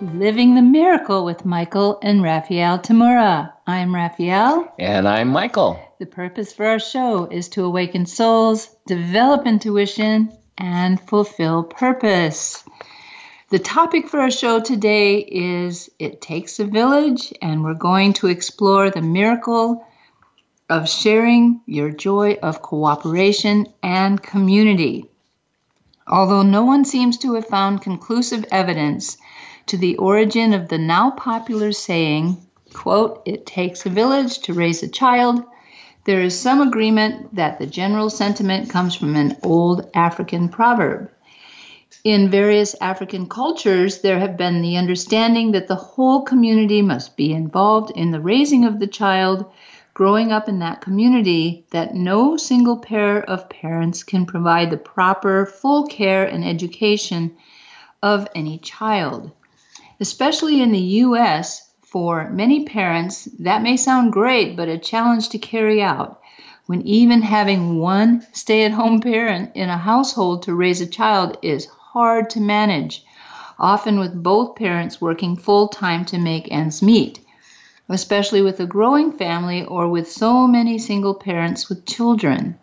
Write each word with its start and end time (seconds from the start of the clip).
Living 0.00 0.54
the 0.54 0.62
Miracle 0.62 1.26
with 1.26 1.44
Michael 1.44 1.98
and 2.02 2.22
Raphael 2.22 2.78
Tamura. 2.78 3.52
I'm 3.66 3.94
Raphael. 3.94 4.72
And 4.78 5.06
I'm 5.06 5.28
Michael. 5.28 5.78
The 5.98 6.06
purpose 6.06 6.54
for 6.54 6.64
our 6.64 6.78
show 6.78 7.26
is 7.26 7.50
to 7.50 7.64
awaken 7.64 8.06
souls, 8.06 8.74
develop 8.86 9.46
intuition, 9.46 10.32
and 10.56 10.98
fulfill 10.98 11.64
purpose. 11.64 12.64
The 13.50 13.58
topic 13.58 14.08
for 14.08 14.20
our 14.20 14.30
show 14.30 14.58
today 14.58 15.18
is 15.18 15.90
It 15.98 16.22
Takes 16.22 16.60
a 16.60 16.64
Village, 16.64 17.34
and 17.42 17.62
we're 17.62 17.74
going 17.74 18.14
to 18.14 18.28
explore 18.28 18.88
the 18.88 19.02
miracle 19.02 19.86
of 20.70 20.88
sharing 20.88 21.60
your 21.66 21.90
joy 21.90 22.38
of 22.42 22.62
cooperation 22.62 23.66
and 23.82 24.22
community. 24.22 25.10
Although 26.06 26.42
no 26.42 26.64
one 26.64 26.86
seems 26.86 27.18
to 27.18 27.34
have 27.34 27.48
found 27.48 27.82
conclusive 27.82 28.46
evidence 28.50 29.18
to 29.70 29.76
the 29.76 29.96
origin 29.98 30.52
of 30.52 30.66
the 30.66 30.78
now 30.78 31.12
popular 31.12 31.70
saying, 31.70 32.36
quote, 32.74 33.22
it 33.24 33.46
takes 33.46 33.86
a 33.86 33.88
village 33.88 34.40
to 34.40 34.52
raise 34.52 34.82
a 34.82 34.88
child, 34.88 35.44
there 36.06 36.20
is 36.20 36.36
some 36.36 36.60
agreement 36.60 37.32
that 37.36 37.60
the 37.60 37.66
general 37.68 38.10
sentiment 38.10 38.68
comes 38.68 38.96
from 38.96 39.14
an 39.14 39.36
old 39.44 39.88
African 39.94 40.48
proverb. 40.48 41.08
In 42.02 42.30
various 42.30 42.74
African 42.80 43.28
cultures, 43.28 44.00
there 44.00 44.18
have 44.18 44.36
been 44.36 44.60
the 44.60 44.76
understanding 44.76 45.52
that 45.52 45.68
the 45.68 45.76
whole 45.76 46.22
community 46.22 46.82
must 46.82 47.16
be 47.16 47.32
involved 47.32 47.92
in 47.94 48.10
the 48.10 48.20
raising 48.20 48.64
of 48.64 48.80
the 48.80 48.88
child 48.88 49.44
growing 49.94 50.32
up 50.32 50.48
in 50.48 50.58
that 50.58 50.80
community, 50.80 51.64
that 51.70 51.94
no 51.94 52.36
single 52.36 52.78
pair 52.78 53.22
of 53.30 53.48
parents 53.48 54.02
can 54.02 54.26
provide 54.26 54.70
the 54.70 54.76
proper, 54.76 55.46
full 55.46 55.86
care 55.86 56.24
and 56.24 56.44
education 56.44 57.36
of 58.02 58.26
any 58.34 58.58
child. 58.58 59.30
Especially 60.02 60.62
in 60.62 60.72
the 60.72 61.04
US, 61.04 61.72
for 61.82 62.30
many 62.30 62.64
parents, 62.64 63.28
that 63.38 63.60
may 63.60 63.76
sound 63.76 64.14
great, 64.14 64.56
but 64.56 64.66
a 64.66 64.78
challenge 64.78 65.28
to 65.28 65.38
carry 65.38 65.82
out. 65.82 66.20
When 66.64 66.80
even 66.86 67.20
having 67.20 67.78
one 67.78 68.26
stay 68.32 68.64
at 68.64 68.72
home 68.72 69.00
parent 69.00 69.50
in 69.54 69.68
a 69.68 69.76
household 69.76 70.44
to 70.44 70.54
raise 70.54 70.80
a 70.80 70.86
child 70.86 71.36
is 71.42 71.66
hard 71.66 72.30
to 72.30 72.40
manage, 72.40 73.04
often 73.58 73.98
with 73.98 74.22
both 74.22 74.56
parents 74.56 75.02
working 75.02 75.36
full 75.36 75.68
time 75.68 76.06
to 76.06 76.16
make 76.16 76.50
ends 76.50 76.80
meet, 76.80 77.20
especially 77.90 78.40
with 78.40 78.58
a 78.58 78.66
growing 78.66 79.12
family 79.12 79.64
or 79.64 79.86
with 79.86 80.10
so 80.10 80.46
many 80.46 80.78
single 80.78 81.12
parents 81.12 81.68
with 81.68 81.84
children. 81.84 82.56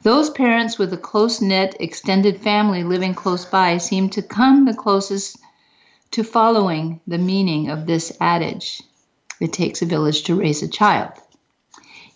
Those 0.00 0.30
parents 0.30 0.78
with 0.78 0.94
a 0.94 0.96
close 0.96 1.42
knit, 1.42 1.76
extended 1.78 2.40
family 2.40 2.84
living 2.84 3.12
close 3.12 3.44
by 3.44 3.76
seem 3.76 4.08
to 4.08 4.22
come 4.22 4.64
the 4.64 4.72
closest 4.72 5.36
to 6.14 6.22
following 6.22 7.00
the 7.08 7.18
meaning 7.18 7.70
of 7.70 7.86
this 7.86 8.16
adage 8.20 8.80
it 9.40 9.52
takes 9.52 9.82
a 9.82 9.86
village 9.86 10.22
to 10.22 10.36
raise 10.36 10.62
a 10.62 10.68
child. 10.68 11.10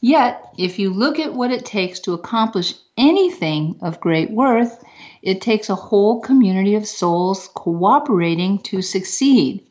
Yet, 0.01 0.41
if 0.57 0.79
you 0.79 0.91
look 0.91 1.19
at 1.19 1.35
what 1.35 1.51
it 1.51 1.67
takes 1.67 1.99
to 2.01 2.13
accomplish 2.13 2.75
anything 2.97 3.77
of 3.83 3.99
great 3.99 4.31
worth, 4.31 4.85
it 5.21 5.41
takes 5.41 5.69
a 5.69 5.75
whole 5.75 6.21
community 6.21 6.77
of 6.77 6.87
souls 6.87 7.49
cooperating 7.57 8.61
to 8.61 8.83
succeed. 8.83 9.67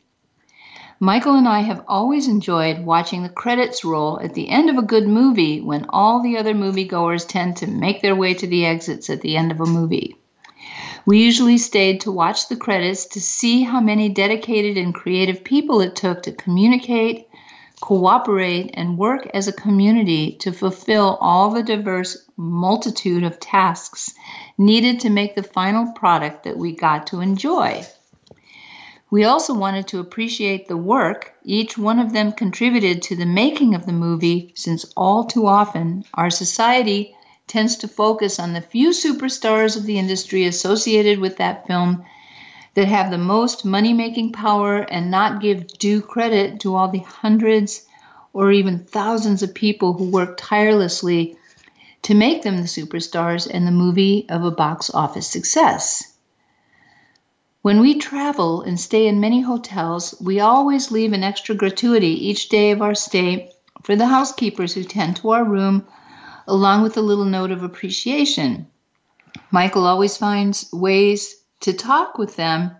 Michael 1.00 1.34
and 1.34 1.48
I 1.48 1.60
have 1.60 1.82
always 1.88 2.28
enjoyed 2.28 2.84
watching 2.84 3.22
the 3.22 3.30
credits 3.30 3.82
roll 3.82 4.20
at 4.20 4.34
the 4.34 4.50
end 4.50 4.68
of 4.68 4.76
a 4.76 4.82
good 4.82 5.08
movie 5.08 5.62
when 5.62 5.86
all 5.88 6.22
the 6.22 6.36
other 6.36 6.52
moviegoers 6.52 7.26
tend 7.26 7.56
to 7.56 7.66
make 7.66 8.02
their 8.02 8.14
way 8.14 8.34
to 8.34 8.46
the 8.46 8.66
exits 8.66 9.08
at 9.08 9.22
the 9.22 9.38
end 9.38 9.52
of 9.52 9.60
a 9.62 9.64
movie. 9.64 10.17
We 11.08 11.24
usually 11.24 11.56
stayed 11.56 12.02
to 12.02 12.12
watch 12.12 12.48
the 12.48 12.56
credits 12.56 13.06
to 13.06 13.20
see 13.22 13.62
how 13.62 13.80
many 13.80 14.10
dedicated 14.10 14.76
and 14.76 14.94
creative 14.94 15.42
people 15.42 15.80
it 15.80 15.96
took 15.96 16.22
to 16.24 16.32
communicate, 16.32 17.28
cooperate, 17.80 18.72
and 18.74 18.98
work 18.98 19.26
as 19.32 19.48
a 19.48 19.52
community 19.54 20.32
to 20.40 20.52
fulfill 20.52 21.16
all 21.22 21.48
the 21.48 21.62
diverse 21.62 22.26
multitude 22.36 23.24
of 23.24 23.40
tasks 23.40 24.12
needed 24.58 25.00
to 25.00 25.08
make 25.08 25.34
the 25.34 25.42
final 25.42 25.90
product 25.92 26.44
that 26.44 26.58
we 26.58 26.72
got 26.76 27.06
to 27.06 27.22
enjoy. 27.22 27.86
We 29.10 29.24
also 29.24 29.54
wanted 29.54 29.88
to 29.88 30.00
appreciate 30.00 30.68
the 30.68 30.76
work 30.76 31.32
each 31.42 31.78
one 31.78 31.98
of 31.98 32.12
them 32.12 32.32
contributed 32.32 33.00
to 33.04 33.16
the 33.16 33.24
making 33.24 33.74
of 33.74 33.86
the 33.86 33.94
movie, 33.94 34.52
since 34.54 34.84
all 34.94 35.24
too 35.24 35.46
often 35.46 36.04
our 36.12 36.28
society 36.28 37.14
tends 37.48 37.76
to 37.76 37.88
focus 37.88 38.38
on 38.38 38.52
the 38.52 38.60
few 38.60 38.90
superstars 38.90 39.76
of 39.76 39.84
the 39.84 39.98
industry 39.98 40.44
associated 40.44 41.18
with 41.18 41.38
that 41.38 41.66
film 41.66 42.04
that 42.74 42.86
have 42.86 43.10
the 43.10 43.18
most 43.18 43.64
money 43.64 43.92
making 43.92 44.30
power 44.30 44.78
and 44.78 45.10
not 45.10 45.40
give 45.40 45.66
due 45.78 46.00
credit 46.00 46.60
to 46.60 46.76
all 46.76 46.88
the 46.88 46.98
hundreds 46.98 47.86
or 48.32 48.52
even 48.52 48.78
thousands 48.78 49.42
of 49.42 49.54
people 49.54 49.94
who 49.94 50.10
work 50.10 50.36
tirelessly 50.36 51.36
to 52.02 52.14
make 52.14 52.42
them 52.42 52.58
the 52.58 52.62
superstars 52.62 53.48
and 53.50 53.66
the 53.66 53.72
movie 53.72 54.26
of 54.28 54.44
a 54.44 54.50
box 54.50 54.90
office 54.94 55.26
success. 55.26 56.14
When 57.62 57.80
we 57.80 57.98
travel 57.98 58.62
and 58.62 58.78
stay 58.78 59.08
in 59.08 59.20
many 59.20 59.40
hotels, 59.40 60.14
we 60.20 60.38
always 60.38 60.92
leave 60.92 61.12
an 61.12 61.24
extra 61.24 61.54
gratuity 61.54 62.28
each 62.28 62.48
day 62.48 62.70
of 62.70 62.80
our 62.80 62.94
stay 62.94 63.50
for 63.82 63.96
the 63.96 64.06
housekeepers 64.06 64.74
who 64.74 64.84
tend 64.84 65.16
to 65.16 65.30
our 65.30 65.44
room 65.44 65.84
along 66.48 66.82
with 66.82 66.96
a 66.96 67.02
little 67.02 67.26
note 67.26 67.50
of 67.50 67.62
appreciation. 67.62 68.66
Michael 69.50 69.86
always 69.86 70.16
finds 70.16 70.72
ways 70.72 71.36
to 71.60 71.72
talk 71.72 72.18
with 72.18 72.36
them 72.36 72.70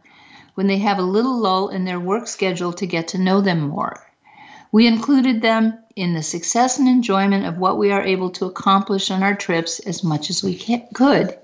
when 0.55 0.67
they 0.67 0.79
have 0.79 0.99
a 0.99 1.03
little 1.03 1.39
lull 1.39 1.69
in 1.69 1.85
their 1.85 2.01
work 2.01 2.27
schedule 2.27 2.73
to 2.73 2.87
get 2.87 3.09
to 3.09 3.19
know 3.19 3.41
them 3.41 3.61
more. 3.61 4.05
We 4.73 4.87
included 4.87 5.41
them 5.41 5.79
in 5.95 6.15
the 6.15 6.23
success 6.23 6.79
and 6.79 6.89
enjoyment 6.89 7.45
of 7.47 7.59
what 7.59 7.79
we 7.79 7.93
are 7.93 8.03
able 8.03 8.31
to 8.31 8.47
accomplish 8.47 9.11
on 9.11 9.23
our 9.23 9.35
trips 9.35 9.79
as 9.81 10.03
much 10.03 10.31
as 10.31 10.43
we 10.43 10.57
could. 10.95 11.39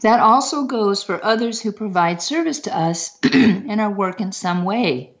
That 0.00 0.20
also 0.20 0.64
goes 0.64 1.02
for 1.02 1.24
others 1.24 1.60
who 1.60 1.72
provide 1.72 2.22
service 2.22 2.60
to 2.60 2.76
us 2.76 3.18
in 3.32 3.80
our 3.80 3.90
work 3.90 4.20
in 4.20 4.32
some 4.32 4.64
way. 4.64 5.12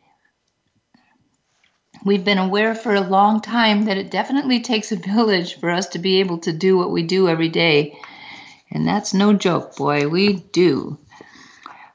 We've 2.04 2.24
been 2.24 2.38
aware 2.38 2.76
for 2.76 2.94
a 2.94 3.00
long 3.00 3.40
time 3.40 3.86
that 3.86 3.98
it 3.98 4.10
definitely 4.10 4.60
takes 4.60 4.92
a 4.92 4.96
village 4.96 5.58
for 5.58 5.68
us 5.68 5.88
to 5.88 5.98
be 5.98 6.20
able 6.20 6.38
to 6.38 6.52
do 6.52 6.78
what 6.78 6.92
we 6.92 7.02
do 7.02 7.28
every 7.28 7.48
day. 7.48 7.98
And 8.70 8.86
that's 8.86 9.12
no 9.12 9.32
joke, 9.32 9.76
boy, 9.76 10.06
we 10.06 10.34
do. 10.34 10.98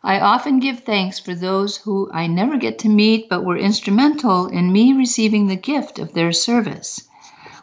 I 0.04 0.20
often 0.20 0.60
give 0.60 0.82
thanks 0.82 1.20
for 1.20 1.34
those 1.34 1.78
who 1.78 2.12
I 2.12 2.28
never 2.28 2.58
get 2.58 2.80
to 2.80 2.90
meet 2.90 3.30
but 3.30 3.46
were 3.46 3.58
instrumental 3.58 4.48
in 4.48 4.74
me 4.74 4.92
receiving 4.92 5.48
the 5.48 5.56
gift 5.56 5.98
of 6.00 6.14
their 6.14 6.34
service. 6.34 7.08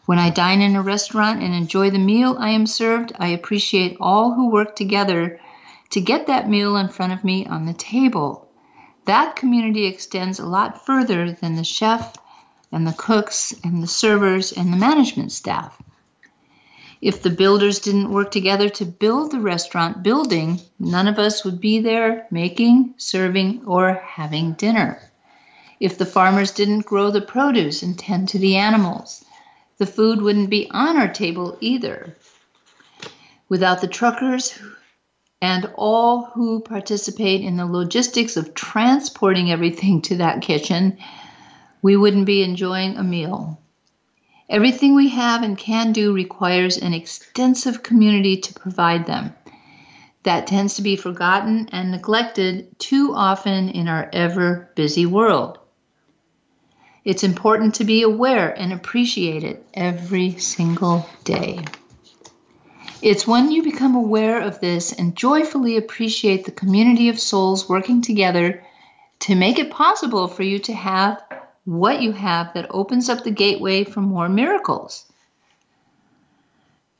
When 0.06 0.18
I 0.18 0.30
dine 0.30 0.62
in 0.62 0.74
a 0.76 0.82
restaurant 0.82 1.42
and 1.42 1.54
enjoy 1.54 1.90
the 1.90 1.98
meal 1.98 2.36
I 2.40 2.50
am 2.50 2.66
served, 2.66 3.12
I 3.18 3.28
appreciate 3.28 3.98
all 4.00 4.32
who 4.32 4.48
work 4.48 4.74
together 4.74 5.38
to 5.90 6.00
get 6.00 6.26
that 6.26 6.48
meal 6.48 6.76
in 6.76 6.88
front 6.88 7.12
of 7.12 7.22
me 7.22 7.44
on 7.44 7.66
the 7.66 7.74
table. 7.74 8.48
That 9.04 9.36
community 9.36 9.84
extends 9.84 10.38
a 10.38 10.46
lot 10.46 10.86
further 10.86 11.32
than 11.32 11.56
the 11.56 11.64
chef 11.64 12.16
and 12.72 12.86
the 12.86 12.92
cooks 12.92 13.54
and 13.64 13.82
the 13.82 13.86
servers 13.86 14.52
and 14.52 14.72
the 14.72 14.76
management 14.76 15.32
staff. 15.32 15.80
If 17.00 17.22
the 17.22 17.30
builders 17.30 17.78
didn't 17.78 18.12
work 18.12 18.30
together 18.30 18.68
to 18.68 18.84
build 18.84 19.30
the 19.30 19.40
restaurant 19.40 20.02
building, 20.02 20.60
none 20.78 21.08
of 21.08 21.18
us 21.18 21.44
would 21.44 21.60
be 21.60 21.80
there 21.80 22.26
making, 22.30 22.94
serving, 22.98 23.62
or 23.64 23.94
having 23.94 24.52
dinner. 24.52 25.00
If 25.80 25.96
the 25.96 26.04
farmers 26.04 26.50
didn't 26.52 26.84
grow 26.84 27.10
the 27.10 27.22
produce 27.22 27.82
and 27.82 27.98
tend 27.98 28.28
to 28.28 28.38
the 28.38 28.56
animals, 28.56 29.24
the 29.78 29.86
food 29.86 30.20
wouldn't 30.20 30.50
be 30.50 30.68
on 30.70 30.98
our 30.98 31.08
table 31.08 31.56
either. 31.62 32.14
Without 33.48 33.80
the 33.80 33.88
truckers 33.88 34.58
and 35.40 35.70
all 35.76 36.24
who 36.34 36.60
participate 36.60 37.40
in 37.40 37.56
the 37.56 37.64
logistics 37.64 38.36
of 38.36 38.52
transporting 38.52 39.50
everything 39.50 40.02
to 40.02 40.16
that 40.16 40.42
kitchen, 40.42 40.98
we 41.82 41.96
wouldn't 41.96 42.26
be 42.26 42.42
enjoying 42.42 42.96
a 42.96 43.02
meal. 43.02 43.60
Everything 44.48 44.94
we 44.94 45.08
have 45.10 45.42
and 45.42 45.56
can 45.56 45.92
do 45.92 46.12
requires 46.12 46.76
an 46.76 46.92
extensive 46.92 47.82
community 47.82 48.36
to 48.36 48.54
provide 48.54 49.06
them. 49.06 49.34
That 50.24 50.46
tends 50.46 50.74
to 50.74 50.82
be 50.82 50.96
forgotten 50.96 51.68
and 51.72 51.90
neglected 51.90 52.78
too 52.78 53.14
often 53.14 53.68
in 53.70 53.88
our 53.88 54.10
ever 54.12 54.70
busy 54.74 55.06
world. 55.06 55.58
It's 57.04 57.24
important 57.24 57.76
to 57.76 57.84
be 57.84 58.02
aware 58.02 58.50
and 58.50 58.72
appreciate 58.72 59.44
it 59.44 59.64
every 59.72 60.38
single 60.38 61.08
day. 61.24 61.60
It's 63.00 63.26
when 63.26 63.50
you 63.50 63.62
become 63.62 63.94
aware 63.94 64.40
of 64.40 64.60
this 64.60 64.92
and 64.92 65.16
joyfully 65.16 65.78
appreciate 65.78 66.44
the 66.44 66.50
community 66.50 67.08
of 67.08 67.18
souls 67.18 67.66
working 67.66 68.02
together 68.02 68.62
to 69.20 69.34
make 69.34 69.58
it 69.58 69.70
possible 69.70 70.28
for 70.28 70.42
you 70.42 70.58
to 70.58 70.74
have 70.74 71.22
what 71.70 72.02
you 72.02 72.10
have 72.10 72.52
that 72.52 72.66
opens 72.70 73.08
up 73.08 73.22
the 73.22 73.30
gateway 73.30 73.84
for 73.84 74.00
more 74.00 74.28
miracles. 74.28 75.04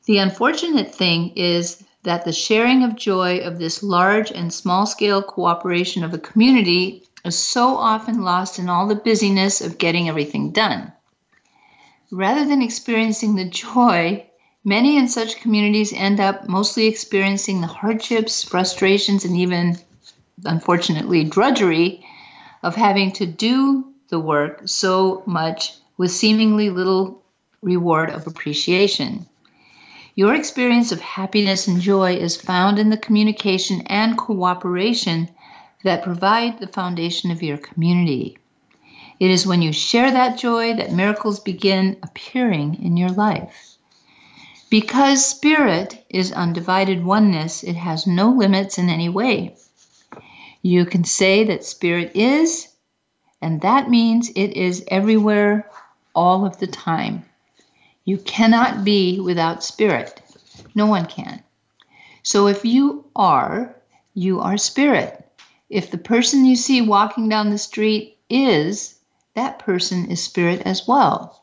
The 0.05 0.19
unfortunate 0.19 0.95
thing 0.95 1.33
is 1.35 1.83
that 2.05 2.25
the 2.25 2.33
sharing 2.33 2.85
of 2.85 2.95
joy 2.95 3.39
of 3.39 3.59
this 3.59 3.83
large 3.83 4.31
and 4.31 4.53
small 4.53 4.87
scale 4.87 5.25
cooperation 5.25 6.05
of 6.05 6.15
a 6.15 6.19
community 6.19 7.03
is 7.25 7.37
so 7.37 7.77
often 7.77 8.23
lost 8.23 8.61
in 8.61 8.69
all 8.69 8.87
the 8.87 8.95
busyness 8.95 9.61
of 9.61 9.77
getting 9.77 10.09
everything 10.09 10.53
done. 10.53 10.93
Rather 12.13 12.45
than 12.45 12.63
experiencing 12.63 13.35
the 13.35 13.49
joy, 13.49 14.25
many 14.65 14.97
in 14.97 15.09
such 15.09 15.41
communities 15.41 15.93
end 15.93 16.21
up 16.21 16.49
mostly 16.49 16.87
experiencing 16.87 17.61
the 17.61 17.67
hardships, 17.67 18.45
frustrations, 18.45 19.25
and 19.25 19.37
even, 19.37 19.77
unfortunately, 20.45 21.25
drudgery 21.25 22.07
of 22.63 22.77
having 22.77 23.11
to 23.11 23.27
do 23.27 23.90
the 24.11 24.21
work 24.21 24.63
so 24.67 25.23
much 25.27 25.75
with 25.97 26.11
seemingly 26.11 26.69
little 26.71 27.23
reward 27.63 28.11
of 28.11 28.27
appreciation. 28.27 29.27
Your 30.15 30.35
experience 30.35 30.93
of 30.93 31.01
happiness 31.01 31.67
and 31.67 31.81
joy 31.81 32.15
is 32.17 32.37
found 32.37 32.79
in 32.79 32.91
the 32.91 32.97
communication 32.97 33.83
and 33.87 34.19
cooperation 34.19 35.29
that 35.85 36.03
provide 36.03 36.59
the 36.59 36.67
foundation 36.67 37.31
of 37.31 37.43
your 37.43 37.57
community. 37.57 38.37
It 39.19 39.31
is 39.31 39.47
when 39.47 39.63
you 39.63 39.73
share 39.73 40.11
that 40.11 40.39
joy 40.39 40.75
that 40.75 40.93
miracles 40.93 41.41
begin 41.41 41.97
appearing 42.03 42.83
in 42.83 42.97
your 42.97 43.11
life. 43.11 43.77
Because 44.71 45.27
spirit 45.27 46.05
is 46.09 46.33
undivided 46.33 47.05
oneness, 47.05 47.63
it 47.63 47.77
has 47.77 48.07
no 48.07 48.31
limits 48.31 48.79
in 48.79 48.89
any 48.89 49.09
way. 49.09 49.57
You 50.63 50.87
can 50.87 51.05
say 51.05 51.45
that 51.45 51.65
spirit 51.65 52.13
is, 52.15 52.69
and 53.43 53.61
that 53.63 53.89
means 53.89 54.31
it 54.31 54.53
is 54.57 54.85
everywhere 54.89 55.71
all 56.15 56.45
of 56.45 56.59
the 56.59 56.67
time. 56.67 57.25
You 58.05 58.19
cannot 58.19 58.85
be 58.85 59.21
without 59.21 59.65
spirit. 59.65 60.21
No 60.75 60.87
one 60.87 61.07
can. 61.07 61.43
So 62.23 62.49
if 62.49 62.65
you 62.65 63.05
are, 63.17 63.75
you 64.15 64.41
are 64.41 64.59
spirit. 64.59 65.27
If 65.71 65.91
the 65.91 65.99
person 65.99 66.45
you 66.45 66.57
see 66.57 66.83
walking 66.83 67.29
down 67.29 67.51
the 67.51 67.59
street 67.59 68.19
is, 68.29 68.99
that 69.35 69.59
person 69.59 70.11
is 70.11 70.23
spirit 70.23 70.63
as 70.65 70.87
well. 70.87 71.43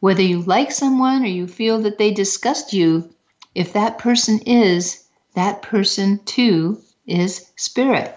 Whether 0.00 0.22
you 0.22 0.42
like 0.42 0.70
someone 0.70 1.22
or 1.22 1.26
you 1.26 1.46
feel 1.46 1.80
that 1.80 1.98
they 1.98 2.12
disgust 2.12 2.72
you, 2.72 3.10
if 3.54 3.72
that 3.72 3.98
person 3.98 4.38
is, 4.46 5.04
that 5.34 5.62
person 5.62 6.20
too 6.24 6.80
is 7.06 7.50
spirit. 7.56 8.16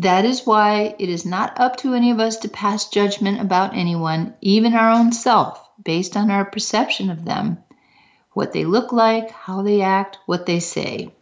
That 0.00 0.24
is 0.24 0.46
why 0.46 0.94
it 0.98 1.10
is 1.10 1.26
not 1.26 1.60
up 1.60 1.76
to 1.76 1.92
any 1.92 2.10
of 2.10 2.20
us 2.20 2.38
to 2.38 2.48
pass 2.48 2.88
judgment 2.88 3.38
about 3.38 3.76
anyone, 3.76 4.32
even 4.40 4.72
our 4.72 4.90
own 4.90 5.12
self, 5.12 5.62
based 5.84 6.16
on 6.16 6.30
our 6.30 6.46
perception 6.46 7.10
of 7.10 7.26
them, 7.26 7.58
what 8.32 8.54
they 8.54 8.64
look 8.64 8.94
like, 8.94 9.30
how 9.30 9.60
they 9.60 9.82
act, 9.82 10.16
what 10.24 10.46
they 10.46 10.58
say. 10.58 11.12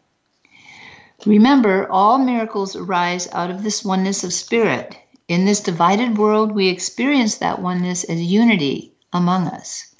Remember, 1.26 1.90
all 1.90 2.18
miracles 2.18 2.76
arise 2.76 3.26
out 3.32 3.50
of 3.50 3.64
this 3.64 3.84
oneness 3.84 4.22
of 4.22 4.32
spirit. 4.32 4.96
In 5.26 5.44
this 5.44 5.58
divided 5.58 6.16
world, 6.16 6.52
we 6.52 6.68
experience 6.68 7.38
that 7.38 7.60
oneness 7.60 8.04
as 8.04 8.22
unity 8.22 8.94
among 9.12 9.48
us. 9.48 9.92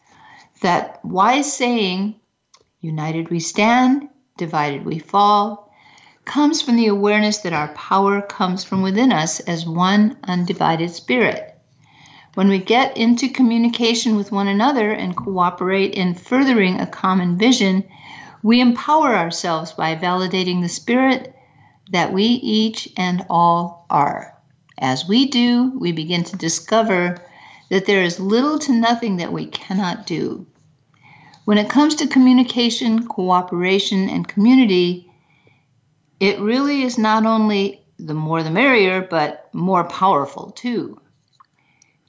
That 0.63 1.05
wise 1.05 1.53
saying, 1.53 2.15
united 2.81 3.29
we 3.29 3.41
stand, 3.41 4.09
divided 4.37 4.85
we 4.85 5.01
fall, 5.01 5.68
comes 6.29 6.63
from 6.63 6.77
the 6.77 6.87
awareness 6.87 7.39
that 7.39 7.53
our 7.53 7.69
power 7.69 8.21
comes 8.21 8.63
from 8.63 8.83
within 8.83 9.11
us 9.11 9.41
as 9.41 9.67
one 9.67 10.17
undivided 10.25 10.91
spirit. 10.91 11.59
When 12.35 12.49
we 12.49 12.59
get 12.59 12.97
into 12.97 13.29
communication 13.29 14.15
with 14.15 14.31
one 14.31 14.47
another 14.47 14.93
and 14.93 15.17
cooperate 15.17 15.95
in 15.95 16.15
furthering 16.15 16.79
a 16.79 16.87
common 16.87 17.37
vision, 17.37 17.83
we 18.43 18.61
empower 18.61 19.17
ourselves 19.17 19.73
by 19.73 19.97
validating 19.97 20.63
the 20.63 20.69
spirit 20.69 21.35
that 21.91 22.13
we 22.13 22.23
each 22.25 22.89
and 22.97 23.25
all 23.29 23.87
are. 23.91 24.35
As 24.79 25.09
we 25.09 25.27
do, 25.27 25.73
we 25.81 25.91
begin 25.91 26.23
to 26.25 26.37
discover 26.37 27.17
that 27.71 27.87
there 27.87 28.03
is 28.03 28.21
little 28.21 28.59
to 28.61 28.73
nothing 28.73 29.17
that 29.17 29.33
we 29.33 29.47
cannot 29.47 30.07
do. 30.07 30.47
When 31.47 31.59
it 31.59 31.71
comes 31.71 31.95
to 31.97 32.07
communication, 32.07 33.09
cooperation, 33.09 34.09
and 34.09 34.29
community, 34.29 35.08
it 36.21 36.41
really 36.41 36.83
is 36.83 36.99
not 36.99 37.25
only 37.27 37.85
the 37.99 38.15
more 38.15 38.43
the 38.43 38.51
merrier, 38.51 39.01
but 39.03 39.49
more 39.53 39.85
powerful 39.85 40.51
too. 40.51 41.01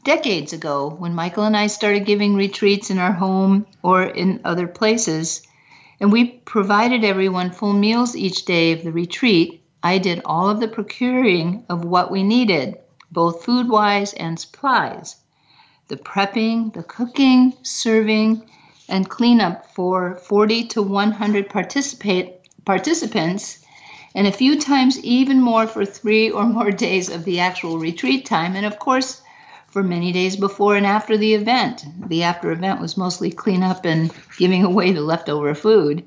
Decades 0.04 0.54
ago, 0.54 0.90
when 0.90 1.14
Michael 1.14 1.44
and 1.44 1.58
I 1.58 1.68
started 1.68 2.06
giving 2.06 2.36
retreats 2.36 2.90
in 2.90 2.98
our 2.98 3.12
home 3.12 3.66
or 3.84 4.04
in 4.04 4.42
other 4.46 4.68
places, 4.68 5.46
and 6.00 6.12
we 6.12 6.26
provided 6.26 7.04
everyone 7.04 7.52
full 7.52 7.74
meals 7.74 8.16
each 8.16 8.46
day 8.46 8.72
of 8.72 8.84
the 8.84 8.92
retreat. 8.92 9.62
I 9.84 9.98
did 9.98 10.22
all 10.26 10.50
of 10.50 10.60
the 10.60 10.68
procuring 10.68 11.66
of 11.70 11.86
what 11.86 12.12
we 12.12 12.24
needed, 12.24 12.78
both 13.12 13.44
food 13.44 13.68
wise 13.70 14.14
and 14.14 14.40
supplies. 14.40 15.18
The 15.88 15.98
prepping, 15.98 16.74
the 16.74 16.84
cooking, 16.84 17.54
serving, 17.64 18.50
and 18.88 19.10
cleanup 19.10 19.74
for 19.74 20.16
40 20.16 20.66
to 20.70 20.82
100 20.82 21.50
participate, 21.50 22.36
participants, 22.66 23.59
and 24.20 24.28
a 24.28 24.34
few 24.34 24.60
times 24.60 25.00
even 25.00 25.40
more 25.40 25.66
for 25.66 25.86
three 25.86 26.30
or 26.30 26.44
more 26.44 26.72
days 26.72 27.08
of 27.08 27.24
the 27.24 27.40
actual 27.40 27.80
retreat 27.80 28.26
time. 28.26 28.54
And 28.54 28.66
of 28.66 28.78
course, 28.78 29.22
for 29.68 29.82
many 29.82 30.12
days 30.12 30.36
before 30.36 30.76
and 30.76 30.86
after 30.86 31.18
the 31.18 31.36
event. 31.36 31.86
The 32.10 32.24
after 32.24 32.52
event 32.52 32.82
was 32.82 32.98
mostly 32.98 33.32
cleanup 33.32 33.86
and 33.86 34.12
giving 34.38 34.66
away 34.66 34.92
the 34.92 35.00
leftover 35.00 35.56
food. 35.56 36.04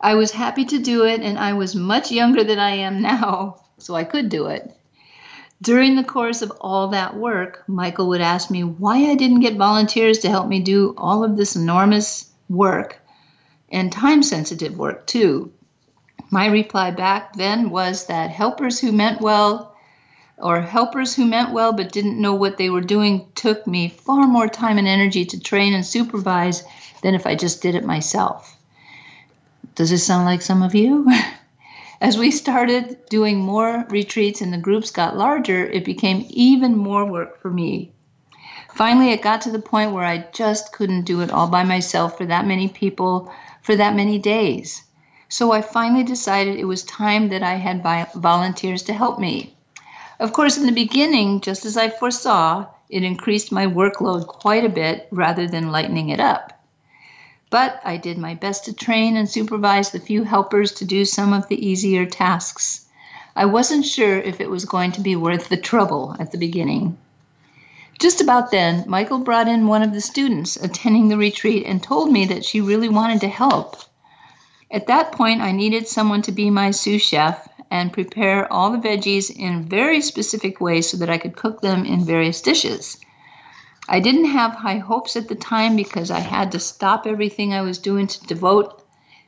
I 0.00 0.14
was 0.14 0.30
happy 0.30 0.64
to 0.64 0.78
do 0.78 1.04
it, 1.04 1.20
and 1.20 1.38
I 1.38 1.52
was 1.52 1.74
much 1.74 2.10
younger 2.10 2.42
than 2.42 2.58
I 2.58 2.76
am 2.76 3.02
now, 3.02 3.64
so 3.76 3.94
I 3.94 4.04
could 4.04 4.30
do 4.30 4.46
it. 4.46 4.74
During 5.60 5.96
the 5.96 6.04
course 6.04 6.40
of 6.40 6.50
all 6.58 6.88
that 6.88 7.18
work, 7.18 7.64
Michael 7.66 8.08
would 8.08 8.22
ask 8.22 8.50
me 8.50 8.64
why 8.64 8.96
I 9.10 9.14
didn't 9.14 9.40
get 9.40 9.58
volunteers 9.58 10.20
to 10.20 10.30
help 10.30 10.48
me 10.48 10.60
do 10.60 10.94
all 10.96 11.22
of 11.22 11.36
this 11.36 11.54
enormous 11.54 12.30
work 12.48 12.98
and 13.70 13.92
time 13.92 14.22
sensitive 14.22 14.78
work, 14.78 15.06
too. 15.06 15.52
My 16.32 16.46
reply 16.46 16.92
back 16.92 17.34
then 17.34 17.70
was 17.70 18.06
that 18.06 18.30
helpers 18.30 18.78
who 18.78 18.92
meant 18.92 19.20
well 19.20 19.74
or 20.38 20.60
helpers 20.60 21.16
who 21.16 21.26
meant 21.26 21.52
well 21.52 21.72
but 21.72 21.90
didn't 21.90 22.20
know 22.20 22.34
what 22.34 22.56
they 22.56 22.70
were 22.70 22.80
doing 22.80 23.26
took 23.34 23.66
me 23.66 23.88
far 23.88 24.28
more 24.28 24.46
time 24.46 24.78
and 24.78 24.86
energy 24.86 25.24
to 25.24 25.40
train 25.40 25.74
and 25.74 25.84
supervise 25.84 26.62
than 27.02 27.16
if 27.16 27.26
I 27.26 27.34
just 27.34 27.62
did 27.62 27.74
it 27.74 27.84
myself. 27.84 28.56
Does 29.74 29.90
this 29.90 30.06
sound 30.06 30.24
like 30.24 30.40
some 30.40 30.62
of 30.62 30.74
you? 30.74 31.10
As 32.00 32.16
we 32.16 32.30
started 32.30 32.96
doing 33.10 33.38
more 33.38 33.84
retreats 33.90 34.40
and 34.40 34.52
the 34.52 34.58
groups 34.58 34.92
got 34.92 35.16
larger, 35.16 35.66
it 35.66 35.84
became 35.84 36.26
even 36.30 36.76
more 36.76 37.04
work 37.04 37.42
for 37.42 37.50
me. 37.50 37.92
Finally, 38.74 39.10
it 39.10 39.20
got 39.20 39.40
to 39.42 39.50
the 39.50 39.58
point 39.58 39.92
where 39.92 40.04
I 40.04 40.28
just 40.32 40.72
couldn't 40.72 41.02
do 41.02 41.22
it 41.22 41.30
all 41.30 41.48
by 41.48 41.64
myself 41.64 42.16
for 42.16 42.24
that 42.26 42.46
many 42.46 42.68
people 42.68 43.32
for 43.62 43.74
that 43.74 43.96
many 43.96 44.18
days. 44.18 44.84
So 45.32 45.52
I 45.52 45.62
finally 45.62 46.02
decided 46.02 46.58
it 46.58 46.64
was 46.64 46.82
time 46.82 47.28
that 47.28 47.44
I 47.44 47.54
had 47.54 47.84
volunteers 48.14 48.82
to 48.82 48.92
help 48.92 49.20
me. 49.20 49.54
Of 50.18 50.32
course, 50.32 50.58
in 50.58 50.66
the 50.66 50.72
beginning, 50.72 51.40
just 51.40 51.64
as 51.64 51.76
I 51.76 51.88
foresaw, 51.88 52.66
it 52.88 53.04
increased 53.04 53.52
my 53.52 53.64
workload 53.64 54.26
quite 54.26 54.64
a 54.64 54.68
bit 54.68 55.06
rather 55.12 55.46
than 55.46 55.70
lightening 55.70 56.08
it 56.08 56.18
up. 56.18 56.60
But 57.48 57.80
I 57.84 57.96
did 57.96 58.18
my 58.18 58.34
best 58.34 58.64
to 58.64 58.72
train 58.72 59.16
and 59.16 59.30
supervise 59.30 59.92
the 59.92 60.00
few 60.00 60.24
helpers 60.24 60.72
to 60.72 60.84
do 60.84 61.04
some 61.04 61.32
of 61.32 61.46
the 61.46 61.64
easier 61.64 62.06
tasks. 62.06 62.86
I 63.36 63.44
wasn't 63.44 63.86
sure 63.86 64.18
if 64.18 64.40
it 64.40 64.50
was 64.50 64.64
going 64.64 64.90
to 64.92 65.00
be 65.00 65.14
worth 65.14 65.48
the 65.48 65.56
trouble 65.56 66.16
at 66.18 66.32
the 66.32 66.38
beginning. 66.38 66.98
Just 68.00 68.20
about 68.20 68.50
then, 68.50 68.82
Michael 68.88 69.20
brought 69.20 69.46
in 69.46 69.68
one 69.68 69.84
of 69.84 69.92
the 69.92 70.00
students 70.00 70.56
attending 70.56 71.06
the 71.06 71.16
retreat 71.16 71.66
and 71.66 71.80
told 71.80 72.10
me 72.10 72.24
that 72.24 72.44
she 72.44 72.60
really 72.60 72.88
wanted 72.88 73.20
to 73.20 73.28
help. 73.28 73.76
At 74.72 74.86
that 74.86 75.12
point, 75.12 75.40
I 75.40 75.52
needed 75.52 75.88
someone 75.88 76.22
to 76.22 76.32
be 76.32 76.48
my 76.48 76.70
sous 76.70 77.02
chef 77.02 77.48
and 77.70 77.92
prepare 77.92 78.52
all 78.52 78.70
the 78.70 78.78
veggies 78.78 79.30
in 79.30 79.64
very 79.64 80.00
specific 80.00 80.60
ways 80.60 80.88
so 80.88 80.96
that 80.98 81.10
I 81.10 81.18
could 81.18 81.36
cook 81.36 81.60
them 81.60 81.84
in 81.84 82.04
various 82.04 82.40
dishes. 82.40 82.96
I 83.88 83.98
didn't 83.98 84.26
have 84.26 84.52
high 84.52 84.78
hopes 84.78 85.16
at 85.16 85.28
the 85.28 85.34
time 85.34 85.74
because 85.74 86.10
I 86.10 86.20
had 86.20 86.52
to 86.52 86.60
stop 86.60 87.06
everything 87.06 87.52
I 87.52 87.62
was 87.62 87.78
doing 87.78 88.06
to 88.06 88.26
devote 88.26 88.82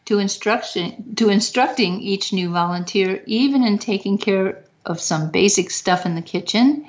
to 0.05 0.19
instruction 0.19 1.15
to 1.17 1.29
instructing 1.29 2.01
each 2.01 2.33
new 2.33 2.51
volunteer, 2.51 3.23
even 3.27 3.65
in 3.65 3.79
taking 3.79 4.19
care 4.19 4.65
of 4.87 5.01
some 5.01 5.31
basic 5.31 5.71
stuff 5.71 6.07
in 6.07 6.15
the 6.15 6.23
kitchen. 6.23 6.85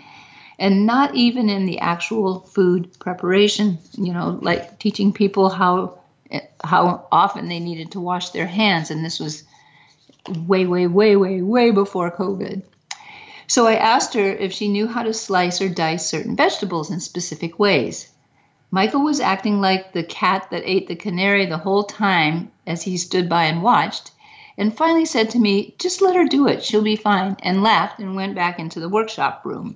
and 0.59 0.85
not 0.85 1.15
even 1.15 1.49
in 1.49 1.65
the 1.65 1.79
actual 1.79 2.39
food 2.41 2.87
preparation, 2.99 3.79
you 3.97 4.13
know, 4.13 4.37
like 4.41 4.77
teaching 4.77 5.11
people 5.11 5.49
how 5.49 5.97
how 6.63 7.07
often 7.11 7.49
they 7.49 7.59
needed 7.59 7.91
to 7.91 7.99
wash 7.99 8.29
their 8.29 8.47
hands 8.47 8.89
and 8.89 9.03
this 9.03 9.19
was 9.19 9.43
way 10.45 10.65
way 10.65 10.87
way 10.87 11.15
way 11.15 11.41
way 11.41 11.71
before 11.71 12.09
COVID. 12.11 12.63
So 13.47 13.67
I 13.67 13.75
asked 13.75 14.13
her 14.13 14.21
if 14.21 14.53
she 14.53 14.69
knew 14.69 14.87
how 14.87 15.03
to 15.03 15.13
slice 15.13 15.61
or 15.61 15.67
dice 15.67 16.05
certain 16.05 16.35
vegetables 16.35 16.89
in 16.89 16.99
specific 17.01 17.59
ways. 17.59 18.09
Michael 18.71 19.01
was 19.01 19.19
acting 19.19 19.61
like 19.61 19.93
the 19.93 20.03
cat 20.03 20.47
that 20.49 20.63
ate 20.65 20.87
the 20.87 20.95
canary 20.95 21.45
the 21.45 21.59
whole 21.59 21.83
time 21.83 22.51
as 22.65 22.81
he 22.81 22.97
stood 22.97 23.29
by 23.29 23.43
and 23.43 23.61
watched, 23.61 24.11
and 24.57 24.75
finally 24.75 25.05
said 25.05 25.29
to 25.29 25.39
me, 25.39 25.75
Just 25.77 26.01
let 26.01 26.15
her 26.15 26.25
do 26.25 26.47
it, 26.47 26.63
she'll 26.63 26.81
be 26.81 26.95
fine, 26.95 27.35
and 27.43 27.61
laughed 27.61 27.99
and 27.99 28.15
went 28.15 28.33
back 28.33 28.57
into 28.57 28.79
the 28.79 28.89
workshop 28.89 29.41
room. 29.45 29.75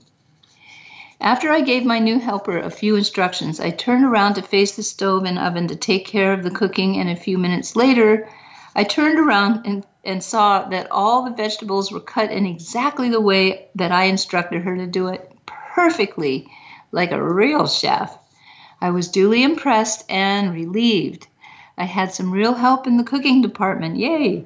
After 1.19 1.51
I 1.51 1.62
gave 1.62 1.83
my 1.83 1.97
new 1.97 2.19
helper 2.19 2.59
a 2.59 2.69
few 2.69 2.95
instructions, 2.95 3.59
I 3.59 3.71
turned 3.71 4.05
around 4.05 4.36
to 4.36 4.43
face 4.43 4.75
the 4.75 4.83
stove 4.83 5.25
and 5.25 5.39
oven 5.39 5.67
to 5.67 5.75
take 5.75 6.05
care 6.05 6.31
of 6.31 6.43
the 6.43 6.51
cooking, 6.51 6.97
and 6.97 7.09
a 7.09 7.15
few 7.15 7.39
minutes 7.39 7.75
later, 7.75 8.29
I 8.75 8.83
turned 8.83 9.17
around 9.17 9.65
and, 9.65 9.83
and 10.03 10.21
saw 10.21 10.69
that 10.69 10.91
all 10.91 11.24
the 11.24 11.36
vegetables 11.36 11.91
were 11.91 12.00
cut 12.00 12.31
in 12.31 12.45
exactly 12.45 13.09
the 13.09 13.19
way 13.19 13.67
that 13.74 13.91
I 13.91 14.03
instructed 14.03 14.62
her 14.62 14.77
to 14.77 14.86
do 14.86 15.07
it 15.07 15.31
perfectly, 15.47 16.51
like 16.91 17.12
a 17.12 17.24
real 17.24 17.65
chef. 17.65 18.15
I 18.79 18.91
was 18.91 19.07
duly 19.07 19.41
impressed 19.41 20.05
and 20.12 20.53
relieved. 20.53 21.25
I 21.79 21.86
had 21.86 22.13
some 22.13 22.31
real 22.31 22.53
help 22.53 22.86
in 22.86 22.97
the 22.97 23.03
cooking 23.03 23.41
department. 23.41 23.97
Yay! 23.97 24.45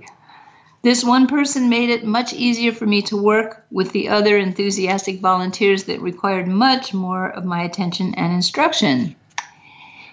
This 0.83 1.03
one 1.03 1.27
person 1.27 1.69
made 1.69 1.91
it 1.91 2.05
much 2.05 2.33
easier 2.33 2.71
for 2.71 2.87
me 2.87 3.03
to 3.03 3.15
work 3.15 3.63
with 3.69 3.91
the 3.91 4.09
other 4.09 4.35
enthusiastic 4.35 5.19
volunteers 5.19 5.83
that 5.83 6.01
required 6.01 6.47
much 6.47 6.91
more 6.91 7.29
of 7.29 7.45
my 7.45 7.61
attention 7.61 8.15
and 8.15 8.33
instruction. 8.33 9.15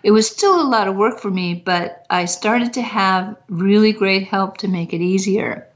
It 0.03 0.11
was 0.11 0.29
still 0.29 0.61
a 0.61 0.69
lot 0.69 0.87
of 0.87 0.95
work 0.95 1.21
for 1.21 1.31
me, 1.31 1.55
but 1.55 2.05
I 2.11 2.27
started 2.27 2.75
to 2.75 2.83
have 2.83 3.37
really 3.49 3.93
great 3.93 4.29
help 4.29 4.59
to 4.59 4.69
make 4.69 4.93
it 4.93 5.01
easier. 5.01 5.67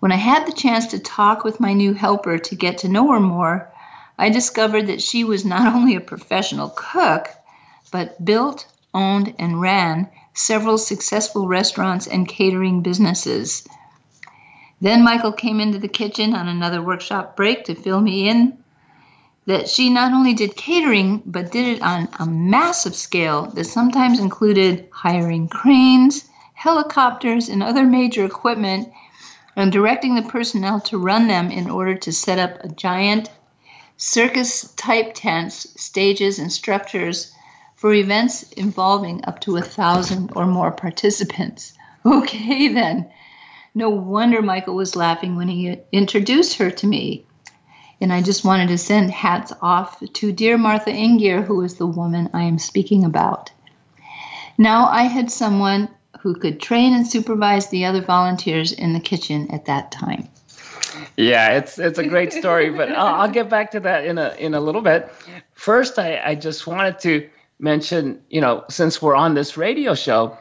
When 0.00 0.12
I 0.12 0.16
had 0.16 0.46
the 0.46 0.52
chance 0.52 0.88
to 0.88 0.98
talk 0.98 1.42
with 1.42 1.58
my 1.58 1.72
new 1.72 1.94
helper 1.94 2.36
to 2.36 2.54
get 2.54 2.76
to 2.78 2.88
know 2.88 3.10
her 3.12 3.20
more, 3.20 3.72
I 4.18 4.28
discovered 4.28 4.88
that 4.88 5.00
she 5.00 5.24
was 5.24 5.46
not 5.46 5.72
only 5.74 5.96
a 5.96 6.00
professional 6.00 6.68
cook, 6.76 7.30
but 7.90 8.22
built, 8.22 8.66
owned, 8.92 9.34
and 9.38 9.60
ran 9.60 10.10
several 10.34 10.76
successful 10.76 11.48
restaurants 11.48 12.06
and 12.06 12.28
catering 12.28 12.82
businesses. 12.82 13.66
Then 14.82 15.04
Michael 15.04 15.30
came 15.30 15.60
into 15.60 15.78
the 15.78 15.86
kitchen 15.86 16.34
on 16.34 16.48
another 16.48 16.82
workshop 16.82 17.36
break 17.36 17.64
to 17.66 17.74
fill 17.76 18.00
me 18.00 18.28
in 18.28 18.58
that 19.46 19.68
she 19.68 19.88
not 19.88 20.12
only 20.12 20.34
did 20.34 20.56
catering, 20.56 21.22
but 21.24 21.52
did 21.52 21.76
it 21.76 21.82
on 21.82 22.08
a 22.18 22.26
massive 22.26 22.96
scale 22.96 23.46
that 23.54 23.66
sometimes 23.66 24.18
included 24.18 24.88
hiring 24.90 25.46
cranes, 25.46 26.28
helicopters, 26.54 27.48
and 27.48 27.62
other 27.62 27.84
major 27.84 28.24
equipment, 28.24 28.88
and 29.54 29.70
directing 29.70 30.16
the 30.16 30.22
personnel 30.22 30.80
to 30.80 30.98
run 30.98 31.28
them 31.28 31.52
in 31.52 31.70
order 31.70 31.94
to 31.94 32.12
set 32.12 32.40
up 32.40 32.58
a 32.64 32.68
giant 32.68 33.30
circus 33.96 34.72
type 34.74 35.12
tents, 35.14 35.80
stages, 35.80 36.40
and 36.40 36.50
structures 36.50 37.32
for 37.76 37.94
events 37.94 38.50
involving 38.54 39.24
up 39.26 39.40
to 39.40 39.56
a 39.56 39.62
thousand 39.62 40.32
or 40.34 40.44
more 40.44 40.72
participants. 40.72 41.72
Okay, 42.04 42.66
then. 42.66 43.08
No 43.74 43.88
wonder 43.88 44.42
Michael 44.42 44.74
was 44.74 44.96
laughing 44.96 45.36
when 45.36 45.48
he 45.48 45.78
introduced 45.92 46.58
her 46.58 46.70
to 46.70 46.86
me. 46.86 47.24
And 48.00 48.12
I 48.12 48.20
just 48.20 48.44
wanted 48.44 48.68
to 48.68 48.78
send 48.78 49.10
hats 49.10 49.52
off 49.62 50.02
to 50.14 50.32
dear 50.32 50.58
Martha 50.58 50.90
Ingier, 50.90 51.44
who 51.44 51.62
is 51.62 51.76
the 51.76 51.86
woman 51.86 52.28
I 52.34 52.42
am 52.42 52.58
speaking 52.58 53.04
about. 53.04 53.50
Now 54.58 54.86
I 54.86 55.04
had 55.04 55.30
someone 55.30 55.88
who 56.20 56.34
could 56.34 56.60
train 56.60 56.94
and 56.94 57.06
supervise 57.06 57.68
the 57.68 57.84
other 57.84 58.02
volunteers 58.02 58.72
in 58.72 58.92
the 58.92 59.00
kitchen 59.00 59.50
at 59.50 59.64
that 59.66 59.90
time. 59.90 60.28
Yeah, 61.16 61.56
it's 61.56 61.78
it's 61.78 61.98
a 61.98 62.06
great 62.06 62.32
story, 62.32 62.70
but 62.70 62.92
I'll, 62.96 63.22
I'll, 63.22 63.30
get 63.30 63.48
back 63.48 63.70
to 63.72 63.80
that 63.80 64.04
in 64.04 64.18
a 64.18 64.34
in 64.38 64.54
a 64.54 64.60
little 64.60 64.82
bit. 64.82 65.10
First, 65.54 65.98
I, 65.98 66.20
I 66.24 66.34
just 66.34 66.66
wanted 66.66 66.98
to 67.00 67.28
mention, 67.58 68.22
you 68.28 68.40
know, 68.40 68.64
since 68.68 69.00
we're 69.00 69.14
on 69.14 69.34
this 69.34 69.56
radio 69.56 69.94
show 69.94 70.36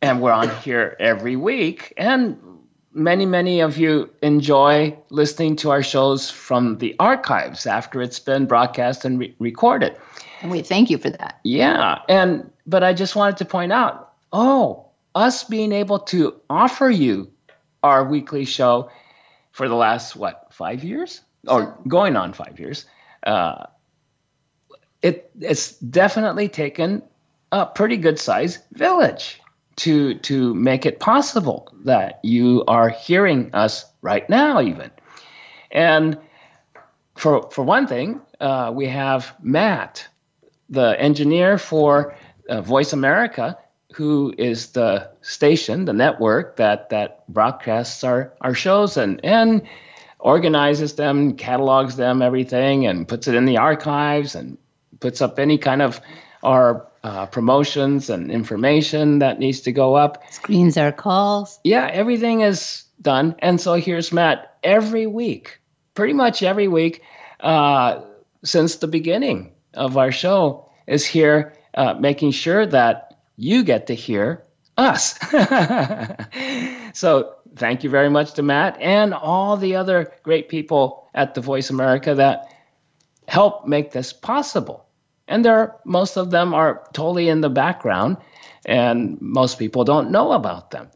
and 0.00 0.20
we're 0.20 0.32
on 0.32 0.48
here 0.60 0.96
every 1.00 1.36
week, 1.36 1.92
and 1.96 2.38
many, 2.92 3.26
many 3.26 3.60
of 3.60 3.78
you 3.78 4.10
enjoy 4.22 4.96
listening 5.10 5.56
to 5.56 5.70
our 5.70 5.82
shows 5.82 6.30
from 6.30 6.78
the 6.78 6.96
archives 6.98 7.66
after 7.66 8.02
it's 8.02 8.18
been 8.18 8.46
broadcast 8.46 9.04
and 9.04 9.18
re- 9.18 9.34
recorded. 9.38 9.96
And 10.42 10.50
we 10.50 10.62
thank 10.62 10.90
you 10.90 10.98
for 10.98 11.10
that. 11.10 11.40
Yeah. 11.44 11.98
And, 12.08 12.50
but 12.66 12.82
I 12.82 12.92
just 12.92 13.16
wanted 13.16 13.36
to 13.38 13.44
point 13.44 13.72
out 13.72 14.12
oh, 14.32 14.86
us 15.14 15.44
being 15.44 15.72
able 15.72 15.98
to 15.98 16.40
offer 16.48 16.88
you 16.88 17.30
our 17.82 18.04
weekly 18.04 18.44
show 18.44 18.90
for 19.52 19.68
the 19.68 19.74
last, 19.74 20.14
what, 20.14 20.48
five 20.52 20.84
years? 20.84 21.20
Or 21.48 21.78
going 21.88 22.16
on 22.16 22.32
five 22.32 22.60
years. 22.60 22.86
Uh, 23.24 23.66
it 25.02 25.30
it's 25.40 25.72
definitely 25.78 26.48
taken 26.48 27.02
a 27.52 27.64
pretty 27.66 27.96
good 27.96 28.18
size 28.18 28.58
village 28.72 29.40
to 29.80 30.14
to 30.14 30.54
make 30.54 30.84
it 30.84 31.00
possible 31.00 31.72
that 31.84 32.20
you 32.22 32.64
are 32.68 32.90
hearing 32.90 33.50
us 33.54 33.86
right 34.02 34.28
now 34.28 34.60
even. 34.60 34.90
And 35.70 36.18
for 37.16 37.50
for 37.50 37.64
one 37.64 37.86
thing 37.86 38.20
uh, 38.40 38.72
we 38.74 38.86
have 38.86 39.34
matt 39.42 40.08
the 40.68 40.98
engineer 41.00 41.58
for 41.58 42.14
uh, 42.48 42.60
voice 42.62 42.92
america 42.92 43.58
who 43.92 44.32
is 44.38 44.68
the 44.68 45.10
station 45.20 45.84
the 45.84 45.92
network 45.92 46.56
that 46.56 46.88
that 46.90 47.26
broadcasts 47.28 48.02
our 48.04 48.32
our 48.40 48.54
shows 48.54 48.96
and 48.96 49.20
and 49.24 49.62
organizes 50.18 50.94
them 50.94 51.34
catalogs 51.36 51.96
them 51.96 52.22
everything 52.22 52.86
and 52.86 53.08
puts 53.08 53.28
it 53.28 53.34
in 53.34 53.44
the 53.44 53.58
archives 53.58 54.34
and 54.34 54.56
puts 55.00 55.20
up 55.20 55.38
any 55.38 55.58
kind 55.58 55.82
of 55.82 56.00
our 56.42 56.89
uh, 57.02 57.26
promotions 57.26 58.10
and 58.10 58.30
information 58.30 59.20
that 59.20 59.38
needs 59.38 59.60
to 59.60 59.72
go 59.72 59.94
up. 59.94 60.22
Screens 60.30 60.76
our 60.76 60.92
calls. 60.92 61.58
Yeah, 61.64 61.88
everything 61.90 62.40
is 62.40 62.84
done. 63.00 63.34
And 63.38 63.60
so 63.60 63.74
here's 63.74 64.12
Matt 64.12 64.58
every 64.62 65.06
week, 65.06 65.60
pretty 65.94 66.12
much 66.12 66.42
every 66.42 66.68
week 66.68 67.02
uh, 67.40 68.02
since 68.44 68.76
the 68.76 68.88
beginning 68.88 69.52
of 69.74 69.96
our 69.96 70.12
show, 70.12 70.68
is 70.86 71.06
here 71.06 71.54
uh, 71.74 71.94
making 71.94 72.32
sure 72.32 72.66
that 72.66 73.18
you 73.36 73.62
get 73.62 73.86
to 73.86 73.94
hear 73.94 74.42
us. 74.76 75.18
so 76.92 77.34
thank 77.56 77.84
you 77.84 77.90
very 77.90 78.10
much 78.10 78.34
to 78.34 78.42
Matt 78.42 78.76
and 78.80 79.14
all 79.14 79.56
the 79.56 79.76
other 79.76 80.12
great 80.22 80.48
people 80.48 81.08
at 81.14 81.34
the 81.34 81.40
Voice 81.40 81.70
America 81.70 82.14
that 82.14 82.48
help 83.28 83.66
make 83.66 83.92
this 83.92 84.12
possible 84.12 84.84
and 85.30 85.46
most 85.84 86.16
of 86.16 86.30
them 86.30 86.52
are 86.52 86.82
totally 86.92 87.28
in 87.28 87.40
the 87.40 87.48
background 87.48 88.16
and 88.66 89.16
most 89.22 89.58
people 89.58 89.84
don't 89.84 90.10
know 90.10 90.32
about 90.32 90.72
them. 90.72 90.90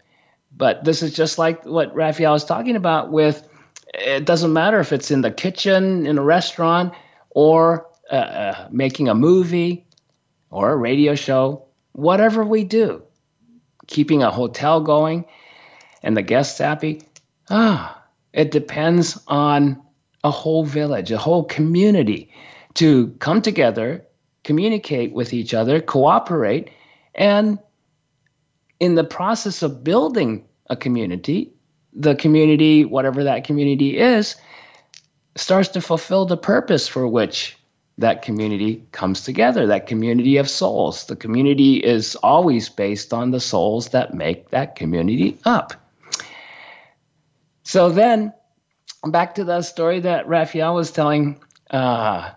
But 0.55 0.85
this 0.85 1.03
is 1.03 1.15
just 1.15 1.39
like 1.39 1.65
what 1.65 1.95
raphael 1.95 2.33
was 2.33 2.45
talking 2.45 2.77
about 2.77 3.13
with 3.13 3.49
it 3.95 4.25
doesn't 4.25 4.53
matter 4.53 4.81
if 4.81 4.93
it's 4.93 5.13
in 5.13 5.21
the 5.21 5.31
kitchen 5.31 6.05
in 6.05 6.19
a 6.19 6.23
restaurant 6.23 6.95
or 7.31 7.87
uh, 8.11 8.15
uh, 8.15 8.69
making 8.73 9.09
a 9.09 9.15
movie 9.15 9.87
or 10.51 10.73
a 10.73 10.77
radio 10.77 11.15
show 11.15 11.67
whatever 11.93 12.45
we 12.45 12.65
do 12.65 13.03
keeping 13.87 14.23
a 14.23 14.31
hotel 14.31 14.81
going 14.81 15.25
and 16.03 16.17
the 16.17 16.23
guests 16.23 16.59
happy 16.59 17.03
ah 17.51 18.03
it 18.33 18.51
depends 18.51 19.19
on 19.29 19.81
a 20.25 20.31
whole 20.31 20.65
village 20.65 21.13
a 21.13 21.19
whole 21.19 21.45
community 21.45 22.31
to 22.75 23.09
come 23.21 23.41
together 23.41 24.05
communicate 24.45 25.13
with 25.13 25.33
each 25.33 25.55
other, 25.55 25.81
cooperate, 25.81 26.71
and 27.15 27.59
in 28.79 28.95
the 28.95 29.05
process 29.05 29.63
of 29.63 29.83
building 29.83 30.45
a 30.71 30.77
community, 30.77 31.53
the 31.93 32.15
community, 32.15 32.85
whatever 32.85 33.25
that 33.25 33.45
community 33.45 33.99
is, 33.99 34.37
starts 35.37 35.69
to 35.71 35.81
fulfill 35.81 36.27
the 36.27 36.37
purpose 36.37 36.87
for 36.87 37.09
which 37.09 37.57
that 37.99 38.23
community 38.23 38.85
comes 38.93 39.23
together, 39.23 39.67
that 39.67 39.87
community 39.87 40.37
of 40.37 40.51
souls. 40.51 41.07
The 41.07 41.17
community 41.17 41.77
is 41.77 42.17
always 42.17 42.69
based 42.69 43.13
on 43.13 43.31
the 43.31 43.41
souls 43.41 43.91
that 43.91 44.15
make 44.15 44.51
that 44.51 44.75
community 44.75 45.39
up. 45.45 45.75
So 47.63 47.91
then, 47.91 48.33
back 49.07 49.37
to 49.37 49.45
the 49.45 49.63
story 49.63 50.01
that 50.01 50.27
Raphael 50.29 50.75
was 50.75 50.91
telling. 50.91 51.41
Uh, 51.71 52.33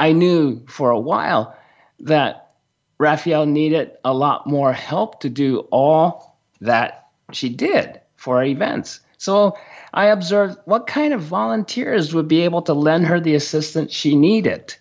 I 0.00 0.12
knew 0.12 0.62
for 0.66 0.90
a 0.90 0.98
while 0.98 1.54
that 2.00 2.54
Raphael 2.96 3.44
needed 3.44 3.90
a 4.02 4.14
lot 4.14 4.46
more 4.46 4.72
help 4.72 5.20
to 5.20 5.28
do 5.28 5.58
all 5.70 6.38
that 6.62 7.08
she 7.32 7.50
did 7.50 8.00
for 8.16 8.38
our 8.38 8.44
events. 8.44 9.00
So 9.18 9.58
I 9.92 10.06
observed 10.06 10.56
what 10.64 10.86
kind 10.86 11.12
of 11.12 11.20
volunteers 11.20 12.14
would 12.14 12.28
be 12.28 12.40
able 12.40 12.62
to 12.62 12.72
lend 12.72 13.08
her 13.08 13.20
the 13.20 13.34
assistance 13.34 13.92
she 13.92 14.16
needed. 14.16 14.74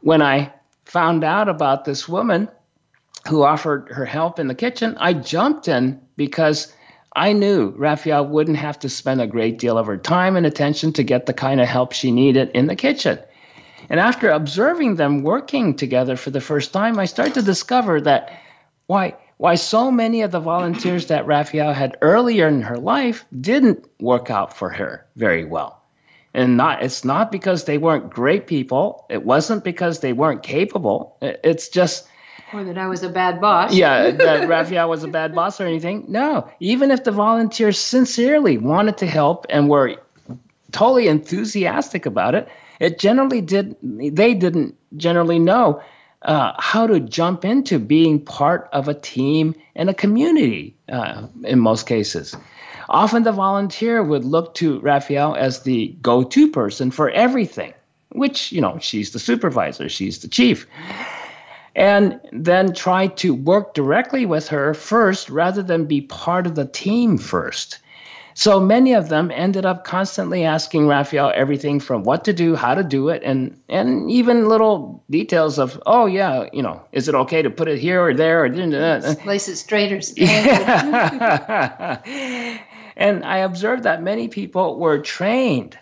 When 0.00 0.20
I 0.20 0.52
found 0.84 1.22
out 1.22 1.48
about 1.48 1.84
this 1.84 2.08
woman 2.08 2.48
who 3.28 3.44
offered 3.44 3.88
her 3.90 4.04
help 4.04 4.40
in 4.40 4.48
the 4.48 4.54
kitchen, 4.56 4.96
I 4.98 5.12
jumped 5.12 5.68
in 5.68 6.00
because 6.16 6.74
I 7.14 7.34
knew 7.34 7.72
Raphael 7.76 8.26
wouldn't 8.26 8.56
have 8.56 8.80
to 8.80 8.88
spend 8.88 9.20
a 9.20 9.28
great 9.28 9.60
deal 9.60 9.78
of 9.78 9.86
her 9.86 9.96
time 9.96 10.34
and 10.34 10.44
attention 10.44 10.92
to 10.94 11.04
get 11.04 11.26
the 11.26 11.32
kind 11.32 11.60
of 11.60 11.68
help 11.68 11.92
she 11.92 12.10
needed 12.10 12.50
in 12.52 12.66
the 12.66 12.74
kitchen. 12.74 13.20
And 13.94 14.00
after 14.00 14.28
observing 14.28 14.96
them 14.96 15.22
working 15.22 15.76
together 15.76 16.16
for 16.16 16.30
the 16.30 16.40
first 16.40 16.72
time, 16.72 16.98
I 16.98 17.04
started 17.04 17.34
to 17.34 17.42
discover 17.42 18.00
that 18.00 18.36
why 18.88 19.14
why 19.36 19.54
so 19.54 19.92
many 19.92 20.22
of 20.22 20.32
the 20.32 20.40
volunteers 20.40 21.06
that 21.06 21.28
Raphael 21.28 21.72
had 21.72 21.96
earlier 22.02 22.48
in 22.48 22.62
her 22.62 22.76
life 22.76 23.24
didn't 23.40 23.86
work 24.00 24.30
out 24.32 24.56
for 24.56 24.68
her 24.68 25.06
very 25.14 25.44
well. 25.44 25.80
And 26.34 26.56
not 26.56 26.82
it's 26.82 27.04
not 27.04 27.30
because 27.30 27.66
they 27.66 27.78
weren't 27.78 28.10
great 28.10 28.48
people. 28.48 29.06
It 29.08 29.24
wasn't 29.24 29.62
because 29.62 30.00
they 30.00 30.12
weren't 30.12 30.42
capable. 30.42 31.16
It's 31.22 31.68
just 31.68 32.08
or 32.52 32.64
that 32.64 32.76
I 32.76 32.88
was 32.88 33.04
a 33.04 33.08
bad 33.08 33.40
boss. 33.40 33.72
yeah, 33.72 34.10
that 34.24 34.48
Raphael 34.48 34.90
was 34.90 35.04
a 35.04 35.08
bad 35.08 35.36
boss 35.36 35.60
or 35.60 35.66
anything. 35.66 36.06
No, 36.08 36.50
even 36.58 36.90
if 36.90 37.04
the 37.04 37.12
volunteers 37.12 37.78
sincerely 37.78 38.58
wanted 38.58 38.98
to 38.98 39.06
help 39.06 39.46
and 39.50 39.70
were 39.70 39.98
totally 40.72 41.06
enthusiastic 41.06 42.06
about 42.06 42.34
it, 42.34 42.48
it 42.80 42.98
generally 42.98 43.40
did. 43.40 43.76
They 43.82 44.34
didn't 44.34 44.76
generally 44.96 45.38
know 45.38 45.82
uh, 46.22 46.52
how 46.58 46.86
to 46.86 47.00
jump 47.00 47.44
into 47.44 47.78
being 47.78 48.20
part 48.20 48.68
of 48.72 48.88
a 48.88 48.94
team 48.94 49.54
and 49.74 49.90
a 49.90 49.94
community. 49.94 50.76
Uh, 50.88 51.26
in 51.44 51.60
most 51.60 51.86
cases, 51.86 52.36
often 52.88 53.22
the 53.22 53.32
volunteer 53.32 54.02
would 54.02 54.24
look 54.24 54.54
to 54.54 54.80
Raphael 54.80 55.34
as 55.34 55.62
the 55.62 55.96
go-to 56.02 56.50
person 56.50 56.90
for 56.90 57.10
everything. 57.10 57.74
Which 58.10 58.52
you 58.52 58.60
know, 58.60 58.78
she's 58.78 59.10
the 59.10 59.18
supervisor, 59.18 59.88
she's 59.88 60.20
the 60.20 60.28
chief 60.28 60.68
and 61.74 62.20
then 62.32 62.72
try 62.72 63.08
to 63.08 63.34
work 63.34 63.74
directly 63.74 64.26
with 64.26 64.48
her 64.48 64.74
first 64.74 65.28
rather 65.28 65.62
than 65.62 65.86
be 65.86 66.00
part 66.00 66.46
of 66.46 66.54
the 66.54 66.66
team 66.66 67.18
first. 67.18 67.78
So 68.34 68.58
many 68.58 68.94
of 68.94 69.08
them 69.08 69.30
ended 69.32 69.64
up 69.64 69.84
constantly 69.84 70.44
asking 70.44 70.88
Raphael 70.88 71.32
everything 71.32 71.78
from 71.78 72.02
what 72.02 72.24
to 72.24 72.32
do, 72.32 72.56
how 72.56 72.74
to 72.74 72.82
do 72.82 73.08
it, 73.10 73.22
and 73.24 73.60
and 73.68 74.10
even 74.10 74.48
little 74.48 75.04
details 75.08 75.60
of, 75.60 75.80
oh 75.86 76.06
yeah, 76.06 76.48
you 76.52 76.62
know, 76.62 76.82
is 76.90 77.08
it 77.08 77.14
okay 77.14 77.42
to 77.42 77.50
put 77.50 77.68
it 77.68 77.78
here 77.78 78.02
or 78.02 78.12
there 78.12 78.44
or 78.44 78.46
uh, 78.46 79.14
place 79.20 79.46
it 79.48 79.56
straight 79.56 79.92
or 79.92 80.00
and 82.96 83.24
I 83.24 83.38
observed 83.38 83.84
that 83.84 84.02
many 84.02 84.26
people 84.26 84.80
were 84.80 84.98
trained 84.98 85.78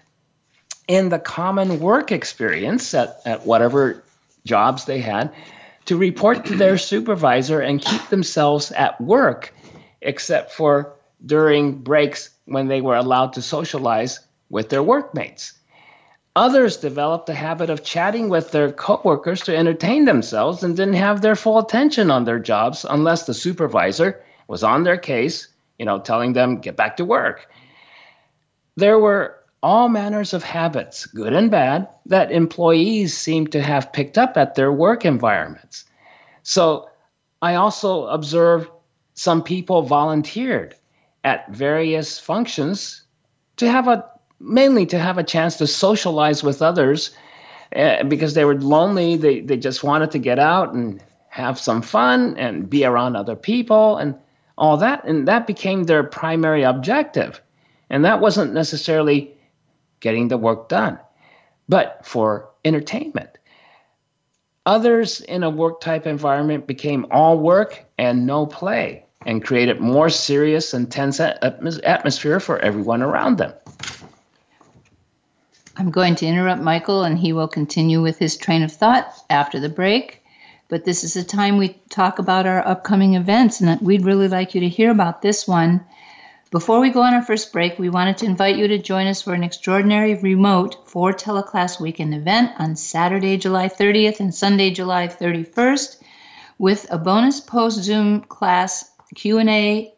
in 0.87 1.09
the 1.09 1.19
common 1.19 1.81
work 1.81 2.13
experience 2.13 2.93
at, 2.93 3.21
at 3.25 3.47
whatever 3.47 4.05
jobs 4.45 4.85
they 4.85 5.01
had 5.01 5.33
to 5.87 5.97
report 5.97 6.45
to 6.47 6.57
their 6.57 6.77
supervisor 6.93 7.61
and 7.61 7.81
keep 7.81 8.09
themselves 8.09 8.73
at 8.73 9.01
work, 9.01 9.55
except 10.03 10.53
for 10.53 10.93
during 11.25 11.79
breaks 11.79 12.29
when 12.47 12.69
they 12.69 12.81
were 12.81 12.97
allowed 12.97 13.33
to 13.35 13.43
socialize 13.43 14.21
with 14.51 14.69
their 14.69 14.83
workmates. 14.83 15.53
Others 16.35 16.79
developed 16.79 17.27
the 17.27 17.35
habit 17.35 17.69
of 17.69 17.85
chatting 17.85 18.31
with 18.31 18.53
their 18.53 18.73
coworkers 18.73 19.43
to 19.43 19.57
entertain 19.57 20.07
themselves 20.07 20.63
and 20.63 20.77
didn't 20.77 20.95
have 20.95 21.21
their 21.21 21.37
full 21.37 21.59
attention 21.59 22.11
on 22.11 22.25
their 22.25 22.39
jobs 22.39 22.87
unless 22.89 23.27
the 23.27 23.35
supervisor 23.35 24.23
was 24.49 24.65
on 24.65 24.83
their 24.83 24.97
case, 24.97 25.49
you 25.79 25.85
know, 25.85 25.99
telling 25.99 26.33
them 26.33 26.59
get 26.59 26.77
back 26.77 26.97
to 26.97 27.05
work. 27.05 27.51
There 28.77 28.99
were 28.99 29.39
all 29.63 29.89
manners 29.89 30.33
of 30.33 30.43
habits, 30.43 31.07
good 31.07 31.35
and 31.35 31.51
bad, 31.51 31.89
that 32.07 32.33
employees 32.33 33.17
seem 33.17 33.47
to 33.49 33.63
have 33.63 33.93
picked 33.93 34.17
up 34.17 34.37
at 34.37 34.55
their 34.55 34.73
work 34.73 35.05
environments. 35.05 35.85
So 36.43 36.89
I 37.43 37.55
also 37.55 38.07
observed 38.07 38.71
some 39.15 39.43
people 39.43 39.83
volunteered 39.83 40.75
at 41.25 41.51
various 41.51 42.19
functions 42.19 43.03
to 43.57 43.71
have 43.71 43.89
a 43.89 44.05
mainly 44.41 44.87
to 44.87 44.99
have 44.99 45.19
a 45.19 45.23
chance 45.23 45.57
to 45.57 45.67
socialize 45.67 46.43
with 46.43 46.63
others 46.63 47.15
uh, 47.77 48.03
because 48.05 48.35
they 48.35 48.45
were 48.45 48.61
lonely 48.61 49.17
they, 49.17 49.41
they 49.41 49.57
just 49.57 49.85
wanted 49.85 50.11
to 50.11 50.19
get 50.19 50.39
out 50.39 50.75
and 50.75 51.03
have 51.29 51.59
some 51.59 51.81
fun 51.81 52.37
and 52.37 52.69
be 52.69 52.85
around 52.85 53.15
other 53.15 53.37
people 53.37 53.97
and 53.99 54.15
all 54.59 54.77
that 54.77 55.05
and 55.05 55.29
that 55.29 55.47
became 55.47 55.85
their 55.85 56.03
primary 56.03 56.63
objective 56.63 57.41
and 57.93 58.07
that 58.07 58.21
wasn't 58.21 58.55
necessarily 58.55 59.37
getting 60.01 60.29
the 60.29 60.37
work 60.37 60.69
done, 60.69 60.99
but 61.69 62.01
for 62.05 62.51
entertainment. 62.65 63.39
Others 64.65 65.21
in 65.21 65.43
a 65.43 65.51
work 65.51 65.81
type 65.81 66.07
environment 66.07 66.67
became 66.67 67.07
all 67.11 67.39
work 67.39 67.85
and 67.99 68.27
no 68.27 68.47
play 68.47 69.07
and 69.27 69.45
created 69.45 69.81
more 69.81 70.11
serious 70.11 70.75
and 70.75 70.91
tense 70.91 71.21
atmosphere 71.21 72.41
for 72.41 72.59
everyone 72.59 73.03
around 73.03 73.39
them. 73.39 73.53
I'm 75.77 75.91
going 75.91 76.15
to 76.17 76.27
interrupt 76.27 76.63
Michael 76.63 77.03
and 77.03 77.19
he 77.19 77.33
will 77.33 77.49
continue 77.49 78.03
with 78.03 78.19
his 78.19 78.37
train 78.37 78.63
of 78.63 78.73
thought 78.73 79.13
after 79.31 79.59
the 79.59 79.69
break. 79.69 80.23
But 80.69 80.85
this 80.85 81.05
is 81.05 81.17
a 81.17 81.25
time 81.25 81.57
we 81.57 81.81
talk 81.91 82.19
about 82.19 82.47
our 82.47 82.67
upcoming 82.67 83.15
events, 83.15 83.61
and 83.61 83.79
we'd 83.83 84.07
really 84.07 84.29
like 84.29 84.55
you 84.55 84.63
to 84.63 84.69
hear 84.71 84.91
about 84.91 85.21
this 85.21 85.47
one 85.47 85.85
before 86.53 86.81
we 86.81 86.91
go 86.91 87.01
on 87.01 87.15
our 87.15 87.23
first 87.23 87.51
break, 87.51 87.79
we 87.79 87.89
wanted 87.89 88.19
to 88.19 88.27
invite 88.27 88.57
you 88.57 88.69
to 88.69 88.77
join 88.77 89.07
us 89.07 89.23
for 89.23 89.33
an 89.33 89.43
extraordinary 89.43 90.17
remote 90.17 90.87
four 90.87 91.15
teleclass 91.15 91.81
weekend 91.81 92.15
event 92.15 92.53
on 92.59 92.77
Saturday, 92.77 93.39
July 93.39 93.71
30th 93.71 94.21
and 94.21 94.35
Sunday, 94.35 94.71
July 94.71 95.09
31st 95.09 95.97
with 96.59 96.87
a 96.91 96.99
bonus 96.99 97.41
post 97.41 97.83
Zoom 97.83 98.21
class 98.21 98.92
Q&A, 99.15 99.95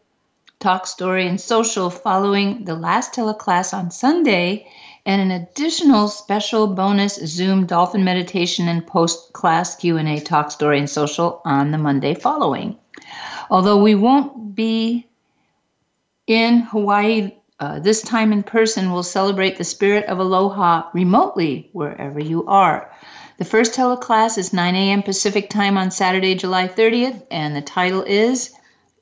talk 0.59 0.87
story 0.87 1.27
and 1.27 1.41
social 1.41 1.91
following 1.91 2.65
the 2.65 2.75
last 2.75 3.13
teleclass 3.13 3.73
on 3.73 3.91
Sunday 3.91 4.67
and 5.07 5.21
an 5.21 5.31
additional 5.31 6.09
special 6.09 6.69
bonus 6.69 7.17
Zoom 7.17 7.67
dolphin 7.67 8.05
meditation 8.05 8.69
and 8.69 8.87
post 8.87 9.33
class 9.33 9.77
Q&A 9.77 10.21
talk 10.21 10.51
story 10.51 10.79
and 10.79 10.89
social 10.89 11.43
on 11.45 11.71
the 11.71 11.79
Monday 11.79 12.15
following. 12.15 12.79
Although 13.51 13.83
we 13.83 13.95
won't 13.95 14.55
be 14.55 15.07
in 16.27 16.61
Hawaii 16.61 17.33
uh, 17.61 17.79
this 17.79 18.03
time 18.03 18.33
in 18.33 18.43
person 18.43 18.91
we'll 18.91 19.03
celebrate 19.03 19.57
the 19.57 19.65
spirit 19.65 20.07
of 20.07 20.19
aloha 20.19 20.89
remotely 20.93 21.71
wherever 21.73 22.19
you 22.19 22.45
are. 22.47 22.91
The 23.39 23.45
first 23.45 23.75
teleclass 23.75 24.39
is 24.39 24.53
9 24.53 24.75
a.m. 24.75 25.03
Pacific 25.03 25.51
time 25.51 25.77
on 25.77 25.91
Saturday, 25.91 26.35
July 26.35 26.69
30th, 26.69 27.27
and 27.31 27.55
the 27.55 27.63
title 27.63 28.03
is 28.03 28.53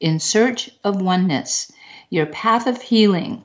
In 0.03 0.19
Search 0.19 0.69
of 0.83 1.01
Oneness 1.01 1.71
Your 2.11 2.27
Path 2.27 2.67
of 2.67 2.83
Healing. 2.83 3.45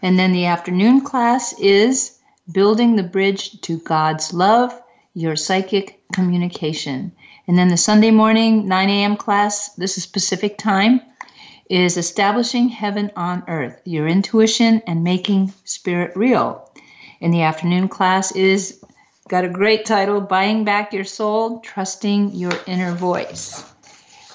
And 0.00 0.16
then 0.16 0.32
the 0.32 0.46
afternoon 0.46 1.00
class 1.00 1.52
is 1.58 2.20
Building 2.52 2.94
the 2.94 3.02
Bridge 3.02 3.60
to 3.62 3.78
God's 3.78 4.32
Love 4.32 4.80
Your 5.14 5.34
Psychic 5.34 6.00
Communication. 6.12 7.10
And 7.48 7.58
then 7.58 7.66
the 7.66 7.76
Sunday 7.76 8.12
morning, 8.12 8.68
9 8.68 8.90
a.m. 8.90 9.16
class, 9.16 9.70
this 9.70 9.98
is 9.98 10.06
Pacific 10.06 10.56
time, 10.56 11.00
is 11.68 11.96
establishing 11.96 12.68
heaven 12.68 13.10
on 13.16 13.42
earth, 13.48 13.82
your 13.84 14.06
intuition 14.06 14.80
and 14.86 15.02
making 15.02 15.52
spirit 15.64 16.16
real. 16.16 16.70
In 17.18 17.32
the 17.32 17.42
afternoon 17.42 17.88
class 17.88 18.30
is 18.36 18.80
got 19.26 19.44
a 19.44 19.48
great 19.48 19.84
title, 19.84 20.20
Buying 20.20 20.62
Back 20.62 20.92
Your 20.92 21.02
Soul, 21.02 21.58
Trusting 21.58 22.36
Your 22.36 22.52
Inner 22.68 22.94
Voice. 22.94 23.64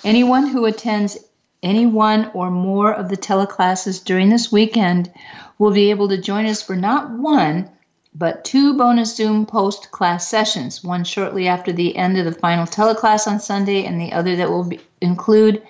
Anyone 0.04 0.48
who 0.48 0.66
attends 0.66 1.18
any 1.64 1.86
one 1.86 2.30
or 2.34 2.52
more 2.52 2.94
of 2.94 3.10
the 3.10 3.18
teleclasses 3.18 4.04
during 4.04 4.30
this 4.30 4.52
weekend 4.52 5.10
will 5.58 5.72
be 5.72 5.90
able 5.90 6.10
to 6.10 6.18
join 6.18 6.46
us 6.46 6.62
for 6.62 6.76
not 6.76 7.10
one, 7.12 7.70
but 8.14 8.44
two 8.44 8.78
bonus 8.78 9.16
Zoom 9.16 9.46
post 9.46 9.90
class 9.92 10.28
sessions, 10.28 10.84
one 10.84 11.04
shortly 11.04 11.48
after 11.48 11.72
the 11.72 11.96
end 11.96 12.18
of 12.18 12.26
the 12.26 12.32
final 12.34 12.66
teleclass 12.66 13.28
on 13.28 13.40
Sunday, 13.40 13.86
and 13.86 14.00
the 14.00 14.12
other 14.12 14.36
that 14.36 14.50
will 14.50 14.66
be, 14.66 14.80
include 15.02 15.64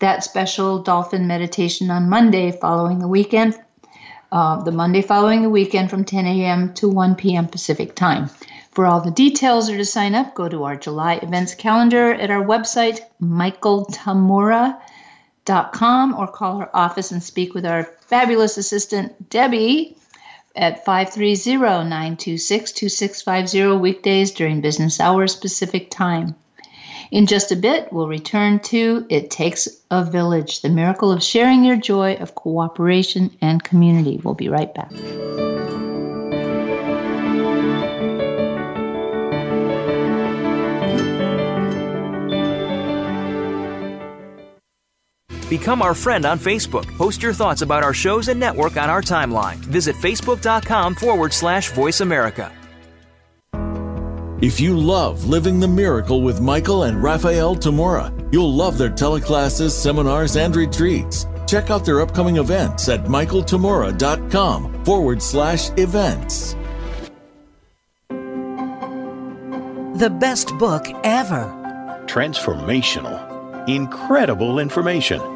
that 0.00 0.24
special 0.24 0.82
dolphin 0.82 1.26
meditation 1.26 1.90
on 1.90 2.10
Monday 2.10 2.50
following 2.50 2.98
the 2.98 3.08
weekend, 3.08 3.58
uh, 4.32 4.60
the 4.62 4.72
Monday 4.72 5.00
following 5.00 5.42
the 5.42 5.48
weekend 5.48 5.88
from 5.88 6.04
10 6.04 6.26
a.m. 6.26 6.74
to 6.74 6.88
1 6.88 7.14
p.m. 7.14 7.46
Pacific 7.46 7.94
time. 7.94 8.28
For 8.72 8.84
all 8.84 9.00
the 9.00 9.10
details 9.10 9.70
or 9.70 9.76
to 9.78 9.84
sign 9.86 10.14
up, 10.14 10.34
go 10.34 10.50
to 10.50 10.64
our 10.64 10.76
July 10.76 11.14
events 11.22 11.54
calendar 11.54 12.12
at 12.12 12.30
our 12.30 12.44
website, 12.44 13.00
michaeltamura.com, 13.22 14.78
or 15.48 16.26
call 16.26 16.58
her 16.58 16.76
office 16.76 17.12
and 17.12 17.22
speak 17.22 17.54
with 17.54 17.64
our 17.64 17.84
fabulous 17.84 18.56
assistant, 18.58 19.30
Debbie, 19.30 19.96
at 20.54 20.84
530 20.84 21.56
926 21.56 22.72
2650 22.72 23.76
weekdays 23.78 24.30
during 24.32 24.60
business 24.60 25.00
hours 25.00 25.36
Pacific 25.36 25.90
time. 25.90 26.34
In 27.10 27.26
just 27.26 27.52
a 27.52 27.56
bit, 27.56 27.92
we'll 27.92 28.08
return 28.08 28.58
to 28.60 29.06
It 29.08 29.30
Takes 29.30 29.68
a 29.90 30.04
Village, 30.04 30.62
the 30.62 30.68
miracle 30.68 31.12
of 31.12 31.22
sharing 31.22 31.64
your 31.64 31.76
joy 31.76 32.14
of 32.14 32.34
cooperation 32.34 33.36
and 33.40 33.62
community. 33.62 34.20
We'll 34.22 34.34
be 34.34 34.48
right 34.48 34.74
back. 34.74 34.90
Become 45.48 45.82
our 45.82 45.94
friend 45.94 46.24
on 46.24 46.38
Facebook. 46.38 46.86
Post 46.96 47.22
your 47.22 47.32
thoughts 47.32 47.62
about 47.62 47.84
our 47.84 47.94
shows 47.94 48.28
and 48.28 48.40
network 48.40 48.76
on 48.76 48.90
our 48.90 49.02
timeline. 49.02 49.56
Visit 49.56 49.96
facebook.com 49.96 50.94
forward 50.96 51.32
slash 51.32 51.70
voice 51.70 52.00
America. 52.00 52.52
If 54.42 54.60
you 54.60 54.76
love 54.76 55.24
Living 55.24 55.60
the 55.60 55.68
Miracle 55.68 56.20
with 56.20 56.42
Michael 56.42 56.82
and 56.82 57.02
Raphael 57.02 57.56
Tamura, 57.56 58.12
you'll 58.30 58.52
love 58.52 58.76
their 58.76 58.90
teleclasses, 58.90 59.70
seminars, 59.70 60.36
and 60.36 60.54
retreats. 60.54 61.26
Check 61.46 61.70
out 61.70 61.86
their 61.86 62.02
upcoming 62.02 62.36
events 62.36 62.90
at 62.90 63.04
michaeltamura.com 63.04 64.84
forward 64.84 65.22
slash 65.22 65.70
events. 65.78 66.54
The 69.98 70.14
best 70.20 70.48
book 70.58 70.86
ever. 71.02 72.04
Transformational. 72.04 73.68
Incredible 73.68 74.58
information. 74.58 75.35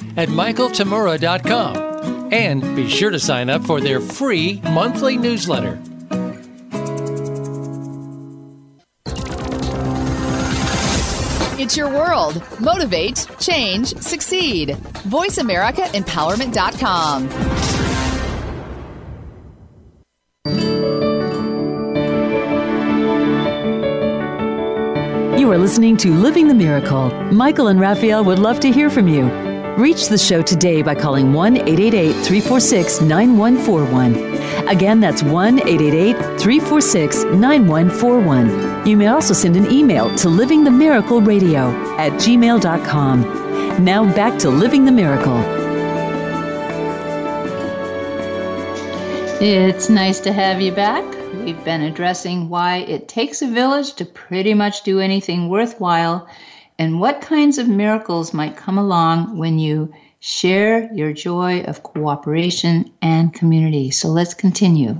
at 0.17 0.29
michaeltamura.com 0.29 1.91
and 2.31 2.75
be 2.75 2.89
sure 2.89 3.11
to 3.11 3.19
sign 3.19 3.49
up 3.49 3.63
for 3.63 3.81
their 3.81 3.99
free 3.99 4.61
monthly 4.63 5.17
newsletter. 5.17 5.79
It's 11.61 11.77
your 11.77 11.89
world. 11.89 12.41
Motivate, 12.59 13.27
change, 13.39 13.95
succeed. 13.97 14.69
VoiceAmericaEmpowerment.com. 14.69 17.29
You 25.37 25.51
are 25.51 25.57
listening 25.57 25.97
to 25.97 26.13
Living 26.13 26.47
the 26.47 26.53
Miracle. 26.53 27.09
Michael 27.31 27.67
and 27.67 27.77
Raphael 27.79 28.23
would 28.23 28.39
love 28.39 28.59
to 28.61 28.71
hear 28.71 28.89
from 28.89 29.07
you. 29.07 29.50
Reach 29.81 30.09
the 30.09 30.17
show 30.19 30.43
today 30.43 30.83
by 30.83 30.93
calling 30.93 31.33
1 31.33 31.57
888 31.57 32.13
346 32.13 33.01
9141. 33.01 34.67
Again, 34.67 34.99
that's 34.99 35.23
1 35.23 35.57
888 35.67 36.39
346 36.39 37.23
9141. 37.23 38.85
You 38.85 38.95
may 38.95 39.07
also 39.07 39.33
send 39.33 39.55
an 39.55 39.71
email 39.71 40.15
to 40.17 40.29
Living 40.29 40.63
the 40.63 40.69
Miracle 40.69 41.19
Radio 41.19 41.71
at 41.97 42.11
gmail.com. 42.11 43.83
Now 43.83 44.05
back 44.13 44.37
to 44.41 44.51
Living 44.51 44.85
the 44.85 44.91
Miracle. 44.91 45.39
It's 49.41 49.89
nice 49.89 50.19
to 50.19 50.31
have 50.31 50.61
you 50.61 50.73
back. 50.73 51.03
We've 51.43 51.65
been 51.65 51.81
addressing 51.81 52.49
why 52.49 52.81
it 52.87 53.07
takes 53.07 53.41
a 53.41 53.47
village 53.47 53.95
to 53.95 54.05
pretty 54.05 54.53
much 54.53 54.83
do 54.83 54.99
anything 54.99 55.49
worthwhile 55.49 56.29
and 56.81 56.99
what 56.99 57.21
kinds 57.21 57.59
of 57.59 57.67
miracles 57.67 58.33
might 58.33 58.57
come 58.57 58.79
along 58.79 59.37
when 59.37 59.59
you 59.59 59.93
share 60.19 60.91
your 60.91 61.13
joy 61.13 61.61
of 61.61 61.83
cooperation 61.83 62.91
and 63.03 63.31
community. 63.31 63.91
So 63.91 64.07
let's 64.07 64.33
continue. 64.33 64.99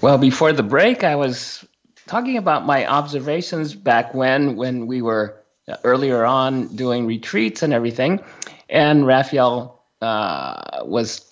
Well, 0.00 0.18
before 0.18 0.52
the 0.52 0.62
break, 0.62 1.02
I 1.02 1.16
was 1.16 1.64
talking 2.06 2.36
about 2.36 2.64
my 2.64 2.86
observations 2.86 3.74
back 3.74 4.14
when 4.14 4.54
when 4.54 4.86
we 4.86 5.02
were 5.02 5.42
earlier 5.82 6.24
on 6.24 6.68
doing 6.76 7.08
retreats 7.08 7.64
and 7.64 7.72
everything, 7.72 8.22
and 8.68 9.04
Raphael 9.04 9.82
uh, 10.00 10.84
was 10.84 11.28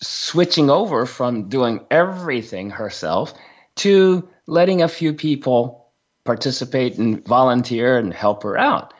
switching 0.00 0.70
over 0.70 1.04
from 1.04 1.50
doing 1.50 1.80
everything 1.90 2.70
herself 2.70 3.34
to 3.84 4.26
letting 4.46 4.80
a 4.80 4.88
few 4.88 5.12
people 5.12 5.81
participate 6.24 6.98
and 6.98 7.24
volunteer 7.26 7.98
and 7.98 8.12
help 8.12 8.42
her 8.42 8.56
out. 8.56 8.94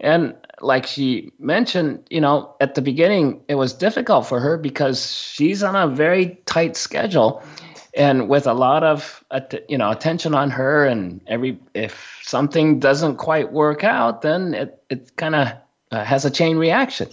And 0.00 0.34
like 0.60 0.86
she 0.86 1.32
mentioned, 1.38 2.06
you 2.10 2.20
know, 2.20 2.54
at 2.60 2.74
the 2.74 2.82
beginning 2.82 3.42
it 3.48 3.54
was 3.54 3.72
difficult 3.72 4.26
for 4.26 4.40
her 4.40 4.58
because 4.58 5.10
she's 5.10 5.62
on 5.62 5.76
a 5.76 5.88
very 5.88 6.38
tight 6.46 6.76
schedule 6.76 7.42
and 7.94 8.28
with 8.28 8.46
a 8.46 8.52
lot 8.52 8.84
of 8.84 9.24
you 9.68 9.78
know 9.78 9.90
attention 9.90 10.34
on 10.34 10.50
her 10.50 10.84
and 10.84 11.22
every 11.26 11.58
if 11.74 12.20
something 12.22 12.78
doesn't 12.78 13.16
quite 13.16 13.52
work 13.52 13.84
out 13.84 14.20
then 14.20 14.52
it 14.52 14.82
it 14.90 15.16
kind 15.16 15.34
of 15.34 15.48
uh, 15.90 16.04
has 16.04 16.24
a 16.24 16.30
chain 16.30 16.58
reaction. 16.58 17.08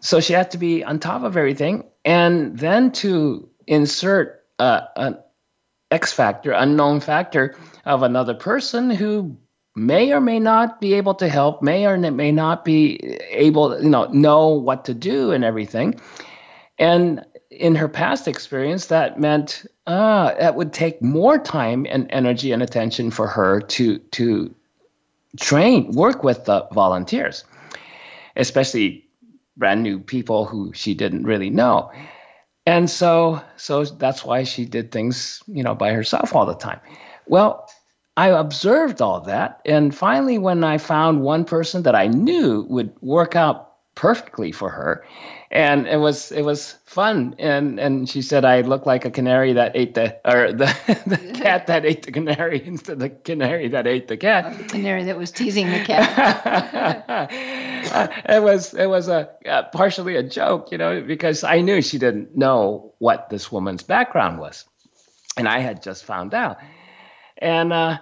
So 0.00 0.20
she 0.20 0.32
had 0.32 0.50
to 0.50 0.58
be 0.58 0.84
on 0.84 0.98
top 0.98 1.22
of 1.22 1.36
everything 1.36 1.84
and 2.04 2.58
then 2.58 2.92
to 2.92 3.48
insert 3.66 4.44
uh, 4.58 4.80
an 4.96 5.18
X 5.90 6.12
factor, 6.12 6.52
unknown 6.52 7.00
factor 7.00 7.54
of 7.84 8.02
another 8.02 8.34
person 8.34 8.90
who 8.90 9.36
may 9.74 10.12
or 10.12 10.20
may 10.20 10.38
not 10.38 10.80
be 10.80 10.94
able 10.94 11.14
to 11.14 11.28
help, 11.28 11.62
may 11.62 11.86
or 11.86 11.96
may 11.98 12.32
not 12.32 12.64
be 12.64 12.96
able, 13.30 13.82
you 13.82 13.88
know, 13.88 14.04
know 14.06 14.48
what 14.48 14.84
to 14.84 14.94
do 14.94 15.32
and 15.32 15.44
everything. 15.44 15.98
And 16.78 17.24
in 17.50 17.74
her 17.74 17.88
past 17.88 18.28
experience, 18.28 18.86
that 18.86 19.18
meant 19.20 19.66
uh, 19.86 20.34
that 20.34 20.54
would 20.54 20.72
take 20.72 21.02
more 21.02 21.38
time 21.38 21.86
and 21.88 22.06
energy 22.10 22.52
and 22.52 22.62
attention 22.62 23.10
for 23.10 23.26
her 23.26 23.60
to 23.60 23.98
to 23.98 24.54
train, 25.38 25.92
work 25.92 26.22
with 26.22 26.44
the 26.44 26.66
volunteers, 26.72 27.44
especially 28.36 29.04
brand 29.56 29.82
new 29.82 29.98
people 29.98 30.46
who 30.46 30.72
she 30.72 30.94
didn't 30.94 31.24
really 31.24 31.50
know. 31.50 31.90
And 32.64 32.88
so 32.88 33.42
so 33.56 33.84
that's 33.84 34.24
why 34.24 34.44
she 34.44 34.64
did 34.64 34.92
things, 34.92 35.42
you 35.46 35.62
know, 35.62 35.74
by 35.74 35.92
herself 35.92 36.34
all 36.34 36.46
the 36.46 36.54
time. 36.54 36.80
Well, 37.26 37.68
I 38.16 38.28
observed 38.28 39.00
all 39.00 39.22
that. 39.22 39.60
And 39.64 39.94
finally, 39.94 40.38
when 40.38 40.64
I 40.64 40.78
found 40.78 41.22
one 41.22 41.44
person 41.44 41.84
that 41.84 41.94
I 41.94 42.06
knew 42.08 42.66
would 42.68 42.92
work 43.00 43.36
out 43.36 43.72
perfectly 43.94 44.52
for 44.52 44.70
her, 44.70 45.04
and 45.50 45.86
it 45.86 45.98
was 45.98 46.32
it 46.32 46.42
was 46.42 46.72
fun. 46.84 47.34
And 47.38 47.78
and 47.78 48.08
she 48.08 48.22
said 48.22 48.44
I 48.44 48.62
looked 48.62 48.86
like 48.86 49.04
a 49.04 49.10
canary 49.10 49.54
that 49.54 49.72
ate 49.74 49.94
the 49.94 50.18
or 50.24 50.52
the, 50.52 50.66
the 51.06 51.16
cat 51.38 51.66
that 51.68 51.84
ate 51.84 52.02
the 52.02 52.12
canary 52.12 52.62
instead 52.64 52.94
of 52.94 52.98
the 52.98 53.10
canary 53.10 53.68
that 53.68 53.86
ate 53.86 54.08
the 54.08 54.16
cat. 54.16 54.58
the 54.58 54.64
canary 54.64 55.04
that 55.04 55.16
was 55.16 55.30
teasing 55.30 55.70
the 55.70 55.80
cat. 55.80 57.30
it 58.28 58.42
was 58.42 58.74
it 58.74 58.86
was 58.86 59.08
a 59.08 59.30
uh, 59.46 59.62
partially 59.72 60.16
a 60.16 60.22
joke, 60.22 60.70
you 60.70 60.78
know, 60.78 61.02
because 61.02 61.44
I 61.44 61.60
knew 61.60 61.80
she 61.80 61.98
didn't 61.98 62.36
know 62.36 62.94
what 62.98 63.30
this 63.30 63.50
woman's 63.50 63.82
background 63.82 64.38
was, 64.38 64.66
and 65.36 65.48
I 65.48 65.60
had 65.60 65.82
just 65.82 66.04
found 66.04 66.34
out. 66.34 66.58
And 67.42 67.72
uh, 67.72 67.98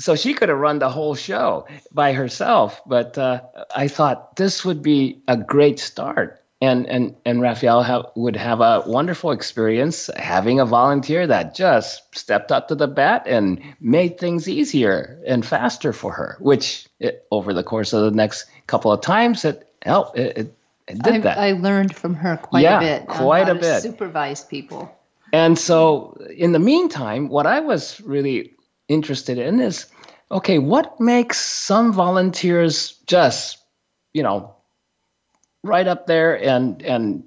so 0.00 0.16
she 0.16 0.34
could 0.34 0.48
have 0.48 0.58
run 0.58 0.80
the 0.80 0.90
whole 0.90 1.14
show 1.14 1.66
by 1.92 2.12
herself. 2.12 2.82
But 2.84 3.16
uh, 3.16 3.42
I 3.74 3.88
thought 3.88 4.36
this 4.36 4.64
would 4.64 4.82
be 4.82 5.22
a 5.28 5.36
great 5.36 5.78
start. 5.78 6.36
And, 6.62 6.86
and, 6.86 7.16
and 7.24 7.40
Raphael 7.40 7.82
ha- 7.82 8.10
would 8.16 8.36
have 8.36 8.60
a 8.60 8.82
wonderful 8.86 9.30
experience 9.30 10.10
having 10.16 10.60
a 10.60 10.66
volunteer 10.66 11.26
that 11.26 11.54
just 11.54 12.14
stepped 12.14 12.52
up 12.52 12.68
to 12.68 12.74
the 12.74 12.86
bat 12.86 13.22
and 13.26 13.62
made 13.80 14.18
things 14.18 14.46
easier 14.46 15.18
and 15.26 15.46
faster 15.46 15.94
for 15.94 16.12
her, 16.12 16.36
which 16.38 16.86
it, 16.98 17.26
over 17.30 17.54
the 17.54 17.62
course 17.62 17.94
of 17.94 18.02
the 18.04 18.10
next 18.10 18.44
couple 18.66 18.92
of 18.92 19.00
times, 19.00 19.46
it 19.46 19.66
helped. 19.80 20.18
It, 20.18 20.36
it, 20.36 20.54
did 21.02 21.14
I, 21.14 21.18
that. 21.20 21.38
I 21.38 21.52
learned 21.52 21.96
from 21.96 22.14
her 22.14 22.36
quite 22.36 22.62
Yeah, 22.62 22.80
a 22.80 22.98
bit. 22.98 23.08
quite 23.08 23.48
a 23.48 23.54
bit. 23.54 23.80
Supervise 23.80 24.44
people. 24.44 24.94
And 25.32 25.58
so, 25.58 26.20
in 26.36 26.52
the 26.52 26.58
meantime, 26.58 27.28
what 27.28 27.46
I 27.46 27.60
was 27.60 28.00
really 28.00 28.54
interested 28.88 29.38
in 29.38 29.60
is 29.60 29.86
okay, 30.30 30.58
what 30.58 31.00
makes 31.00 31.38
some 31.38 31.92
volunteers 31.92 32.98
just, 33.06 33.58
you 34.12 34.22
know, 34.22 34.54
right 35.62 35.86
up 35.86 36.06
there 36.06 36.40
and 36.40 36.82
and 36.82 37.24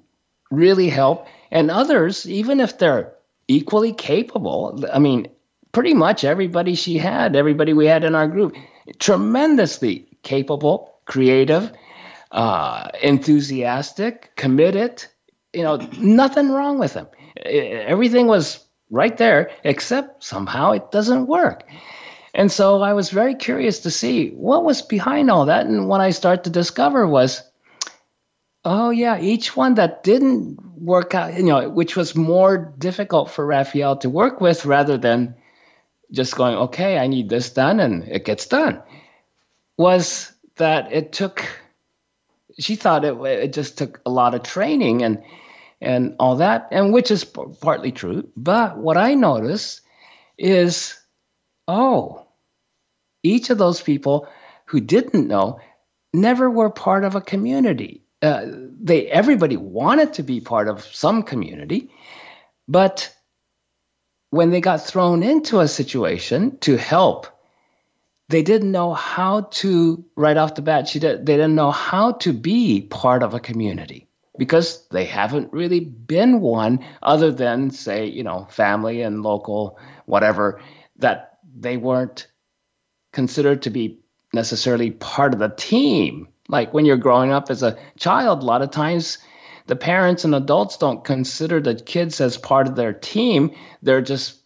really 0.50 0.88
help, 0.88 1.26
and 1.50 1.70
others, 1.70 2.28
even 2.28 2.60
if 2.60 2.78
they're 2.78 3.14
equally 3.48 3.92
capable, 3.92 4.84
I 4.92 4.98
mean, 4.98 5.28
pretty 5.72 5.94
much 5.94 6.24
everybody 6.24 6.74
she 6.74 6.98
had, 6.98 7.36
everybody 7.36 7.72
we 7.72 7.86
had 7.86 8.04
in 8.04 8.14
our 8.14 8.28
group, 8.28 8.56
tremendously 8.98 10.06
capable, 10.22 10.94
creative, 11.04 11.72
uh, 12.30 12.88
enthusiastic, 13.02 14.32
committed. 14.36 15.04
You 15.52 15.62
know, 15.62 15.76
nothing 15.98 16.50
wrong 16.50 16.78
with 16.78 16.94
them. 16.94 17.06
Everything 17.36 18.26
was 18.26 18.64
right 18.90 19.16
there, 19.16 19.50
except 19.64 20.22
somehow 20.22 20.72
it 20.72 20.90
doesn't 20.90 21.26
work. 21.26 21.68
And 22.32 22.50
so 22.50 22.82
I 22.82 22.92
was 22.94 23.10
very 23.10 23.34
curious 23.34 23.80
to 23.80 23.90
see 23.90 24.30
what 24.30 24.64
was 24.64 24.82
behind 24.82 25.30
all 25.30 25.46
that. 25.46 25.66
And 25.66 25.88
what 25.88 26.00
I 26.00 26.10
started 26.10 26.44
to 26.44 26.50
discover 26.50 27.06
was, 27.06 27.42
oh 28.64 28.90
yeah, 28.90 29.20
each 29.20 29.56
one 29.56 29.74
that 29.74 30.02
didn't 30.02 30.58
work 30.76 31.14
out, 31.14 31.34
you 31.34 31.44
know, 31.44 31.68
which 31.68 31.96
was 31.96 32.16
more 32.16 32.74
difficult 32.78 33.30
for 33.30 33.46
Raphael 33.46 33.96
to 33.98 34.10
work 34.10 34.40
with 34.40 34.64
rather 34.64 34.96
than 34.96 35.34
just 36.10 36.36
going, 36.36 36.54
okay, 36.56 36.98
I 36.98 37.06
need 37.06 37.28
this 37.28 37.50
done 37.50 37.80
and 37.80 38.04
it 38.08 38.24
gets 38.24 38.46
done, 38.46 38.82
was 39.76 40.32
that 40.56 40.92
it 40.92 41.12
took, 41.12 41.44
she 42.58 42.76
thought 42.76 43.04
it, 43.04 43.14
it 43.14 43.52
just 43.52 43.78
took 43.78 44.00
a 44.06 44.10
lot 44.10 44.34
of 44.34 44.42
training 44.42 45.02
and, 45.02 45.22
and 45.84 46.16
all 46.18 46.36
that, 46.36 46.68
and 46.70 46.92
which 46.92 47.10
is 47.10 47.24
p- 47.24 47.42
partly 47.60 47.92
true. 47.92 48.28
But 48.36 48.78
what 48.78 48.96
I 48.96 49.14
notice 49.14 49.80
is, 50.38 50.98
oh, 51.68 52.26
each 53.22 53.50
of 53.50 53.58
those 53.58 53.80
people 53.80 54.28
who 54.66 54.80
didn't 54.80 55.28
know 55.28 55.60
never 56.12 56.50
were 56.50 56.70
part 56.70 57.04
of 57.04 57.14
a 57.14 57.20
community. 57.20 58.02
Uh, 58.22 58.46
they 58.80 59.06
everybody 59.08 59.56
wanted 59.56 60.14
to 60.14 60.22
be 60.22 60.40
part 60.40 60.68
of 60.68 60.84
some 60.84 61.22
community, 61.22 61.90
but 62.68 63.14
when 64.30 64.50
they 64.50 64.60
got 64.60 64.84
thrown 64.84 65.22
into 65.22 65.60
a 65.60 65.68
situation 65.68 66.58
to 66.58 66.76
help, 66.76 67.26
they 68.30 68.42
didn't 68.42 68.72
know 68.72 68.92
how 68.94 69.42
to 69.42 70.04
right 70.16 70.36
off 70.36 70.54
the 70.54 70.62
bat. 70.62 70.88
She 70.88 70.98
did, 70.98 71.26
they 71.26 71.36
didn't 71.36 71.54
know 71.54 71.70
how 71.70 72.12
to 72.12 72.32
be 72.32 72.80
part 72.80 73.22
of 73.22 73.34
a 73.34 73.40
community 73.40 74.08
because 74.36 74.86
they 74.88 75.04
haven't 75.04 75.52
really 75.52 75.80
been 75.80 76.40
one 76.40 76.84
other 77.02 77.30
than 77.30 77.70
say 77.70 78.06
you 78.06 78.22
know 78.22 78.46
family 78.50 79.02
and 79.02 79.22
local 79.22 79.78
whatever 80.06 80.60
that 80.96 81.38
they 81.56 81.76
weren't 81.76 82.26
considered 83.12 83.62
to 83.62 83.70
be 83.70 84.00
necessarily 84.32 84.90
part 84.90 85.32
of 85.32 85.38
the 85.38 85.48
team. 85.48 86.28
Like 86.48 86.74
when 86.74 86.84
you're 86.84 86.96
growing 86.96 87.32
up 87.32 87.50
as 87.50 87.62
a 87.62 87.78
child, 87.98 88.42
a 88.42 88.46
lot 88.46 88.62
of 88.62 88.70
times 88.70 89.18
the 89.66 89.76
parents 89.76 90.24
and 90.24 90.34
adults 90.34 90.76
don't 90.76 91.04
consider 91.04 91.60
the 91.60 91.74
kids 91.74 92.20
as 92.20 92.36
part 92.36 92.66
of 92.66 92.76
their 92.76 92.92
team. 92.92 93.52
They're 93.82 94.02
just 94.02 94.40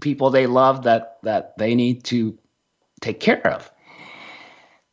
people 0.00 0.30
they 0.30 0.46
love 0.46 0.84
that 0.84 1.18
that 1.22 1.56
they 1.58 1.74
need 1.74 2.04
to 2.04 2.38
take 3.00 3.18
care 3.18 3.46
of. 3.46 3.70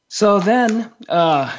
So 0.08 0.40
then, 0.40 0.92
uh, 1.08 1.56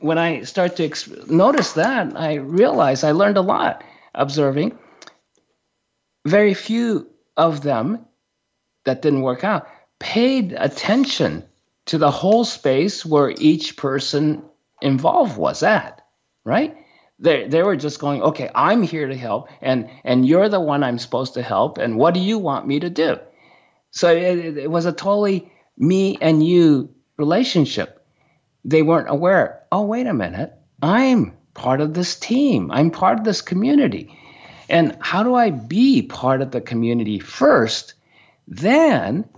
when 0.00 0.18
I 0.18 0.42
start 0.42 0.76
to 0.76 0.90
notice 1.26 1.72
that, 1.74 2.16
I 2.16 2.34
realize 2.34 3.04
I 3.04 3.12
learned 3.12 3.36
a 3.36 3.42
lot 3.42 3.82
observing. 4.14 4.78
Very 6.26 6.54
few 6.54 7.08
of 7.36 7.62
them 7.62 8.04
that 8.84 9.02
didn't 9.02 9.22
work 9.22 9.44
out 9.44 9.68
paid 9.98 10.52
attention 10.52 11.44
to 11.86 11.98
the 11.98 12.10
whole 12.10 12.44
space 12.44 13.06
where 13.06 13.30
each 13.30 13.76
person 13.76 14.42
involved 14.82 15.38
was 15.38 15.62
at, 15.62 16.02
right? 16.44 16.76
They, 17.18 17.48
they 17.48 17.62
were 17.62 17.76
just 17.76 17.98
going, 17.98 18.22
okay, 18.22 18.50
I'm 18.54 18.82
here 18.82 19.08
to 19.08 19.16
help, 19.16 19.48
and, 19.62 19.88
and 20.04 20.26
you're 20.26 20.48
the 20.48 20.60
one 20.60 20.82
I'm 20.82 20.98
supposed 20.98 21.34
to 21.34 21.42
help, 21.42 21.78
and 21.78 21.96
what 21.96 22.12
do 22.12 22.20
you 22.20 22.38
want 22.38 22.66
me 22.66 22.80
to 22.80 22.90
do? 22.90 23.16
So 23.90 24.14
it, 24.14 24.58
it 24.58 24.70
was 24.70 24.84
a 24.84 24.92
totally 24.92 25.50
me 25.78 26.18
and 26.20 26.46
you 26.46 26.94
relationship. 27.16 27.95
They 28.66 28.82
weren't 28.82 29.08
aware, 29.08 29.62
oh, 29.70 29.82
wait 29.82 30.08
a 30.08 30.12
minute, 30.12 30.52
I'm 30.82 31.36
part 31.54 31.80
of 31.80 31.94
this 31.94 32.18
team, 32.18 32.70
I'm 32.72 32.90
part 32.90 33.18
of 33.18 33.24
this 33.24 33.40
community. 33.40 34.18
And 34.68 34.98
how 35.00 35.22
do 35.22 35.36
I 35.36 35.50
be 35.50 36.02
part 36.02 36.42
of 36.42 36.50
the 36.50 36.60
community 36.60 37.20
first? 37.20 37.94
Then 38.48 39.28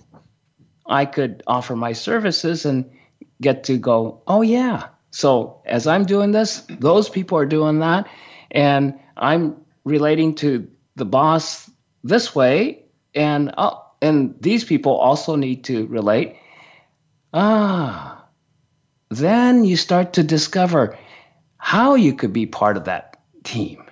I 0.87 1.05
could 1.05 1.43
offer 1.47 1.77
my 1.77 1.93
services 1.93 2.65
and 2.65 2.91
get 3.43 3.65
to 3.65 3.77
go, 3.77 4.23
oh, 4.27 4.41
yeah. 4.41 4.89
So 5.11 5.61
as 5.67 5.87
I'm 5.87 6.07
doing 6.07 6.33
this, 6.33 6.63
those 6.69 7.11
people 7.11 7.37
are 7.37 7.47
doing 7.47 7.81
that. 7.81 8.09
And 8.51 8.99
I'm 9.15 9.57
relating 9.85 10.37
to 10.37 10.69
the 10.97 11.05
boss 11.05 11.71
this 12.03 12.35
way. 12.35 12.85
And, 13.15 13.53
oh, 13.59 13.85
and 14.01 14.35
these 14.41 14.65
people 14.65 14.97
also 14.97 15.37
need 15.37 15.65
to 15.65 15.87
relate. 15.87 16.37
Ah, 17.35 18.18
then 19.11 19.65
you 19.65 19.77
start 19.77 20.15
to 20.15 20.23
discover 20.23 20.99
how 21.57 21.95
you 21.95 22.15
could 22.15 22.33
be 22.33 22.47
part 22.47 22.77
of 22.77 22.85
that 22.85 23.21
team. 23.45 23.85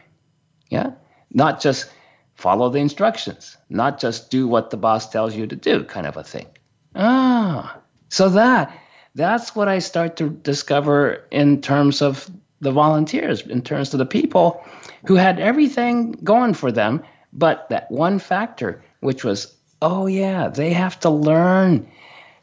Yeah. 0.71 0.93
Not 1.33 1.61
just 1.61 1.91
follow 2.35 2.69
the 2.71 2.79
instructions, 2.79 3.57
not 3.71 3.99
just 3.99 4.31
do 4.31 4.47
what 4.47 4.71
the 4.71 4.77
boss 4.77 5.09
tells 5.09 5.35
you 5.35 5.47
to 5.47 5.57
do, 5.57 5.85
kind 5.85 6.07
of 6.07 6.17
a 6.17 6.25
thing. 6.25 6.47
Ah, 6.95 7.79
so 8.09 8.29
that 8.31 8.79
that's 9.17 9.57
what 9.57 9.67
I 9.67 9.79
start 9.79 10.17
to 10.17 10.29
discover 10.29 11.25
in 11.31 11.63
terms 11.63 12.03
of 12.03 12.31
the 12.61 12.71
volunteers, 12.71 13.41
in 13.43 13.63
terms 13.63 13.95
of 13.95 13.99
the 13.99 14.07
people 14.07 14.63
who 15.07 15.15
had 15.15 15.41
everything 15.41 16.13
going 16.23 16.53
for 16.53 16.71
them, 16.71 17.03
but 17.33 17.69
that 17.71 17.91
one 17.91 18.19
factor, 18.19 18.85
which 19.01 19.25
was, 19.25 19.55
oh 19.81 20.07
yeah, 20.07 20.49
they 20.49 20.73
have 20.73 21.01
to 21.01 21.11
learn 21.11 21.89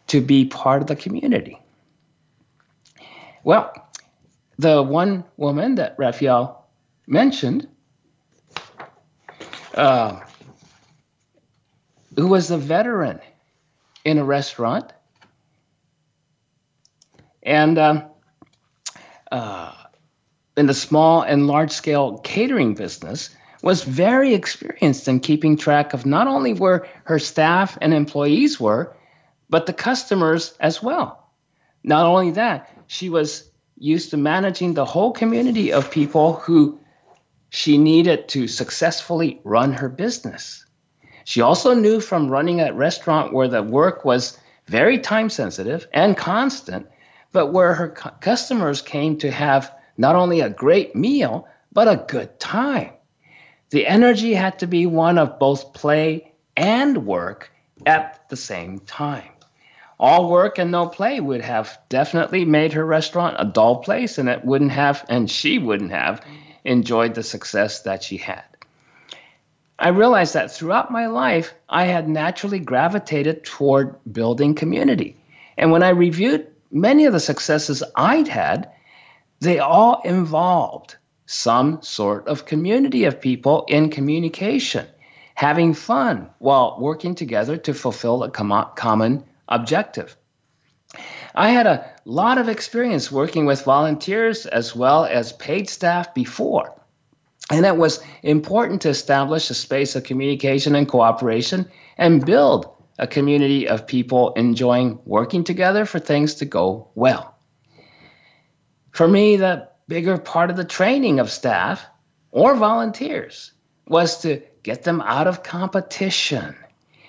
to 0.07 0.19
be 0.19 0.45
part 0.45 0.81
of 0.81 0.87
the 0.87 0.95
community. 0.95 1.59
Well, 3.43 3.73
the 4.57 4.81
one 4.81 5.25
woman 5.37 5.75
that 5.75 5.95
Raphael 5.97 6.65
mentioned, 7.07 7.67
uh, 9.73 10.21
who 12.15 12.27
was 12.27 12.51
a 12.51 12.57
veteran 12.57 13.19
in 14.05 14.17
a 14.17 14.23
restaurant. 14.23 14.93
And 17.41 17.77
um, 17.77 18.03
uh, 19.31 19.73
in 20.55 20.67
the 20.67 20.73
small 20.73 21.21
and 21.21 21.47
large 21.47 21.71
scale 21.71 22.19
catering 22.19 22.75
business, 22.75 23.35
was 23.61 23.83
very 23.83 24.33
experienced 24.33 25.07
in 25.07 25.21
keeping 25.21 25.55
track 25.55 25.93
of 25.93 26.05
not 26.05 26.27
only 26.27 26.53
where 26.53 26.85
her 27.05 27.17
staff 27.17 27.77
and 27.81 27.93
employees 27.93 28.59
were, 28.59 28.93
but 29.49 29.65
the 29.65 29.73
customers 29.73 30.53
as 30.59 30.83
well. 30.83 31.29
Not 31.83 32.05
only 32.05 32.31
that, 32.31 32.69
she 32.87 33.09
was 33.09 33.49
used 33.77 34.11
to 34.11 34.17
managing 34.17 34.73
the 34.73 34.85
whole 34.85 35.11
community 35.11 35.73
of 35.73 35.91
people 35.91 36.33
who 36.33 36.79
she 37.49 37.77
needed 37.77 38.27
to 38.29 38.47
successfully 38.47 39.39
run 39.43 39.73
her 39.73 39.89
business. 39.89 40.65
She 41.25 41.41
also 41.41 41.73
knew 41.73 41.99
from 41.99 42.29
running 42.29 42.59
a 42.59 42.73
restaurant 42.73 43.33
where 43.33 43.47
the 43.47 43.63
work 43.63 44.03
was 44.03 44.37
very 44.67 44.99
time 44.99 45.29
sensitive 45.29 45.87
and 45.93 46.17
constant, 46.17 46.87
but 47.31 47.53
where 47.53 47.73
her 47.73 47.89
cu- 47.89 48.09
customers 48.21 48.81
came 48.81 49.17
to 49.19 49.31
have 49.31 49.73
not 49.97 50.15
only 50.15 50.41
a 50.41 50.49
great 50.49 50.95
meal, 50.95 51.47
but 51.71 51.87
a 51.87 52.05
good 52.07 52.39
time. 52.39 52.91
The 53.69 53.87
energy 53.87 54.33
had 54.33 54.59
to 54.59 54.67
be 54.67 54.85
one 54.85 55.17
of 55.17 55.39
both 55.39 55.73
play 55.73 56.33
and 56.55 57.05
work 57.05 57.51
at 57.85 58.29
the 58.29 58.35
same 58.35 58.79
time. 58.79 59.32
All 59.99 60.29
work 60.29 60.57
and 60.57 60.71
no 60.71 60.87
play 60.87 61.19
would 61.19 61.41
have 61.41 61.77
definitely 61.89 62.45
made 62.45 62.73
her 62.73 62.85
restaurant 62.85 63.35
a 63.39 63.45
dull 63.45 63.77
place, 63.77 64.17
and 64.17 64.27
it 64.27 64.43
wouldn't 64.43 64.71
have, 64.71 65.05
and 65.07 65.29
she 65.29 65.59
wouldn't 65.59 65.91
have 65.91 66.25
enjoyed 66.63 67.13
the 67.13 67.23
success 67.23 67.81
that 67.81 68.03
she 68.03 68.17
had. 68.17 68.43
I 69.77 69.89
realized 69.89 70.33
that 70.35 70.51
throughout 70.51 70.91
my 70.91 71.07
life, 71.07 71.53
I 71.67 71.85
had 71.85 72.07
naturally 72.07 72.59
gravitated 72.59 73.43
toward 73.43 73.95
building 74.11 74.55
community. 74.55 75.17
And 75.57 75.71
when 75.71 75.83
I 75.83 75.89
reviewed 75.89 76.47
many 76.71 77.05
of 77.05 77.13
the 77.13 77.19
successes 77.19 77.83
I'd 77.95 78.27
had, 78.27 78.71
they 79.39 79.59
all 79.59 80.01
involved 80.03 80.95
some 81.25 81.81
sort 81.81 82.27
of 82.27 82.45
community 82.45 83.05
of 83.05 83.19
people 83.19 83.65
in 83.67 83.89
communication, 83.89 84.85
having 85.35 85.73
fun 85.73 86.29
while 86.39 86.77
working 86.79 87.15
together 87.15 87.57
to 87.57 87.73
fulfill 87.73 88.23
a 88.23 88.29
com- 88.29 88.71
common 88.75 89.23
objective. 89.53 90.15
I 91.35 91.49
had 91.49 91.65
a 91.65 91.89
lot 92.05 92.37
of 92.37 92.49
experience 92.49 93.11
working 93.11 93.45
with 93.45 93.63
volunteers 93.63 94.45
as 94.45 94.75
well 94.75 95.05
as 95.05 95.33
paid 95.33 95.69
staff 95.69 96.13
before. 96.13 96.79
And 97.49 97.65
it 97.65 97.75
was 97.75 98.03
important 98.21 98.81
to 98.83 98.89
establish 98.89 99.49
a 99.49 99.53
space 99.53 99.95
of 99.95 100.03
communication 100.03 100.75
and 100.75 100.87
cooperation 100.87 101.69
and 101.97 102.25
build 102.25 102.73
a 102.99 103.07
community 103.07 103.67
of 103.67 103.87
people 103.87 104.33
enjoying 104.33 104.99
working 105.05 105.43
together 105.43 105.85
for 105.85 105.99
things 105.99 106.35
to 106.35 106.45
go 106.45 106.89
well. 106.95 107.35
For 108.91 109.07
me, 109.07 109.37
the 109.37 109.69
bigger 109.87 110.17
part 110.17 110.51
of 110.51 110.57
the 110.57 110.63
training 110.63 111.19
of 111.19 111.31
staff 111.31 111.85
or 112.31 112.55
volunteers 112.55 113.51
was 113.87 114.21
to 114.21 114.41
get 114.61 114.83
them 114.83 115.01
out 115.01 115.27
of 115.27 115.43
competition 115.43 116.55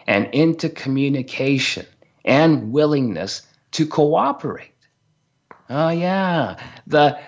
and 0.07 0.35
into 0.35 0.69
communication 0.69 1.87
and 2.25 2.73
willingness 2.73 3.43
to 3.73 3.87
cooperate. 3.87 4.73
Oh 5.69 5.89
yeah, 5.91 6.57
the 6.87 7.19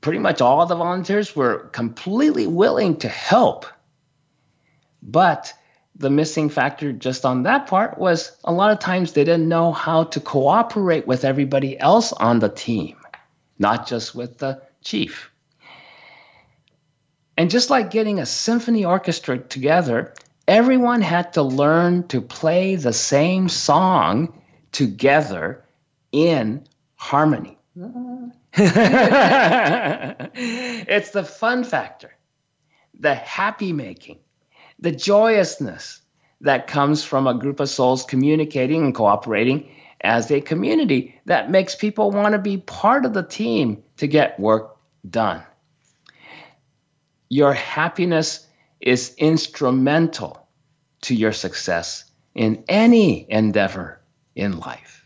pretty 0.00 0.18
much 0.18 0.40
all 0.40 0.66
the 0.66 0.76
volunteers 0.76 1.34
were 1.36 1.68
completely 1.68 2.46
willing 2.46 2.96
to 2.98 3.08
help. 3.08 3.66
But 5.02 5.52
the 5.96 6.10
missing 6.10 6.48
factor 6.48 6.92
just 6.92 7.24
on 7.24 7.42
that 7.44 7.66
part 7.66 7.98
was 7.98 8.36
a 8.44 8.52
lot 8.52 8.70
of 8.70 8.78
times 8.78 9.12
they 9.12 9.24
didn't 9.24 9.48
know 9.48 9.72
how 9.72 10.04
to 10.04 10.20
cooperate 10.20 11.06
with 11.06 11.24
everybody 11.24 11.78
else 11.78 12.12
on 12.12 12.38
the 12.38 12.48
team, 12.48 12.96
not 13.58 13.86
just 13.86 14.14
with 14.14 14.38
the 14.38 14.62
chief. 14.82 15.30
And 17.36 17.50
just 17.50 17.70
like 17.70 17.90
getting 17.90 18.18
a 18.18 18.26
symphony 18.26 18.84
orchestra 18.84 19.38
together, 19.38 20.14
everyone 20.50 21.00
had 21.00 21.32
to 21.34 21.42
learn 21.42 22.08
to 22.08 22.20
play 22.20 22.74
the 22.74 22.92
same 22.92 23.48
song 23.48 24.36
together 24.72 25.64
in 26.10 26.66
harmony. 26.96 27.56
it's 28.52 28.70
the 31.10 31.22
fun 31.22 31.62
factor, 31.62 32.10
the 32.98 33.14
happy 33.14 33.72
making, 33.72 34.18
the 34.80 34.90
joyousness 34.90 36.00
that 36.40 36.66
comes 36.66 37.04
from 37.04 37.28
a 37.28 37.34
group 37.34 37.60
of 37.60 37.68
souls 37.68 38.04
communicating 38.04 38.82
and 38.82 38.92
cooperating 38.92 39.70
as 40.00 40.32
a 40.32 40.40
community 40.40 41.20
that 41.26 41.48
makes 41.48 41.76
people 41.76 42.10
want 42.10 42.32
to 42.32 42.40
be 42.40 42.58
part 42.58 43.04
of 43.04 43.14
the 43.14 43.22
team 43.22 43.84
to 43.98 44.08
get 44.08 44.40
work 44.40 44.76
done. 45.08 45.44
Your 47.28 47.52
happiness 47.52 48.48
is 48.80 49.14
instrumental 49.16 50.39
to 51.02 51.14
your 51.14 51.32
success 51.32 52.04
in 52.34 52.64
any 52.68 53.26
endeavor 53.30 54.00
in 54.34 54.58
life. 54.58 55.04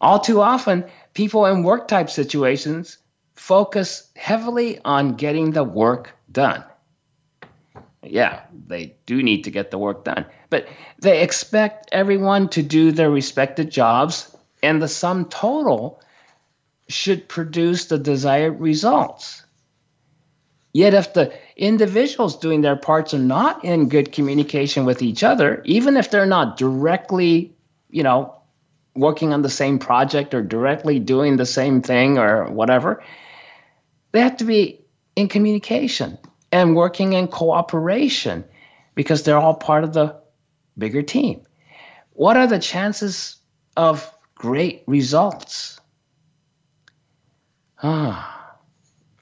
All 0.00 0.20
too 0.20 0.40
often, 0.40 0.84
people 1.14 1.46
in 1.46 1.62
work 1.62 1.88
type 1.88 2.08
situations 2.10 2.98
focus 3.34 4.10
heavily 4.16 4.80
on 4.84 5.14
getting 5.14 5.52
the 5.52 5.64
work 5.64 6.16
done. 6.30 6.64
Yeah, 8.02 8.42
they 8.66 8.96
do 9.06 9.22
need 9.22 9.42
to 9.44 9.50
get 9.50 9.70
the 9.70 9.78
work 9.78 10.04
done, 10.04 10.24
but 10.50 10.68
they 11.00 11.22
expect 11.22 11.88
everyone 11.92 12.48
to 12.50 12.62
do 12.62 12.92
their 12.92 13.10
respected 13.10 13.70
jobs, 13.70 14.34
and 14.62 14.80
the 14.80 14.88
sum 14.88 15.24
total 15.26 16.00
should 16.88 17.28
produce 17.28 17.86
the 17.86 17.98
desired 17.98 18.60
results. 18.60 19.42
Yet, 20.72 20.94
if 20.94 21.14
the 21.14 21.32
individuals 21.56 22.38
doing 22.38 22.60
their 22.60 22.76
parts 22.76 23.14
are 23.14 23.18
not 23.18 23.64
in 23.64 23.88
good 23.88 24.12
communication 24.12 24.84
with 24.84 25.02
each 25.02 25.24
other, 25.24 25.62
even 25.64 25.96
if 25.96 26.10
they're 26.10 26.26
not 26.26 26.56
directly, 26.56 27.56
you 27.90 28.02
know, 28.02 28.34
working 28.94 29.32
on 29.32 29.42
the 29.42 29.50
same 29.50 29.78
project 29.78 30.34
or 30.34 30.42
directly 30.42 30.98
doing 30.98 31.36
the 31.36 31.46
same 31.46 31.82
thing 31.82 32.18
or 32.18 32.50
whatever, 32.50 33.02
they 34.12 34.20
have 34.20 34.36
to 34.38 34.44
be 34.44 34.84
in 35.16 35.28
communication 35.28 36.18
and 36.52 36.76
working 36.76 37.12
in 37.12 37.28
cooperation 37.28 38.44
because 38.94 39.22
they're 39.22 39.38
all 39.38 39.54
part 39.54 39.84
of 39.84 39.92
the 39.92 40.20
bigger 40.76 41.02
team. 41.02 41.42
What 42.12 42.36
are 42.36 42.46
the 42.46 42.58
chances 42.58 43.36
of 43.76 44.12
great 44.34 44.82
results? 44.86 45.80
Ah, 47.82 48.56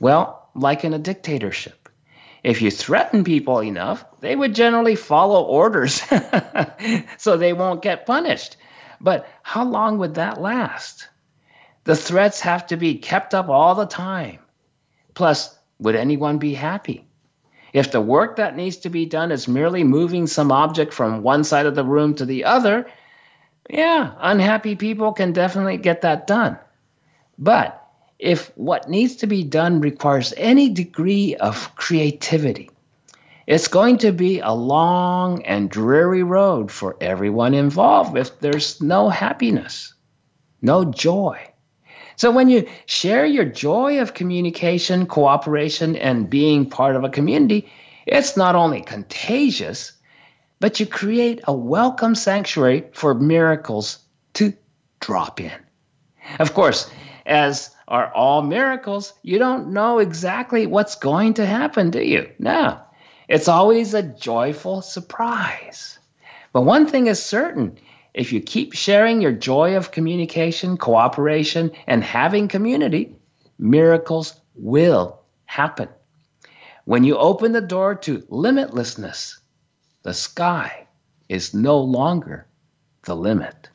well, 0.01 0.36
like 0.57 0.85
in 0.85 0.95
a 0.95 0.99
dictatorship. 0.99 1.89
If 2.43 2.63
you 2.63 2.71
threaten 2.71 3.25
people 3.25 3.61
enough, 3.63 4.05
they 4.21 4.37
would 4.37 4.55
generally 4.55 4.95
follow 4.95 5.43
orders 5.45 6.03
so 7.19 7.37
they 7.37 7.53
won't 7.53 7.83
get 7.83 8.07
punished. 8.07 8.57
But 9.01 9.29
how 9.43 9.65
long 9.65 9.99
would 9.99 10.15
that 10.15 10.41
last? 10.41 11.09
The 11.85 11.97
threats 11.97 12.41
have 12.41 12.67
to 12.69 12.77
be 12.77 12.99
kept 12.99 13.35
up 13.35 13.49
all 13.49 13.75
the 13.75 13.87
time. 13.87 14.39
Plus, 15.15 15.57
would 15.79 15.97
anyone 15.97 16.39
be 16.39 16.55
happy? 16.55 17.07
If 17.73 17.93
the 17.93 18.01
work 18.01 18.37
that 18.37 18.57
needs 18.57 18.79
to 18.79 18.91
be 18.91 19.07
done 19.07 19.33
is 19.33 19.49
merely 19.49 19.85
moving 19.85 20.27
some 20.27 20.51
object 20.51 20.95
from 20.95 21.23
one 21.23 21.45
side 21.45 21.67
of 21.67 21.75
the 21.75 21.85
room 21.85 22.15
to 22.15 22.25
the 22.25 22.45
other, 22.45 22.87
yeah, 23.69 24.13
unhappy 24.19 24.77
people 24.77 25.13
can 25.13 25.33
definitely 25.33 25.77
get 25.77 26.03
that 26.03 26.27
done. 26.27 26.59
But 27.39 27.86
if 28.19 28.51
what 28.57 28.89
needs 28.89 29.17
to 29.17 29.27
be 29.27 29.45
done 29.45 29.81
requires 29.81 30.33
any 30.37 30.71
degree 30.71 31.37
of 31.37 31.75
creativity, 31.77 32.71
it's 33.47 33.69
going 33.69 33.99
to 33.99 34.13
be 34.13 34.41
a 34.41 34.53
long 34.53 35.45
and 35.45 35.71
dreary 35.71 36.23
road 36.23 36.73
for 36.73 36.97
everyone 37.01 37.55
involved 37.55 38.17
if 38.17 38.41
there's 38.41 38.81
no 38.81 39.09
happiness, 39.09 39.95
no 40.63 40.85
joy. 40.85 41.39
So, 42.17 42.31
when 42.31 42.49
you 42.49 42.67
share 42.87 43.27
your 43.27 43.45
joy 43.45 44.01
of 44.01 44.15
communication, 44.15 45.07
cooperation, 45.07 45.97
and 45.97 46.31
being 46.31 46.69
part 46.69 46.97
of 46.97 47.05
a 47.05 47.11
community, 47.11 47.71
it's 48.07 48.37
not 48.37 48.57
only 48.57 48.81
contagious, 48.81 49.93
but 50.59 50.81
you 50.81 50.87
create 50.87 51.43
a 51.45 51.53
welcome 51.53 52.15
sanctuary 52.15 52.87
for 52.93 53.15
miracles 53.15 53.99
to 54.35 54.55
drop 55.01 55.41
in. 55.41 55.53
Of 56.39 56.55
course, 56.55 56.91
as 57.27 57.76
are 57.89 58.13
all 58.13 58.43
miracles, 58.43 59.15
you 59.23 59.39
don't 59.39 59.69
know 59.69 59.99
exactly 59.99 60.67
what's 60.67 60.97
going 60.97 61.35
to 61.35 61.47
happen, 61.47 61.91
do 61.91 62.03
you? 62.03 62.31
No. 62.39 62.81
It's 63.29 63.49
always 63.49 63.95
a 63.95 64.03
joyful 64.03 64.83
surprise. 64.83 65.99
But 66.53 66.63
one 66.63 66.87
thing 66.87 67.07
is 67.07 67.23
certain 67.23 67.79
if 68.15 68.33
you 68.33 68.41
keep 68.41 68.73
sharing 68.73 69.21
your 69.21 69.33
joy 69.33 69.77
of 69.77 69.91
communication, 69.91 70.79
cooperation, 70.79 71.71
and 71.87 72.03
having 72.03 72.49
community, 72.49 73.17
miracles 73.59 74.41
will 74.55 75.21
happen. 75.45 75.89
When 76.87 77.05
you 77.05 77.17
open 77.19 77.53
the 77.53 77.61
door 77.61 77.95
to 77.97 78.21
limitlessness, 78.31 79.39
the 80.03 80.15
sky 80.15 80.87
is 81.29 81.53
no 81.53 81.79
longer 81.79 82.47
the 83.03 83.15
limit. 83.15 83.69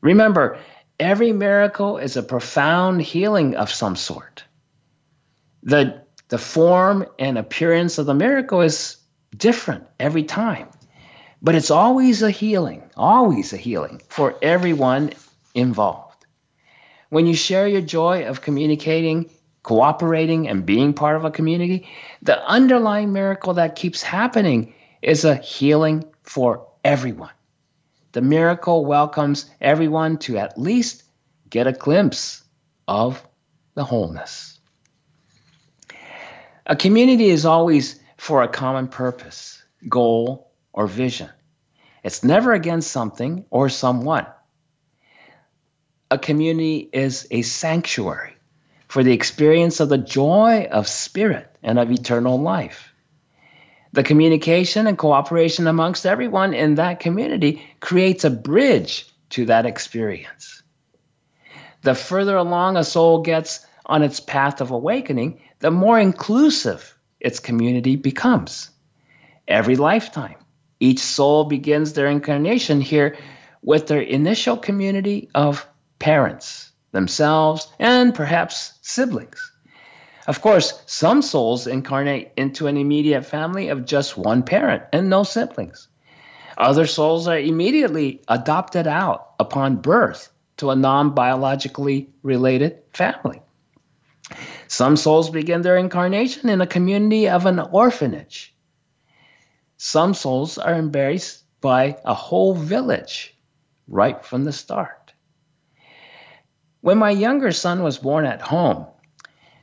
Remember, 0.00 0.58
every 1.00 1.32
miracle 1.32 1.98
is 1.98 2.16
a 2.16 2.22
profound 2.22 3.02
healing 3.02 3.56
of 3.56 3.70
some 3.70 3.96
sort. 3.96 4.44
The, 5.62 6.02
the 6.28 6.38
form 6.38 7.06
and 7.18 7.38
appearance 7.38 7.98
of 7.98 8.06
the 8.06 8.14
miracle 8.14 8.60
is 8.60 8.96
different 9.36 9.84
every 9.98 10.24
time. 10.24 10.68
But 11.42 11.54
it's 11.54 11.70
always 11.70 12.22
a 12.22 12.30
healing, 12.30 12.82
always 12.96 13.52
a 13.52 13.56
healing 13.56 14.02
for 14.08 14.36
everyone 14.42 15.10
involved. 15.54 16.26
When 17.08 17.26
you 17.26 17.34
share 17.34 17.66
your 17.66 17.80
joy 17.80 18.26
of 18.26 18.42
communicating, 18.42 19.30
cooperating, 19.62 20.48
and 20.48 20.66
being 20.66 20.92
part 20.92 21.16
of 21.16 21.24
a 21.24 21.30
community, 21.30 21.88
the 22.22 22.46
underlying 22.46 23.12
miracle 23.12 23.54
that 23.54 23.74
keeps 23.74 24.02
happening 24.02 24.74
is 25.02 25.24
a 25.24 25.34
healing 25.34 26.04
for 26.22 26.68
everyone. 26.84 27.30
The 28.12 28.22
miracle 28.22 28.84
welcomes 28.84 29.48
everyone 29.60 30.18
to 30.18 30.38
at 30.38 30.58
least 30.58 31.04
get 31.48 31.66
a 31.66 31.72
glimpse 31.72 32.42
of 32.88 33.22
the 33.74 33.84
wholeness. 33.84 34.58
A 36.66 36.76
community 36.76 37.28
is 37.28 37.46
always 37.46 38.00
for 38.16 38.42
a 38.42 38.48
common 38.48 38.88
purpose, 38.88 39.62
goal, 39.88 40.52
or 40.72 40.86
vision. 40.86 41.30
It's 42.02 42.24
never 42.24 42.52
against 42.52 42.90
something 42.90 43.44
or 43.50 43.68
someone. 43.68 44.26
A 46.10 46.18
community 46.18 46.88
is 46.92 47.28
a 47.30 47.42
sanctuary 47.42 48.34
for 48.88 49.04
the 49.04 49.12
experience 49.12 49.78
of 49.78 49.88
the 49.88 49.98
joy 49.98 50.66
of 50.70 50.88
spirit 50.88 51.48
and 51.62 51.78
of 51.78 51.92
eternal 51.92 52.40
life. 52.40 52.89
The 53.92 54.02
communication 54.02 54.86
and 54.86 54.96
cooperation 54.96 55.66
amongst 55.66 56.06
everyone 56.06 56.54
in 56.54 56.76
that 56.76 57.00
community 57.00 57.62
creates 57.80 58.24
a 58.24 58.30
bridge 58.30 59.06
to 59.30 59.46
that 59.46 59.66
experience. 59.66 60.62
The 61.82 61.94
further 61.94 62.36
along 62.36 62.76
a 62.76 62.84
soul 62.84 63.22
gets 63.22 63.66
on 63.86 64.02
its 64.02 64.20
path 64.20 64.60
of 64.60 64.70
awakening, 64.70 65.40
the 65.58 65.70
more 65.70 65.98
inclusive 65.98 66.96
its 67.18 67.40
community 67.40 67.96
becomes. 67.96 68.70
Every 69.48 69.76
lifetime, 69.76 70.36
each 70.78 71.00
soul 71.00 71.44
begins 71.44 71.92
their 71.92 72.06
incarnation 72.06 72.80
here 72.80 73.16
with 73.62 73.88
their 73.88 74.00
initial 74.00 74.56
community 74.56 75.28
of 75.34 75.66
parents, 75.98 76.70
themselves, 76.92 77.68
and 77.78 78.14
perhaps 78.14 78.74
siblings. 78.82 79.49
Of 80.30 80.42
course, 80.42 80.80
some 80.86 81.22
souls 81.22 81.66
incarnate 81.66 82.30
into 82.36 82.68
an 82.68 82.76
immediate 82.76 83.24
family 83.24 83.68
of 83.68 83.84
just 83.84 84.16
one 84.16 84.44
parent 84.44 84.84
and 84.92 85.10
no 85.10 85.24
siblings. 85.24 85.88
Other 86.56 86.86
souls 86.86 87.26
are 87.26 87.36
immediately 87.36 88.22
adopted 88.28 88.86
out 88.86 89.32
upon 89.40 89.78
birth 89.78 90.30
to 90.58 90.70
a 90.70 90.76
non 90.76 91.16
biologically 91.16 92.10
related 92.22 92.78
family. 92.92 93.42
Some 94.68 94.96
souls 94.96 95.30
begin 95.30 95.62
their 95.62 95.76
incarnation 95.76 96.48
in 96.48 96.60
a 96.60 96.74
community 96.76 97.28
of 97.28 97.44
an 97.44 97.58
orphanage 97.58 98.54
Some 99.78 100.14
souls 100.14 100.58
are 100.58 100.74
embraced 100.74 101.42
by 101.60 101.96
a 102.04 102.14
whole 102.14 102.54
village 102.54 103.36
right 103.88 104.24
from 104.24 104.44
the 104.44 104.52
start. 104.52 105.12
When 106.82 106.98
my 106.98 107.10
younger 107.10 107.50
son 107.50 107.82
was 107.82 107.98
born 107.98 108.26
at 108.26 108.40
home, 108.40 108.86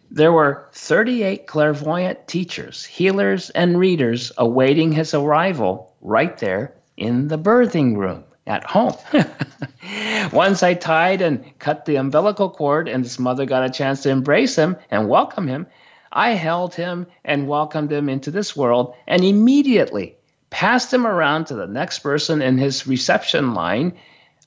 there 0.09 0.31
were 0.31 0.67
38 0.73 1.47
clairvoyant 1.47 2.27
teachers, 2.27 2.85
healers, 2.85 3.49
and 3.49 3.79
readers 3.79 4.31
awaiting 4.37 4.91
his 4.91 5.13
arrival 5.13 5.93
right 6.01 6.37
there 6.37 6.73
in 6.95 7.27
the 7.27 7.37
birthing 7.37 7.97
room 7.97 8.23
at 8.45 8.63
home. 8.63 8.95
Once 10.31 10.63
I 10.63 10.73
tied 10.73 11.21
and 11.21 11.57
cut 11.59 11.85
the 11.85 11.97
umbilical 11.97 12.49
cord, 12.49 12.87
and 12.87 13.03
his 13.03 13.19
mother 13.19 13.45
got 13.45 13.65
a 13.65 13.69
chance 13.69 14.03
to 14.03 14.09
embrace 14.09 14.55
him 14.55 14.77
and 14.89 15.09
welcome 15.09 15.47
him, 15.47 15.67
I 16.11 16.31
held 16.31 16.73
him 16.73 17.07
and 17.25 17.47
welcomed 17.47 17.91
him 17.91 18.09
into 18.09 18.31
this 18.31 18.55
world 18.55 18.95
and 19.05 19.23
immediately 19.23 20.15
passed 20.49 20.93
him 20.93 21.05
around 21.05 21.45
to 21.45 21.55
the 21.55 21.67
next 21.67 21.99
person 21.99 22.41
in 22.41 22.57
his 22.57 22.87
reception 22.87 23.53
line 23.53 23.97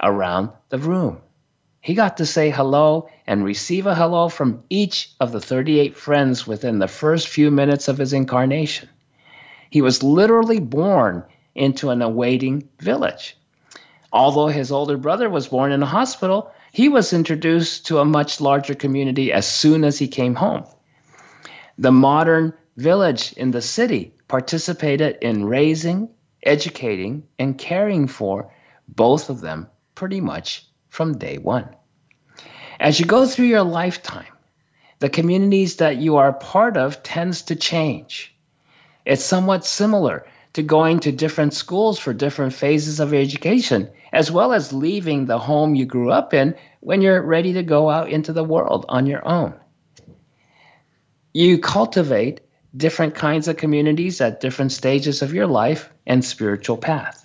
around 0.02 0.50
the 0.70 0.78
room. 0.78 1.20
He 1.82 1.94
got 1.94 2.18
to 2.18 2.26
say 2.26 2.50
hello 2.50 3.08
and 3.26 3.42
receive 3.42 3.86
a 3.86 3.94
hello 3.94 4.28
from 4.28 4.62
each 4.68 5.12
of 5.18 5.32
the 5.32 5.40
38 5.40 5.96
friends 5.96 6.46
within 6.46 6.78
the 6.78 6.88
first 6.88 7.28
few 7.28 7.50
minutes 7.50 7.88
of 7.88 7.96
his 7.96 8.12
incarnation. 8.12 8.88
He 9.70 9.80
was 9.80 10.02
literally 10.02 10.60
born 10.60 11.24
into 11.54 11.88
an 11.88 12.02
awaiting 12.02 12.68
village. 12.80 13.36
Although 14.12 14.48
his 14.48 14.70
older 14.70 14.98
brother 14.98 15.30
was 15.30 15.48
born 15.48 15.72
in 15.72 15.82
a 15.82 15.86
hospital, 15.86 16.50
he 16.72 16.88
was 16.90 17.14
introduced 17.14 17.86
to 17.86 17.98
a 17.98 18.04
much 18.04 18.40
larger 18.40 18.74
community 18.74 19.32
as 19.32 19.46
soon 19.46 19.82
as 19.84 19.98
he 19.98 20.06
came 20.06 20.34
home. 20.34 20.64
The 21.78 21.92
modern 21.92 22.52
village 22.76 23.32
in 23.34 23.52
the 23.52 23.62
city 23.62 24.12
participated 24.28 25.16
in 25.22 25.46
raising, 25.46 26.10
educating, 26.42 27.22
and 27.38 27.56
caring 27.56 28.06
for 28.06 28.52
both 28.86 29.30
of 29.30 29.40
them 29.40 29.68
pretty 29.94 30.20
much 30.20 30.69
from 30.91 31.16
day 31.16 31.38
one. 31.38 31.74
As 32.78 33.01
you 33.01 33.07
go 33.07 33.26
through 33.26 33.47
your 33.47 33.62
lifetime, 33.62 34.32
the 34.99 35.09
communities 35.09 35.76
that 35.76 35.97
you 35.97 36.16
are 36.16 36.32
part 36.32 36.76
of 36.76 37.03
tends 37.03 37.43
to 37.43 37.57
change. 37.57 38.34
It's 39.07 39.24
somewhat 39.24 39.64
similar 39.64 40.26
to 40.53 40.62
going 40.62 41.01
to 41.01 41.12
different 41.12 41.55
schools 41.55 41.99
for 41.99 42.12
different 42.12 42.53
phases 42.53 43.01
of 43.01 43.14
education, 43.14 43.88
as 44.12 44.30
well 44.30 44.53
as 44.53 44.72
leaving 44.72 45.24
the 45.24 45.38
home 45.38 45.74
you 45.74 45.86
grew 45.86 46.11
up 46.11 46.34
in 46.34 46.55
when 46.80 47.01
you're 47.01 47.22
ready 47.22 47.55
to 47.55 47.62
go 47.62 47.88
out 47.88 48.11
into 48.11 48.32
the 48.32 48.45
world 48.45 48.84
on 48.88 49.07
your 49.07 49.26
own. 49.26 49.55
You 51.32 51.59
cultivate 51.59 52.41
different 52.76 53.14
kinds 53.14 53.49
of 53.49 53.57
communities 53.57 54.20
at 54.20 54.41
different 54.41 54.72
stages 54.72 55.22
of 55.22 55.32
your 55.32 55.47
life 55.47 55.91
and 56.07 56.24
spiritual 56.24 56.76
path. 56.76 57.24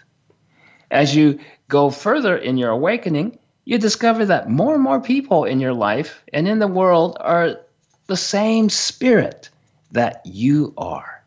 As 0.91 1.16
you 1.16 1.39
go 1.68 1.89
further 1.89 2.38
in 2.38 2.57
your 2.57 2.70
awakening, 2.70 3.39
you 3.66 3.80
discover 3.80 4.26
that 4.28 4.49
more 4.49 4.76
and 4.76 4.84
more 4.84 5.01
people 5.01 5.43
in 5.43 5.59
your 5.59 5.74
life 5.74 6.24
and 6.32 6.47
in 6.47 6.59
the 6.59 6.68
world 6.68 7.18
are 7.20 7.59
the 8.07 8.16
same 8.16 8.70
spirit 8.70 9.49
that 9.91 10.22
you 10.26 10.74
are. 10.78 11.24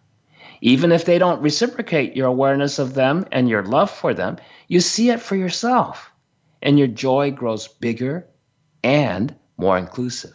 Even 0.60 0.92
if 0.92 1.04
they 1.04 1.18
don't 1.18 1.42
reciprocate 1.42 2.16
your 2.16 2.26
awareness 2.26 2.78
of 2.78 2.94
them 2.94 3.26
and 3.32 3.48
your 3.48 3.64
love 3.64 3.90
for 3.90 4.14
them, 4.14 4.38
you 4.68 4.80
see 4.80 5.10
it 5.10 5.20
for 5.20 5.36
yourself, 5.36 6.10
and 6.62 6.78
your 6.78 6.88
joy 6.88 7.30
grows 7.30 7.68
bigger 7.68 8.26
and 8.82 9.34
more 9.56 9.78
inclusive. 9.78 10.34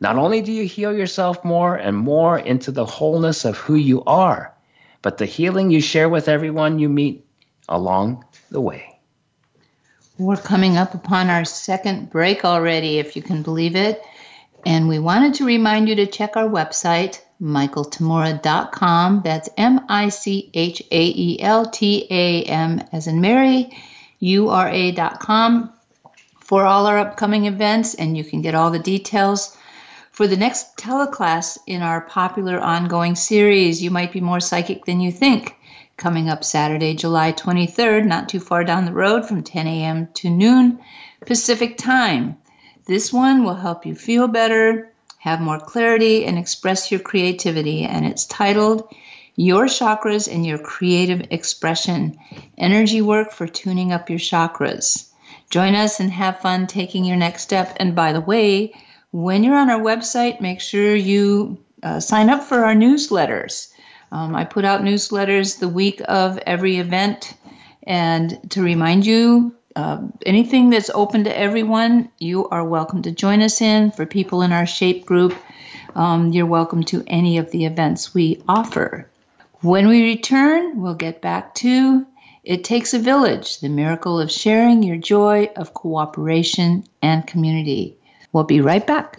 Not 0.00 0.16
only 0.16 0.42
do 0.42 0.52
you 0.52 0.64
heal 0.64 0.96
yourself 0.96 1.44
more 1.44 1.74
and 1.74 1.96
more 1.96 2.38
into 2.38 2.70
the 2.70 2.86
wholeness 2.86 3.44
of 3.44 3.56
who 3.56 3.74
you 3.74 4.02
are, 4.04 4.54
but 5.02 5.18
the 5.18 5.26
healing 5.26 5.70
you 5.70 5.80
share 5.80 6.08
with 6.08 6.28
everyone 6.28 6.78
you 6.78 6.88
meet 6.88 7.26
along 7.68 8.24
the 8.50 8.60
way. 8.60 8.87
We're 10.18 10.36
coming 10.36 10.76
up 10.76 10.94
upon 10.94 11.30
our 11.30 11.44
second 11.44 12.10
break 12.10 12.44
already, 12.44 12.98
if 12.98 13.14
you 13.14 13.22
can 13.22 13.42
believe 13.42 13.76
it. 13.76 14.02
And 14.66 14.88
we 14.88 14.98
wanted 14.98 15.34
to 15.34 15.46
remind 15.46 15.88
you 15.88 15.94
to 15.94 16.06
check 16.06 16.36
our 16.36 16.48
website, 16.48 17.20
michaeltamura.com. 17.40 19.22
That's 19.22 19.48
M 19.56 19.80
I 19.88 20.08
C 20.08 20.50
H 20.52 20.82
A 20.90 21.06
E 21.06 21.40
L 21.40 21.66
T 21.66 22.08
A 22.10 22.42
M 22.42 22.82
as 22.90 23.06
in 23.06 23.20
Mary, 23.20 23.70
U 24.18 24.48
R 24.48 24.68
A.com 24.68 25.72
for 26.40 26.64
all 26.64 26.86
our 26.86 26.98
upcoming 26.98 27.46
events. 27.46 27.94
And 27.94 28.16
you 28.16 28.24
can 28.24 28.42
get 28.42 28.56
all 28.56 28.72
the 28.72 28.80
details 28.80 29.56
for 30.10 30.26
the 30.26 30.36
next 30.36 30.76
teleclass 30.76 31.58
in 31.68 31.80
our 31.80 32.00
popular 32.00 32.58
ongoing 32.58 33.14
series. 33.14 33.80
You 33.80 33.92
might 33.92 34.12
be 34.12 34.20
more 34.20 34.40
psychic 34.40 34.84
than 34.84 35.00
you 35.00 35.12
think 35.12 35.57
coming 35.98 36.28
up 36.28 36.44
Saturday, 36.44 36.94
July 36.94 37.32
23rd, 37.32 38.06
not 38.06 38.28
too 38.28 38.38
far 38.38 38.62
down 38.62 38.84
the 38.84 38.92
road 38.92 39.26
from 39.26 39.42
10 39.42 39.66
a.m. 39.66 40.08
to 40.14 40.30
noon 40.30 40.78
Pacific 41.26 41.76
time. 41.76 42.38
This 42.86 43.12
one 43.12 43.44
will 43.44 43.56
help 43.56 43.84
you 43.84 43.96
feel 43.96 44.28
better, 44.28 44.92
have 45.18 45.40
more 45.40 45.58
clarity, 45.58 46.24
and 46.24 46.38
express 46.38 46.92
your 46.92 47.00
creativity. 47.00 47.82
And 47.82 48.06
it's 48.06 48.24
titled 48.26 48.88
Your 49.34 49.66
Chakras 49.66 50.32
and 50.32 50.46
Your 50.46 50.58
Creative 50.58 51.26
Expression 51.30 52.16
Energy 52.56 53.02
Work 53.02 53.32
for 53.32 53.48
Tuning 53.48 53.92
Up 53.92 54.08
Your 54.08 54.20
Chakras. 54.20 55.10
Join 55.50 55.74
us 55.74 55.98
and 55.98 56.12
have 56.12 56.40
fun 56.40 56.68
taking 56.68 57.04
your 57.04 57.16
next 57.16 57.42
step. 57.42 57.76
And 57.78 57.96
by 57.96 58.12
the 58.12 58.20
way, 58.20 58.72
when 59.10 59.42
you're 59.42 59.56
on 59.56 59.68
our 59.68 59.80
website, 59.80 60.40
make 60.40 60.60
sure 60.60 60.94
you 60.94 61.58
uh, 61.82 61.98
sign 61.98 62.30
up 62.30 62.44
for 62.44 62.64
our 62.64 62.74
newsletters. 62.74 63.72
Um, 64.10 64.34
I 64.34 64.44
put 64.44 64.64
out 64.64 64.82
newsletters 64.82 65.58
the 65.58 65.68
week 65.68 66.00
of 66.06 66.38
every 66.38 66.76
event. 66.76 67.34
And 67.82 68.38
to 68.50 68.62
remind 68.62 69.06
you, 69.06 69.54
uh, 69.76 70.02
anything 70.26 70.70
that's 70.70 70.90
open 70.90 71.24
to 71.24 71.38
everyone, 71.38 72.10
you 72.18 72.48
are 72.48 72.64
welcome 72.64 73.02
to 73.02 73.12
join 73.12 73.42
us 73.42 73.60
in. 73.60 73.90
For 73.92 74.06
people 74.06 74.42
in 74.42 74.52
our 74.52 74.66
SHAPE 74.66 75.06
group, 75.06 75.34
um, 75.94 76.32
you're 76.32 76.46
welcome 76.46 76.82
to 76.84 77.04
any 77.06 77.38
of 77.38 77.50
the 77.50 77.64
events 77.64 78.14
we 78.14 78.42
offer. 78.48 79.08
When 79.60 79.88
we 79.88 80.04
return, 80.04 80.80
we'll 80.80 80.94
get 80.94 81.20
back 81.20 81.54
to 81.56 82.06
It 82.44 82.64
Takes 82.64 82.94
a 82.94 82.98
Village 82.98 83.60
the 83.60 83.68
miracle 83.68 84.20
of 84.20 84.30
sharing 84.30 84.82
your 84.82 84.96
joy 84.96 85.50
of 85.56 85.74
cooperation 85.74 86.84
and 87.02 87.26
community. 87.26 87.96
We'll 88.32 88.44
be 88.44 88.60
right 88.60 88.86
back. 88.86 89.18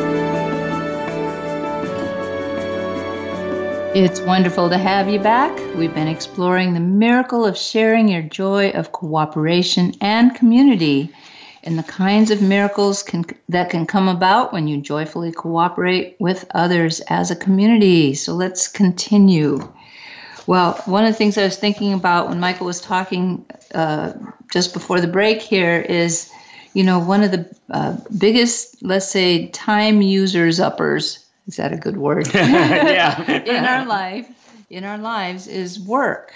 It's 3.93 4.21
wonderful 4.21 4.69
to 4.69 4.77
have 4.77 5.09
you 5.09 5.19
back. 5.19 5.51
We've 5.75 5.93
been 5.93 6.07
exploring 6.07 6.73
the 6.73 6.79
miracle 6.79 7.45
of 7.45 7.57
sharing 7.57 8.07
your 8.07 8.21
joy 8.21 8.69
of 8.69 8.93
cooperation 8.93 9.93
and 9.99 10.33
community 10.33 11.13
and 11.63 11.77
the 11.77 11.83
kinds 11.83 12.31
of 12.31 12.41
miracles 12.41 13.03
can, 13.03 13.25
that 13.49 13.69
can 13.69 13.85
come 13.85 14.07
about 14.07 14.53
when 14.53 14.69
you 14.69 14.79
joyfully 14.79 15.33
cooperate 15.33 16.15
with 16.21 16.45
others 16.51 17.01
as 17.09 17.31
a 17.31 17.35
community. 17.35 18.13
So 18.13 18.33
let's 18.33 18.69
continue. 18.69 19.59
Well, 20.47 20.81
one 20.85 21.03
of 21.03 21.11
the 21.11 21.17
things 21.17 21.37
I 21.37 21.43
was 21.43 21.57
thinking 21.57 21.91
about 21.91 22.29
when 22.29 22.39
Michael 22.39 22.67
was 22.67 22.79
talking 22.79 23.45
uh, 23.75 24.13
just 24.53 24.71
before 24.71 25.01
the 25.01 25.07
break 25.07 25.41
here 25.41 25.81
is, 25.81 26.31
you 26.73 26.85
know, 26.85 26.97
one 26.97 27.23
of 27.23 27.31
the 27.31 27.53
uh, 27.69 27.97
biggest, 28.17 28.81
let's 28.83 29.09
say, 29.09 29.47
time 29.49 30.01
users 30.01 30.61
uppers. 30.61 31.25
Is 31.47 31.57
that 31.57 31.73
a 31.73 31.77
good 31.77 31.97
word? 31.97 32.27
yeah. 32.33 33.29
in 33.43 33.65
our 33.65 33.85
life, 33.85 34.27
in 34.69 34.83
our 34.83 34.97
lives, 34.97 35.47
is 35.47 35.79
work. 35.79 36.33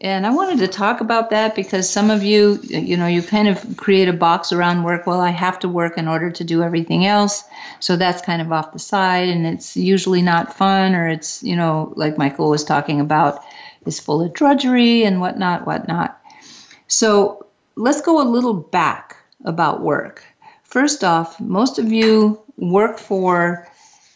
And 0.00 0.24
I 0.24 0.30
wanted 0.30 0.58
to 0.60 0.68
talk 0.68 1.00
about 1.00 1.30
that 1.30 1.56
because 1.56 1.90
some 1.90 2.08
of 2.08 2.22
you, 2.22 2.60
you 2.62 2.96
know, 2.96 3.08
you 3.08 3.20
kind 3.20 3.48
of 3.48 3.76
create 3.76 4.08
a 4.08 4.12
box 4.12 4.52
around 4.52 4.84
work. 4.84 5.08
Well, 5.08 5.20
I 5.20 5.30
have 5.30 5.58
to 5.60 5.68
work 5.68 5.98
in 5.98 6.06
order 6.06 6.30
to 6.30 6.44
do 6.44 6.62
everything 6.62 7.04
else. 7.04 7.42
So 7.80 7.96
that's 7.96 8.22
kind 8.22 8.40
of 8.40 8.52
off 8.52 8.72
the 8.72 8.78
side 8.78 9.28
and 9.28 9.44
it's 9.44 9.76
usually 9.76 10.22
not 10.22 10.56
fun 10.56 10.94
or 10.94 11.08
it's, 11.08 11.42
you 11.42 11.56
know, 11.56 11.92
like 11.96 12.16
Michael 12.16 12.48
was 12.48 12.62
talking 12.62 13.00
about, 13.00 13.42
is 13.86 13.98
full 13.98 14.22
of 14.22 14.32
drudgery 14.34 15.02
and 15.02 15.20
whatnot, 15.20 15.66
whatnot. 15.66 16.16
So 16.86 17.46
let's 17.74 18.00
go 18.00 18.22
a 18.22 18.28
little 18.28 18.54
back 18.54 19.16
about 19.44 19.82
work. 19.82 20.24
First 20.62 21.02
off, 21.02 21.40
most 21.40 21.80
of 21.80 21.90
you 21.90 22.40
work 22.56 22.98
for, 22.98 23.66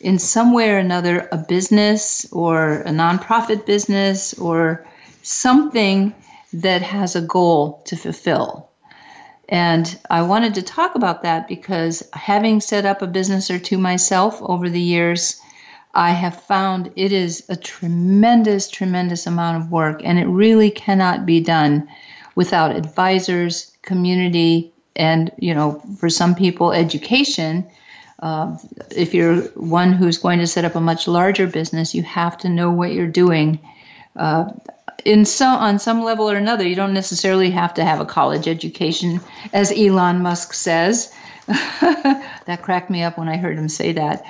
in 0.03 0.19
some 0.19 0.53
way 0.53 0.71
or 0.71 0.79
another, 0.79 1.29
a 1.33 1.39
business 1.39 2.27
or 2.33 2.81
a 2.83 2.91
nonprofit 2.91 3.65
business 3.65 4.35
or 4.35 4.87
something 5.23 6.15
that 6.53 6.83
has 6.83 7.17
a 7.17 7.23
goal 7.23 7.83
to 7.87 7.97
fulfill. 7.97 8.69
And 9.49 9.99
I 10.11 10.23
wanted 10.23 10.55
to 10.55 10.63
talk 10.63 10.95
about 10.95 11.23
that 11.23 11.47
because 11.47 12.03
having 12.15 12.61
set 12.61 12.85
up 12.85 13.03
a 13.03 13.07
business 13.07 13.51
or 13.51 13.59
two 13.59 13.79
myself 13.79 14.41
over 14.43 14.69
the 14.69 14.81
years, 14.81 15.41
I 15.95 16.11
have 16.11 16.43
found 16.43 16.91
it 16.97 17.13
is 17.13 17.45
a 17.49 17.57
tremendous, 17.57 18.69
tremendous 18.69 19.27
amount 19.27 19.63
of 19.63 19.71
work, 19.71 20.01
and 20.05 20.19
it 20.19 20.27
really 20.27 20.71
cannot 20.71 21.27
be 21.27 21.41
done 21.41 21.87
without 22.35 22.75
advisors, 22.75 23.77
community, 23.83 24.73
and 24.97 25.31
you 25.39 25.55
know, 25.55 25.83
for 25.99 26.09
some 26.09 26.35
people, 26.35 26.73
education. 26.73 27.67
Uh, 28.23 28.57
if 28.97 29.13
you're 29.13 29.43
one 29.55 29.93
who's 29.93 30.17
going 30.17 30.39
to 30.39 30.47
set 30.47 30.65
up 30.65 30.77
a 30.77 30.81
much 30.81 31.09
larger 31.09 31.47
business, 31.49 31.93
you 31.93 32.05
have 32.05 32.39
to 32.39 32.49
know 32.49 32.71
what 32.71 32.93
you're 32.93 33.07
doing. 33.09 33.59
Uh, 34.15 34.49
in 35.05 35.25
on 35.43 35.79
some 35.81 36.05
level 36.05 36.31
or 36.31 36.37
another, 36.37 36.67
you 36.67 36.77
don't 36.77 36.95
necessarily 36.95 37.51
have 37.51 37.75
to 37.75 37.85
have 37.85 38.01
a 38.01 38.07
college 38.07 38.47
education, 38.47 39.21
as 39.53 39.73
Elon 39.73 40.23
Musk 40.23 40.55
says. 40.55 41.13
that 41.47 42.61
cracked 42.63 42.91
me 42.91 43.03
up 43.03 43.19
when 43.19 43.29
I 43.29 43.37
heard 43.37 43.59
him 43.59 43.69
say 43.69 43.93
that. 43.93 44.25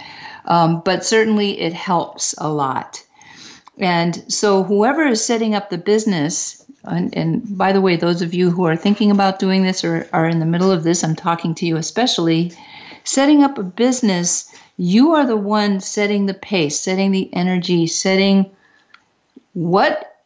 Um, 0.47 0.81
but 0.83 1.05
certainly, 1.05 1.61
it 1.61 1.75
helps 1.75 2.35
a 2.39 2.51
lot. 2.51 3.05
And 3.79 4.25
so, 4.33 4.63
whoever 4.63 5.03
is 5.03 5.23
setting 5.23 5.55
up 5.55 5.69
the 5.69 5.79
business, 5.79 6.65
and, 6.85 7.15
and, 7.17 7.59
by 7.59 7.73
the 7.73 7.81
way, 7.83 7.97
those 7.97 8.23
of 8.23 8.33
you 8.33 8.51
who 8.51 8.65
are 8.65 8.77
thinking 8.77 9.11
about 9.11 9.39
doing 9.39 9.63
this 9.63 9.85
or 9.85 10.09
are 10.15 10.27
in 10.27 10.41
the 10.41 10.47
middle 10.47 10.71
of 10.71 10.83
this, 10.83 11.05
I'm 11.05 11.15
talking 11.15 11.55
to 11.57 11.67
you 11.67 11.77
especially. 11.77 12.53
Setting 13.05 13.43
up 13.43 13.59
a 13.59 13.63
business, 13.63 14.55
you 14.77 15.13
are 15.13 15.27
the 15.27 15.37
one 15.37 15.81
setting 15.81 16.27
the 16.27 16.35
pace, 16.35 16.81
setting 16.81 17.11
the 17.11 17.33
energy, 17.35 17.87
setting 17.87 18.51
what 19.55 20.17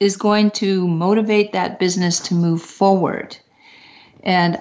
is 0.00 0.16
going 0.16 0.50
to 0.50 0.88
motivate 0.88 1.52
that 1.52 1.78
business 1.78 2.18
to 2.18 2.34
move 2.34 2.60
forward. 2.60 3.36
And 4.24 4.58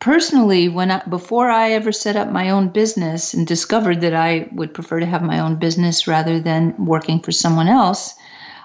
personally, 0.00 0.68
when 0.68 0.90
I, 0.90 1.04
before 1.04 1.50
I 1.50 1.72
ever 1.72 1.92
set 1.92 2.16
up 2.16 2.30
my 2.30 2.48
own 2.50 2.68
business 2.68 3.34
and 3.34 3.46
discovered 3.46 4.00
that 4.00 4.14
I 4.14 4.48
would 4.52 4.74
prefer 4.74 5.00
to 5.00 5.06
have 5.06 5.22
my 5.22 5.38
own 5.38 5.56
business 5.56 6.08
rather 6.08 6.40
than 6.40 6.74
working 6.84 7.20
for 7.20 7.32
someone 7.32 7.68
else, 7.68 8.14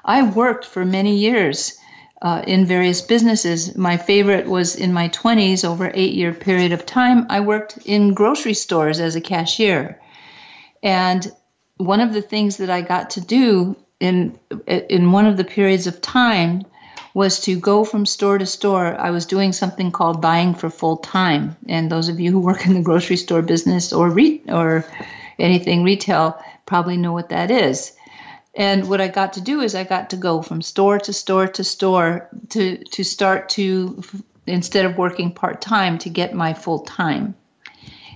I 0.05 0.23
worked 0.23 0.65
for 0.65 0.85
many 0.85 1.15
years 1.15 1.77
uh, 2.21 2.43
in 2.47 2.65
various 2.65 3.01
businesses. 3.01 3.77
My 3.77 3.97
favorite 3.97 4.47
was 4.47 4.75
in 4.75 4.93
my 4.93 5.09
20s, 5.09 5.63
over 5.63 5.91
eight 5.93 6.13
year 6.13 6.33
period 6.33 6.71
of 6.71 6.85
time. 6.85 7.25
I 7.29 7.41
worked 7.41 7.77
in 7.85 8.13
grocery 8.13 8.53
stores 8.53 8.99
as 8.99 9.15
a 9.15 9.21
cashier, 9.21 9.99
and 10.81 11.31
one 11.77 11.99
of 11.99 12.13
the 12.13 12.21
things 12.21 12.57
that 12.57 12.69
I 12.69 12.81
got 12.81 13.11
to 13.11 13.21
do 13.21 13.75
in 13.99 14.37
in 14.67 15.11
one 15.11 15.25
of 15.25 15.37
the 15.37 15.43
periods 15.43 15.87
of 15.87 16.01
time 16.01 16.63
was 17.13 17.39
to 17.39 17.59
go 17.59 17.83
from 17.83 18.05
store 18.05 18.37
to 18.37 18.45
store. 18.45 18.95
I 18.99 19.09
was 19.09 19.25
doing 19.25 19.51
something 19.51 19.91
called 19.91 20.21
buying 20.21 20.53
for 20.53 20.69
full 20.69 20.97
time, 20.97 21.55
and 21.67 21.91
those 21.91 22.09
of 22.09 22.19
you 22.19 22.31
who 22.31 22.39
work 22.39 22.65
in 22.65 22.73
the 22.73 22.81
grocery 22.81 23.17
store 23.17 23.41
business 23.41 23.93
or 23.93 24.09
re- 24.09 24.41
or 24.47 24.85
anything 25.39 25.83
retail 25.83 26.39
probably 26.65 26.97
know 26.97 27.13
what 27.13 27.29
that 27.29 27.49
is. 27.51 27.93
And 28.57 28.89
what 28.89 28.99
I 28.99 29.07
got 29.07 29.33
to 29.33 29.41
do 29.41 29.61
is 29.61 29.75
I 29.75 29.83
got 29.83 30.09
to 30.09 30.17
go 30.17 30.41
from 30.41 30.63
store 30.63 30.97
to 30.99 31.13
store 31.13 31.47
to 31.47 31.63
store 31.63 32.27
to 32.49 32.77
to 32.77 33.03
start 33.03 33.49
to 33.49 34.03
instead 34.47 34.85
of 34.85 34.97
working 34.97 35.31
part 35.31 35.61
time 35.61 35.99
to 35.99 36.09
get 36.09 36.33
my 36.33 36.53
full 36.53 36.79
time. 36.79 37.35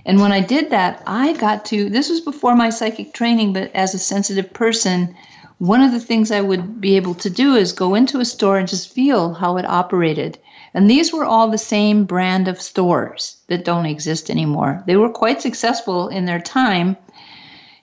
And 0.04 0.20
when 0.20 0.32
I 0.32 0.40
did 0.40 0.70
that, 0.70 1.00
I 1.06 1.34
got 1.34 1.64
to 1.66 1.88
this 1.88 2.10
was 2.10 2.20
before 2.20 2.56
my 2.56 2.70
psychic 2.70 3.14
training, 3.14 3.52
but 3.52 3.70
as 3.72 3.94
a 3.94 4.00
sensitive 4.00 4.52
person, 4.52 5.14
one 5.58 5.80
of 5.80 5.92
the 5.92 6.00
things 6.00 6.32
I 6.32 6.40
would 6.40 6.80
be 6.80 6.96
able 6.96 7.14
to 7.14 7.30
do 7.30 7.54
is 7.54 7.70
go 7.70 7.94
into 7.94 8.18
a 8.18 8.24
store 8.24 8.58
and 8.58 8.66
just 8.66 8.92
feel 8.92 9.34
how 9.34 9.58
it 9.58 9.64
operated. 9.64 10.38
And 10.74 10.90
these 10.90 11.12
were 11.12 11.24
all 11.24 11.48
the 11.48 11.58
same 11.58 12.04
brand 12.04 12.48
of 12.48 12.60
stores 12.60 13.36
that 13.46 13.64
don't 13.64 13.86
exist 13.86 14.28
anymore. 14.28 14.82
They 14.88 14.96
were 14.96 15.10
quite 15.10 15.40
successful 15.40 16.08
in 16.08 16.24
their 16.24 16.40
time. 16.40 16.96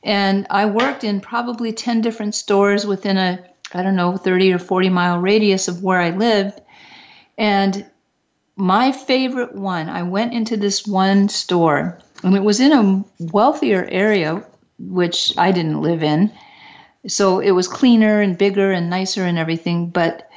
And 0.03 0.47
I 0.49 0.65
worked 0.65 1.03
in 1.03 1.19
probably 1.19 1.73
10 1.73 2.01
different 2.01 2.35
stores 2.35 2.85
within 2.85 3.17
a, 3.17 3.39
I 3.73 3.83
don't 3.83 3.95
know, 3.95 4.17
30 4.17 4.53
or 4.53 4.59
40 4.59 4.89
mile 4.89 5.19
radius 5.19 5.67
of 5.67 5.83
where 5.83 5.99
I 5.99 6.11
lived. 6.11 6.61
And 7.37 7.85
my 8.55 8.91
favorite 8.91 9.55
one, 9.55 9.89
I 9.89 10.03
went 10.03 10.33
into 10.33 10.57
this 10.57 10.85
one 10.85 11.29
store, 11.29 11.99
and 12.23 12.35
it 12.35 12.43
was 12.43 12.59
in 12.59 12.73
a 12.73 13.05
wealthier 13.31 13.85
area, 13.89 14.43
which 14.77 15.33
I 15.37 15.51
didn't 15.51 15.81
live 15.81 16.03
in. 16.03 16.31
So 17.07 17.39
it 17.39 17.51
was 17.51 17.67
cleaner 17.67 18.19
and 18.19 18.37
bigger 18.37 18.71
and 18.71 18.89
nicer 18.89 19.23
and 19.23 19.37
everything. 19.37 19.89
But 19.89 20.29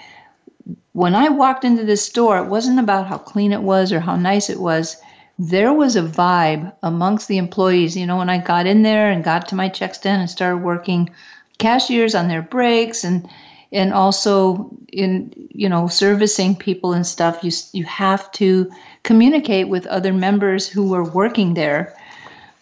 when 0.92 1.14
I 1.14 1.28
walked 1.28 1.64
into 1.64 1.84
this 1.84 2.04
store, 2.04 2.38
it 2.38 2.48
wasn't 2.48 2.78
about 2.78 3.08
how 3.08 3.18
clean 3.18 3.52
it 3.52 3.62
was 3.62 3.92
or 3.92 3.98
how 3.98 4.16
nice 4.16 4.48
it 4.48 4.60
was. 4.60 4.96
There 5.38 5.72
was 5.72 5.96
a 5.96 6.02
vibe 6.02 6.72
amongst 6.82 7.28
the 7.28 7.38
employees. 7.38 7.96
You 7.96 8.06
know, 8.06 8.18
when 8.18 8.30
I 8.30 8.38
got 8.38 8.66
in 8.66 8.82
there 8.82 9.10
and 9.10 9.24
got 9.24 9.48
to 9.48 9.54
my 9.54 9.68
check 9.68 9.94
stand 9.94 10.20
and 10.20 10.30
started 10.30 10.58
working, 10.58 11.10
cashiers 11.58 12.14
on 12.14 12.28
their 12.28 12.42
breaks 12.42 13.04
and 13.04 13.28
and 13.72 13.92
also 13.92 14.70
in 14.92 15.32
you 15.50 15.68
know 15.68 15.88
servicing 15.88 16.54
people 16.54 16.92
and 16.92 17.06
stuff 17.06 17.42
you 17.42 17.50
you 17.72 17.84
have 17.84 18.30
to 18.32 18.70
communicate 19.02 19.68
with 19.68 19.86
other 19.86 20.12
members 20.12 20.68
who 20.68 20.88
were 20.88 21.04
working 21.04 21.54
there 21.54 21.96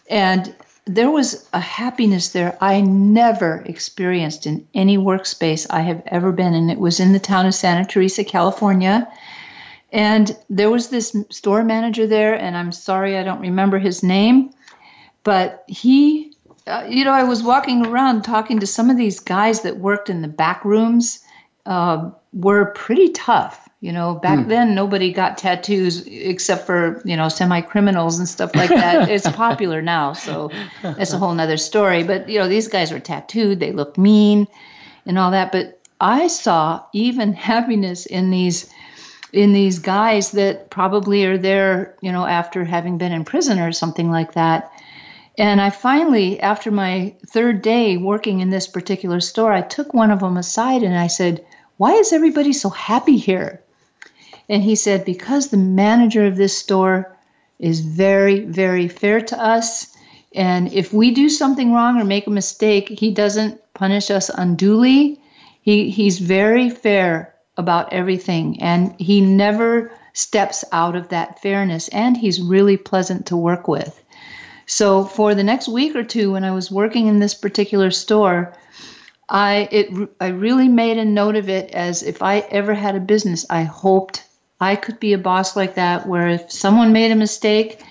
and 0.09 0.55
there 0.85 1.11
was 1.11 1.47
a 1.53 1.59
happiness 1.59 2.29
there 2.29 2.57
I 2.59 2.81
never 2.81 3.63
experienced 3.65 4.45
in 4.45 4.67
any 4.73 4.97
workspace 4.97 5.67
I 5.69 5.81
have 5.81 6.01
ever 6.07 6.31
been 6.31 6.53
in. 6.53 6.69
It 6.69 6.79
was 6.79 6.99
in 6.99 7.13
the 7.13 7.19
town 7.19 7.45
of 7.45 7.53
Santa 7.53 7.85
Teresa, 7.85 8.23
California. 8.23 9.07
And 9.91 10.37
there 10.49 10.69
was 10.69 10.89
this 10.89 11.15
store 11.29 11.63
manager 11.63 12.07
there, 12.07 12.33
and 12.33 12.55
I'm 12.55 12.71
sorry 12.71 13.17
I 13.17 13.23
don't 13.23 13.41
remember 13.41 13.77
his 13.77 14.03
name, 14.03 14.51
but 15.23 15.65
he, 15.67 16.33
uh, 16.65 16.85
you 16.87 17.03
know, 17.03 17.11
I 17.11 17.23
was 17.23 17.43
walking 17.43 17.85
around 17.85 18.21
talking 18.21 18.59
to 18.59 18.67
some 18.67 18.89
of 18.89 18.97
these 18.97 19.19
guys 19.19 19.61
that 19.61 19.77
worked 19.77 20.09
in 20.09 20.21
the 20.21 20.29
back 20.29 20.63
rooms, 20.63 21.19
uh, 21.65 22.09
were 22.33 22.65
pretty 22.65 23.09
tough. 23.09 23.67
You 23.81 23.91
know, 23.91 24.13
back 24.13 24.41
hmm. 24.41 24.47
then 24.47 24.75
nobody 24.75 25.11
got 25.11 25.39
tattoos 25.39 26.05
except 26.05 26.67
for, 26.67 27.01
you 27.03 27.17
know, 27.17 27.29
semi 27.29 27.61
criminals 27.61 28.19
and 28.19 28.29
stuff 28.29 28.55
like 28.55 28.69
that. 28.69 29.09
it's 29.09 29.27
popular 29.31 29.81
now, 29.81 30.13
so 30.13 30.51
that's 30.83 31.13
a 31.13 31.17
whole 31.17 31.33
nother 31.33 31.57
story. 31.57 32.03
But, 32.03 32.29
you 32.29 32.37
know, 32.37 32.47
these 32.47 32.67
guys 32.67 32.91
were 32.91 32.99
tattooed, 32.99 33.59
they 33.59 33.71
looked 33.71 33.97
mean 33.97 34.47
and 35.07 35.17
all 35.17 35.31
that. 35.31 35.51
But 35.51 35.79
I 35.99 36.27
saw 36.27 36.83
even 36.93 37.33
happiness 37.49 38.05
in 38.05 38.29
these 38.29 38.71
in 39.33 39.53
these 39.53 39.79
guys 39.79 40.31
that 40.31 40.69
probably 40.69 41.25
are 41.25 41.37
there, 41.37 41.95
you 42.01 42.11
know, 42.11 42.25
after 42.25 42.63
having 42.63 42.97
been 42.97 43.11
in 43.11 43.23
prison 43.23 43.59
or 43.59 43.71
something 43.71 44.11
like 44.11 44.33
that. 44.33 44.71
And 45.37 45.61
I 45.61 45.69
finally, 45.69 46.39
after 46.39 46.71
my 46.71 47.15
third 47.27 47.61
day 47.61 47.97
working 47.97 48.41
in 48.41 48.49
this 48.49 48.67
particular 48.67 49.21
store, 49.21 49.53
I 49.53 49.61
took 49.61 49.93
one 49.93 50.11
of 50.11 50.19
them 50.19 50.37
aside 50.37 50.83
and 50.83 50.97
I 50.97 51.07
said, 51.07 51.45
Why 51.77 51.93
is 51.93 52.11
everybody 52.11 52.51
so 52.51 52.69
happy 52.69 53.17
here? 53.17 53.61
And 54.49 54.61
he 54.61 54.75
said, 54.75 55.05
Because 55.05 55.47
the 55.47 55.57
manager 55.57 56.25
of 56.25 56.35
this 56.35 56.57
store 56.57 57.17
is 57.59 57.79
very, 57.79 58.41
very 58.41 58.89
fair 58.89 59.21
to 59.21 59.41
us. 59.41 59.95
And 60.33 60.71
if 60.73 60.91
we 60.91 61.11
do 61.11 61.29
something 61.29 61.73
wrong 61.73 61.99
or 61.99 62.03
make 62.03 62.27
a 62.27 62.31
mistake, 62.31 62.89
he 62.89 63.11
doesn't 63.11 63.61
punish 63.73 64.11
us 64.11 64.29
unduly. 64.29 65.21
He, 65.61 65.89
he's 65.91 66.19
very 66.19 66.69
fair 66.69 67.30
about 67.57 67.93
everything 67.93 68.61
and 68.61 68.95
he 68.99 69.21
never 69.21 69.91
steps 70.13 70.63
out 70.71 70.95
of 70.95 71.09
that 71.09 71.41
fairness 71.41 71.87
and 71.89 72.17
he's 72.17 72.41
really 72.41 72.77
pleasant 72.77 73.25
to 73.27 73.37
work 73.37 73.67
with. 73.67 74.01
So 74.65 75.03
for 75.03 75.35
the 75.35 75.43
next 75.43 75.67
week 75.67 75.95
or 75.95 76.03
two 76.03 76.31
when 76.31 76.43
I 76.43 76.51
was 76.51 76.71
working 76.71 77.07
in 77.07 77.19
this 77.19 77.33
particular 77.33 77.91
store, 77.91 78.53
I 79.27 79.67
it 79.71 80.09
I 80.19 80.27
really 80.27 80.67
made 80.67 80.97
a 80.97 81.05
note 81.05 81.35
of 81.35 81.49
it 81.49 81.71
as 81.71 82.03
if 82.03 82.21
I 82.21 82.39
ever 82.39 82.73
had 82.73 82.95
a 82.95 82.99
business, 82.99 83.45
I 83.49 83.63
hoped 83.63 84.23
I 84.59 84.75
could 84.75 84.99
be 84.99 85.13
a 85.13 85.17
boss 85.17 85.55
like 85.55 85.75
that 85.75 86.07
where 86.07 86.27
if 86.27 86.51
someone 86.51 86.93
made 86.93 87.11
a 87.11 87.15
mistake 87.15 87.83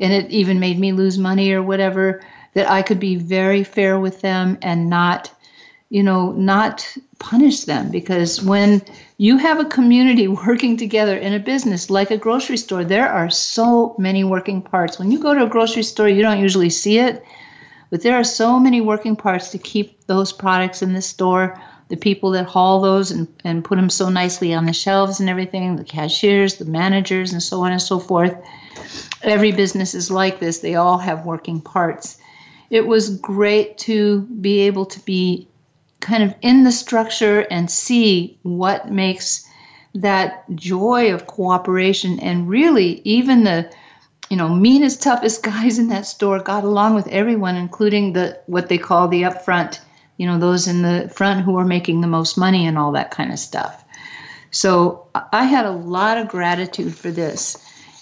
and 0.00 0.12
it 0.12 0.30
even 0.30 0.60
made 0.60 0.78
me 0.78 0.92
lose 0.92 1.18
money 1.18 1.52
or 1.52 1.62
whatever, 1.62 2.22
that 2.54 2.70
I 2.70 2.82
could 2.82 2.98
be 2.98 3.16
very 3.16 3.64
fair 3.64 3.98
with 3.98 4.20
them 4.20 4.58
and 4.62 4.90
not 4.90 5.30
you 5.88 6.02
know, 6.02 6.32
not 6.32 6.86
punish 7.18 7.64
them 7.64 7.90
because 7.90 8.42
when 8.42 8.82
you 9.18 9.38
have 9.38 9.60
a 9.60 9.64
community 9.64 10.28
working 10.46 10.76
together 10.76 11.16
in 11.16 11.32
a 11.32 11.38
business 11.38 11.90
like 11.90 12.10
a 12.10 12.18
grocery 12.18 12.56
store, 12.56 12.84
there 12.84 13.08
are 13.08 13.30
so 13.30 13.94
many 13.98 14.24
working 14.24 14.60
parts. 14.62 14.98
When 14.98 15.10
you 15.10 15.20
go 15.20 15.34
to 15.34 15.44
a 15.44 15.48
grocery 15.48 15.84
store, 15.84 16.08
you 16.08 16.22
don't 16.22 16.40
usually 16.40 16.70
see 16.70 16.98
it, 16.98 17.24
but 17.90 18.02
there 18.02 18.16
are 18.16 18.24
so 18.24 18.58
many 18.58 18.80
working 18.80 19.14
parts 19.14 19.50
to 19.50 19.58
keep 19.58 20.06
those 20.06 20.32
products 20.32 20.82
in 20.82 20.92
the 20.92 21.02
store. 21.02 21.60
The 21.88 21.96
people 21.96 22.32
that 22.32 22.46
haul 22.46 22.80
those 22.80 23.12
and, 23.12 23.28
and 23.44 23.64
put 23.64 23.76
them 23.76 23.90
so 23.90 24.08
nicely 24.08 24.52
on 24.52 24.66
the 24.66 24.72
shelves 24.72 25.20
and 25.20 25.30
everything, 25.30 25.76
the 25.76 25.84
cashiers, 25.84 26.56
the 26.56 26.64
managers, 26.64 27.32
and 27.32 27.40
so 27.40 27.60
on 27.60 27.70
and 27.70 27.80
so 27.80 28.00
forth. 28.00 28.34
Every 29.22 29.52
business 29.52 29.94
is 29.94 30.10
like 30.10 30.40
this, 30.40 30.58
they 30.58 30.74
all 30.74 30.98
have 30.98 31.24
working 31.24 31.60
parts. 31.60 32.18
It 32.70 32.88
was 32.88 33.16
great 33.18 33.78
to 33.78 34.22
be 34.22 34.62
able 34.62 34.86
to 34.86 34.98
be 35.00 35.46
kind 36.00 36.22
of 36.22 36.34
in 36.42 36.64
the 36.64 36.72
structure 36.72 37.40
and 37.50 37.70
see 37.70 38.38
what 38.42 38.90
makes 38.90 39.46
that 39.94 40.44
joy 40.54 41.12
of 41.12 41.26
cooperation 41.26 42.20
and 42.20 42.48
really 42.48 43.00
even 43.04 43.44
the 43.44 43.72
you 44.28 44.36
know 44.36 44.48
meanest 44.48 45.02
toughest 45.02 45.42
guys 45.52 45.78
in 45.78 45.88
that 45.88 46.06
store 46.06 46.38
got 46.38 46.64
along 46.64 46.94
with 46.94 47.06
everyone 47.08 47.56
including 47.56 48.12
the 48.12 48.38
what 48.46 48.68
they 48.68 48.78
call 48.78 49.08
the 49.08 49.22
upfront 49.22 49.80
you 50.16 50.26
know 50.26 50.38
those 50.38 50.66
in 50.68 50.82
the 50.82 51.10
front 51.14 51.44
who 51.44 51.56
are 51.58 51.64
making 51.64 52.00
the 52.00 52.06
most 52.06 52.36
money 52.36 52.66
and 52.66 52.78
all 52.78 52.92
that 52.92 53.10
kind 53.10 53.32
of 53.32 53.38
stuff. 53.38 53.84
So 54.50 55.06
i 55.32 55.44
had 55.44 55.66
a 55.66 55.70
lot 55.70 56.18
of 56.18 56.28
gratitude 56.28 56.94
for 56.94 57.10
this. 57.10 57.56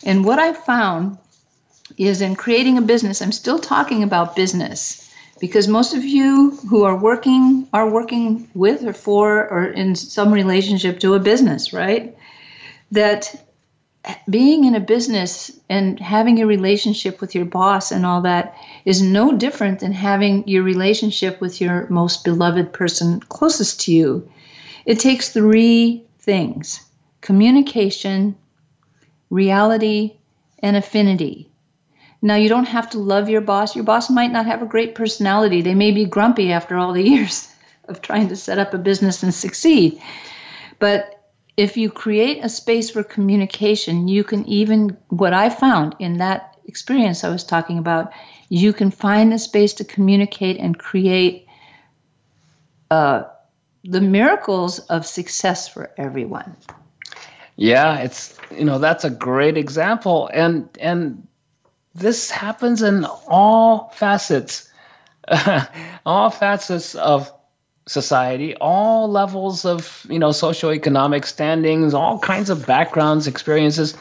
And 0.04 0.24
what 0.24 0.38
i 0.38 0.52
found 0.52 1.18
is 1.96 2.20
in 2.20 2.34
creating 2.34 2.78
a 2.78 2.82
business 2.82 3.22
i'm 3.22 3.32
still 3.32 3.58
talking 3.58 4.02
about 4.02 4.36
business 4.36 5.03
because 5.44 5.68
most 5.68 5.92
of 5.92 6.02
you 6.02 6.52
who 6.70 6.84
are 6.84 6.96
working 6.96 7.68
are 7.74 7.90
working 7.90 8.48
with 8.54 8.82
or 8.82 8.94
for 8.94 9.46
or 9.50 9.66
in 9.66 9.94
some 9.94 10.32
relationship 10.32 10.98
to 10.98 11.12
a 11.12 11.20
business, 11.20 11.70
right? 11.70 12.16
That 12.92 13.46
being 14.30 14.64
in 14.64 14.74
a 14.74 14.80
business 14.80 15.50
and 15.68 16.00
having 16.00 16.40
a 16.40 16.46
relationship 16.46 17.20
with 17.20 17.34
your 17.34 17.44
boss 17.44 17.92
and 17.92 18.06
all 18.06 18.22
that 18.22 18.56
is 18.86 19.02
no 19.02 19.36
different 19.36 19.80
than 19.80 19.92
having 19.92 20.48
your 20.48 20.62
relationship 20.62 21.42
with 21.42 21.60
your 21.60 21.86
most 21.90 22.24
beloved 22.24 22.72
person 22.72 23.20
closest 23.20 23.82
to 23.82 23.92
you. 23.92 24.26
It 24.86 24.98
takes 24.98 25.28
three 25.28 26.06
things 26.20 26.80
communication, 27.20 28.34
reality, 29.28 30.16
and 30.60 30.74
affinity. 30.74 31.50
Now, 32.24 32.36
you 32.36 32.48
don't 32.48 32.64
have 32.64 32.88
to 32.90 32.98
love 32.98 33.28
your 33.28 33.42
boss. 33.42 33.76
Your 33.76 33.84
boss 33.84 34.08
might 34.08 34.32
not 34.32 34.46
have 34.46 34.62
a 34.62 34.66
great 34.66 34.94
personality. 34.94 35.60
They 35.60 35.74
may 35.74 35.90
be 35.90 36.06
grumpy 36.06 36.52
after 36.52 36.78
all 36.78 36.94
the 36.94 37.02
years 37.10 37.46
of 37.86 38.00
trying 38.00 38.28
to 38.28 38.36
set 38.36 38.58
up 38.58 38.72
a 38.72 38.78
business 38.78 39.22
and 39.22 39.34
succeed. 39.34 40.00
But 40.78 41.22
if 41.58 41.76
you 41.76 41.90
create 41.90 42.42
a 42.42 42.48
space 42.48 42.88
for 42.88 43.02
communication, 43.04 44.08
you 44.08 44.24
can 44.24 44.48
even, 44.48 44.96
what 45.08 45.34
I 45.34 45.50
found 45.50 45.96
in 45.98 46.16
that 46.16 46.56
experience 46.64 47.24
I 47.24 47.28
was 47.28 47.44
talking 47.44 47.76
about, 47.76 48.10
you 48.48 48.72
can 48.72 48.90
find 48.90 49.30
the 49.30 49.38
space 49.38 49.74
to 49.74 49.84
communicate 49.84 50.58
and 50.58 50.78
create 50.78 51.46
uh, 52.90 53.24
the 53.84 54.00
miracles 54.00 54.78
of 54.78 55.04
success 55.04 55.68
for 55.68 55.90
everyone. 55.98 56.56
Yeah, 57.56 57.98
it's 57.98 58.36
you 58.50 58.64
know 58.64 58.78
that's 58.78 59.04
a 59.04 59.10
great 59.10 59.56
example, 59.56 60.28
and 60.32 60.68
and 60.80 61.28
this 61.94 62.30
happens 62.30 62.82
in 62.82 63.04
all 63.28 63.90
facets, 63.94 64.68
all 66.06 66.30
facets 66.30 66.94
of 66.94 67.32
society, 67.86 68.56
all 68.56 69.08
levels 69.08 69.64
of 69.64 70.06
you 70.08 70.18
know 70.18 70.30
socioeconomic 70.30 71.24
standings, 71.24 71.94
all 71.94 72.18
kinds 72.18 72.50
of 72.50 72.66
backgrounds, 72.66 73.26
experiences. 73.26 73.96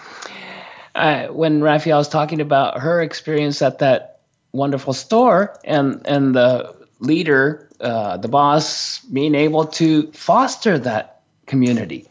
Uh, 0.96 1.28
when 1.28 1.62
Raphael 1.62 1.98
was 1.98 2.08
talking 2.08 2.40
about 2.40 2.80
her 2.80 3.02
experience 3.02 3.62
at 3.62 3.80
that 3.80 4.22
wonderful 4.52 4.94
store, 4.94 5.58
and 5.64 6.02
and 6.06 6.36
the 6.36 6.76
leader, 7.00 7.70
uh, 7.80 8.18
the 8.18 8.28
boss, 8.28 9.00
being 9.00 9.36
able 9.36 9.66
to 9.66 10.12
foster 10.14 10.80
that 10.80 11.22
community, 11.46 12.08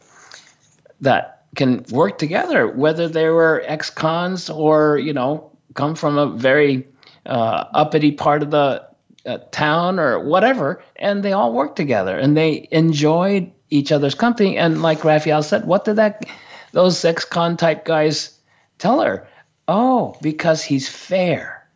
that 1.00 1.44
can 1.54 1.84
work 1.90 2.18
together, 2.18 2.66
whether 2.66 3.08
they 3.08 3.28
were 3.28 3.62
ex-cons 3.66 4.50
or 4.50 4.98
you 4.98 5.12
know 5.12 5.51
come 5.74 5.94
from 5.94 6.18
a 6.18 6.26
very 6.26 6.86
uh, 7.26 7.64
uppity 7.74 8.12
part 8.12 8.42
of 8.42 8.50
the 8.50 8.86
uh, 9.24 9.38
town 9.50 9.98
or 9.98 10.18
whatever, 10.20 10.82
and 10.96 11.22
they 11.22 11.32
all 11.32 11.52
worked 11.52 11.76
together 11.76 12.18
and 12.18 12.36
they 12.36 12.68
enjoyed 12.70 13.52
each 13.70 13.92
other's 13.92 14.14
company. 14.14 14.56
And 14.56 14.82
like 14.82 15.04
Raphael 15.04 15.42
said, 15.42 15.64
what 15.66 15.84
did 15.84 15.96
that 15.96 16.24
those 16.72 17.04
ex-con 17.04 17.56
type 17.56 17.84
guys 17.84 18.38
tell 18.78 19.00
her? 19.00 19.28
Oh, 19.68 20.16
because 20.20 20.62
he's 20.64 20.88
fair. 20.88 21.66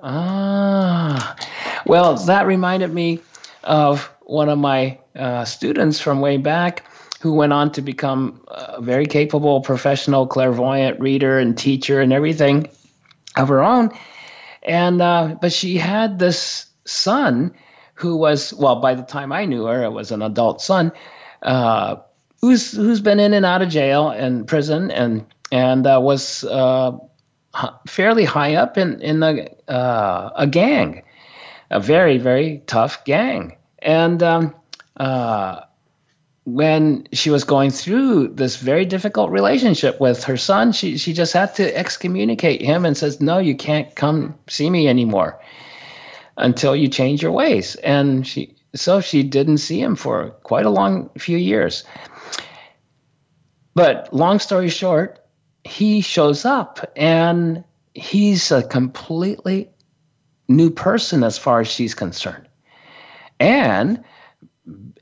Ah, 0.00 1.36
well, 1.86 2.16
that 2.16 2.46
reminded 2.46 2.92
me 2.92 3.20
of 3.64 4.04
one 4.22 4.48
of 4.48 4.58
my 4.58 4.98
uh, 5.16 5.44
students 5.44 5.98
from 6.00 6.20
way 6.20 6.36
back 6.36 6.84
who 7.20 7.32
went 7.32 7.52
on 7.52 7.72
to 7.72 7.82
become 7.82 8.40
a 8.48 8.80
very 8.80 9.06
capable 9.06 9.60
professional 9.60 10.26
clairvoyant 10.26 11.00
reader 11.00 11.38
and 11.38 11.58
teacher 11.58 12.00
and 12.00 12.12
everything 12.12 12.68
of 13.38 13.48
her 13.48 13.62
own. 13.62 13.90
And 14.62 15.00
uh, 15.00 15.36
but 15.40 15.52
she 15.52 15.76
had 15.78 16.18
this 16.18 16.66
son 16.84 17.54
who 17.94 18.16
was 18.16 18.52
well 18.54 18.80
by 18.80 18.94
the 18.94 19.02
time 19.02 19.32
I 19.32 19.44
knew 19.44 19.64
her, 19.64 19.82
it 19.84 19.92
was 19.92 20.12
an 20.12 20.22
adult 20.22 20.60
son, 20.60 20.92
uh, 21.42 21.96
who's 22.40 22.72
who's 22.72 23.00
been 23.00 23.20
in 23.20 23.34
and 23.34 23.46
out 23.46 23.62
of 23.62 23.68
jail 23.68 24.10
and 24.10 24.46
prison 24.46 24.90
and 24.90 25.24
and 25.50 25.86
uh, 25.86 26.00
was 26.02 26.44
uh, 26.44 26.92
fairly 27.86 28.24
high 28.24 28.54
up 28.54 28.76
in 28.76 29.00
in 29.00 29.22
a 29.22 29.48
uh, 29.68 30.30
a 30.36 30.46
gang, 30.46 31.02
a 31.70 31.80
very 31.80 32.18
very 32.18 32.62
tough 32.66 33.04
gang, 33.04 33.56
and 33.80 34.22
um, 34.22 34.54
uh, 34.96 35.60
when 36.54 37.06
she 37.12 37.28
was 37.28 37.44
going 37.44 37.70
through 37.70 38.28
this 38.28 38.56
very 38.56 38.86
difficult 38.86 39.30
relationship 39.30 40.00
with 40.00 40.24
her 40.24 40.38
son, 40.38 40.72
she 40.72 40.96
she 40.96 41.12
just 41.12 41.34
had 41.34 41.54
to 41.56 41.76
excommunicate 41.76 42.62
him 42.62 42.86
and 42.86 42.96
says, 42.96 43.20
"No, 43.20 43.38
you 43.38 43.54
can't 43.54 43.94
come 43.94 44.34
see 44.48 44.70
me 44.70 44.88
anymore 44.88 45.38
until 46.38 46.74
you 46.74 46.88
change 46.88 47.22
your 47.22 47.32
ways." 47.32 47.74
And 47.76 48.26
she 48.26 48.56
so 48.74 49.00
she 49.00 49.22
didn't 49.22 49.58
see 49.58 49.80
him 49.80 49.94
for 49.94 50.30
quite 50.42 50.64
a 50.64 50.70
long 50.70 51.10
few 51.18 51.36
years. 51.36 51.84
But 53.74 54.12
long 54.14 54.38
story 54.38 54.70
short, 54.70 55.20
he 55.64 56.00
shows 56.00 56.46
up 56.46 56.90
and 56.96 57.62
he's 57.94 58.50
a 58.50 58.62
completely 58.62 59.68
new 60.48 60.70
person 60.70 61.24
as 61.24 61.36
far 61.36 61.60
as 61.60 61.68
she's 61.68 61.94
concerned. 61.94 62.48
And 63.38 64.02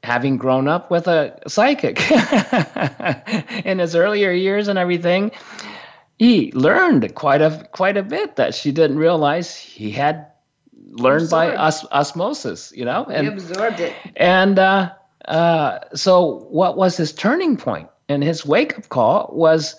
having 0.02 0.36
grown 0.36 0.68
up 0.68 0.90
with 0.90 1.08
a 1.08 1.38
psychic 1.48 1.98
in 3.64 3.78
his 3.78 3.94
earlier 3.96 4.30
years 4.30 4.68
and 4.68 4.78
everything, 4.78 5.32
he 6.18 6.52
learned 6.52 7.14
quite 7.14 7.42
a 7.42 7.68
quite 7.72 7.96
a 7.96 8.02
bit 8.02 8.36
that 8.36 8.54
she 8.54 8.72
didn't 8.72 8.98
realize 8.98 9.54
he 9.54 9.90
had 9.90 10.28
learned 10.90 11.24
absorbed. 11.24 11.54
by 11.54 11.56
os- 11.56 11.86
osmosis, 11.86 12.72
you 12.74 12.84
know, 12.84 13.04
and 13.04 13.26
he 13.26 13.32
absorbed 13.32 13.80
it. 13.80 13.92
And 14.14 14.58
uh, 14.58 14.92
uh, 15.26 15.80
so, 15.94 16.46
what 16.50 16.76
was 16.76 16.96
his 16.96 17.12
turning 17.12 17.56
point? 17.56 17.88
and 18.08 18.22
his 18.22 18.46
wake 18.46 18.78
up 18.78 18.88
call 18.88 19.30
was 19.32 19.74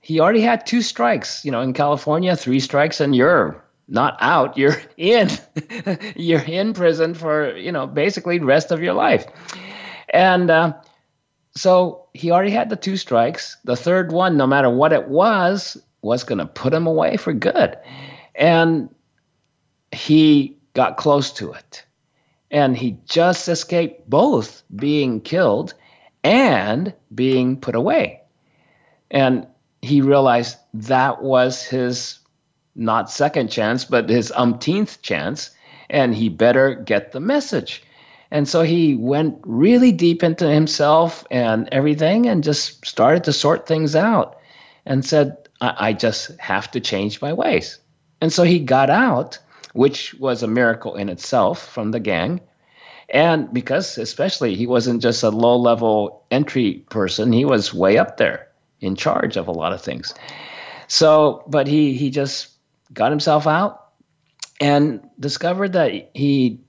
he 0.00 0.20
already 0.20 0.40
had 0.40 0.66
two 0.66 0.82
strikes. 0.82 1.44
You 1.44 1.50
know, 1.50 1.60
in 1.60 1.72
California, 1.72 2.36
three 2.36 2.60
strikes 2.60 3.00
and 3.00 3.14
you're 3.14 3.62
not 3.88 4.16
out. 4.20 4.56
You're 4.56 4.80
in. 4.96 5.30
you're 6.16 6.40
in 6.40 6.72
prison 6.72 7.14
for 7.14 7.56
you 7.56 7.72
know 7.72 7.86
basically 7.86 8.38
rest 8.38 8.70
of 8.70 8.82
your 8.82 8.94
life. 8.94 9.26
And 10.08 10.50
uh, 10.50 10.74
so 11.56 12.06
he 12.12 12.30
already 12.30 12.50
had 12.50 12.70
the 12.70 12.76
two 12.76 12.96
strikes. 12.96 13.56
The 13.64 13.76
third 13.76 14.12
one, 14.12 14.36
no 14.36 14.46
matter 14.46 14.70
what 14.70 14.92
it 14.92 15.08
was, 15.08 15.76
was 16.02 16.24
going 16.24 16.38
to 16.38 16.46
put 16.46 16.72
him 16.72 16.86
away 16.86 17.16
for 17.16 17.32
good. 17.32 17.76
And 18.34 18.88
he 19.92 20.56
got 20.74 20.96
close 20.96 21.32
to 21.32 21.52
it. 21.52 21.84
And 22.50 22.76
he 22.76 22.98
just 23.06 23.48
escaped 23.48 24.08
both 24.08 24.62
being 24.74 25.20
killed 25.20 25.74
and 26.22 26.94
being 27.14 27.56
put 27.60 27.74
away. 27.74 28.22
And 29.10 29.46
he 29.82 30.00
realized 30.00 30.58
that 30.74 31.22
was 31.22 31.62
his 31.62 32.18
not 32.76 33.10
second 33.10 33.50
chance, 33.50 33.84
but 33.84 34.08
his 34.08 34.32
umpteenth 34.36 35.02
chance, 35.02 35.50
and 35.90 36.14
he 36.14 36.28
better 36.28 36.74
get 36.74 37.12
the 37.12 37.20
message. 37.20 37.82
And 38.30 38.48
so 38.48 38.62
he 38.62 38.94
went 38.94 39.38
really 39.44 39.92
deep 39.92 40.22
into 40.22 40.48
himself 40.48 41.24
and 41.30 41.68
everything 41.72 42.26
and 42.26 42.44
just 42.44 42.84
started 42.84 43.24
to 43.24 43.32
sort 43.32 43.66
things 43.66 43.94
out 43.94 44.38
and 44.84 45.04
said, 45.04 45.36
I, 45.60 45.74
I 45.78 45.92
just 45.92 46.38
have 46.40 46.70
to 46.72 46.80
change 46.80 47.22
my 47.22 47.32
ways. 47.32 47.78
And 48.20 48.32
so 48.32 48.42
he 48.42 48.58
got 48.58 48.90
out, 48.90 49.38
which 49.74 50.14
was 50.14 50.42
a 50.42 50.48
miracle 50.48 50.96
in 50.96 51.08
itself 51.08 51.68
from 51.68 51.92
the 51.92 52.00
gang. 52.00 52.40
And 53.08 53.52
because, 53.52 53.98
especially, 53.98 54.56
he 54.56 54.66
wasn't 54.66 55.02
just 55.02 55.22
a 55.22 55.30
low 55.30 55.56
level 55.56 56.24
entry 56.30 56.84
person, 56.90 57.32
he 57.32 57.44
was 57.44 57.72
way 57.72 57.98
up 57.98 58.16
there 58.16 58.48
in 58.80 58.96
charge 58.96 59.36
of 59.36 59.46
a 59.46 59.52
lot 59.52 59.72
of 59.72 59.80
things. 59.80 60.12
So, 60.88 61.44
but 61.46 61.66
he 61.66 61.94
he 61.94 62.10
just 62.10 62.48
got 62.92 63.10
himself 63.10 63.46
out 63.46 63.86
and 64.60 65.08
discovered 65.18 65.74
that 65.74 66.10
he 66.14 66.60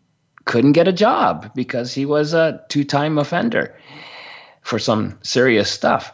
couldn't 0.45 0.73
get 0.73 0.87
a 0.87 0.93
job 0.93 1.51
because 1.53 1.93
he 1.93 2.05
was 2.05 2.33
a 2.33 2.63
two-time 2.69 3.17
offender 3.17 3.77
for 4.61 4.79
some 4.79 5.19
serious 5.21 5.69
stuff. 5.69 6.13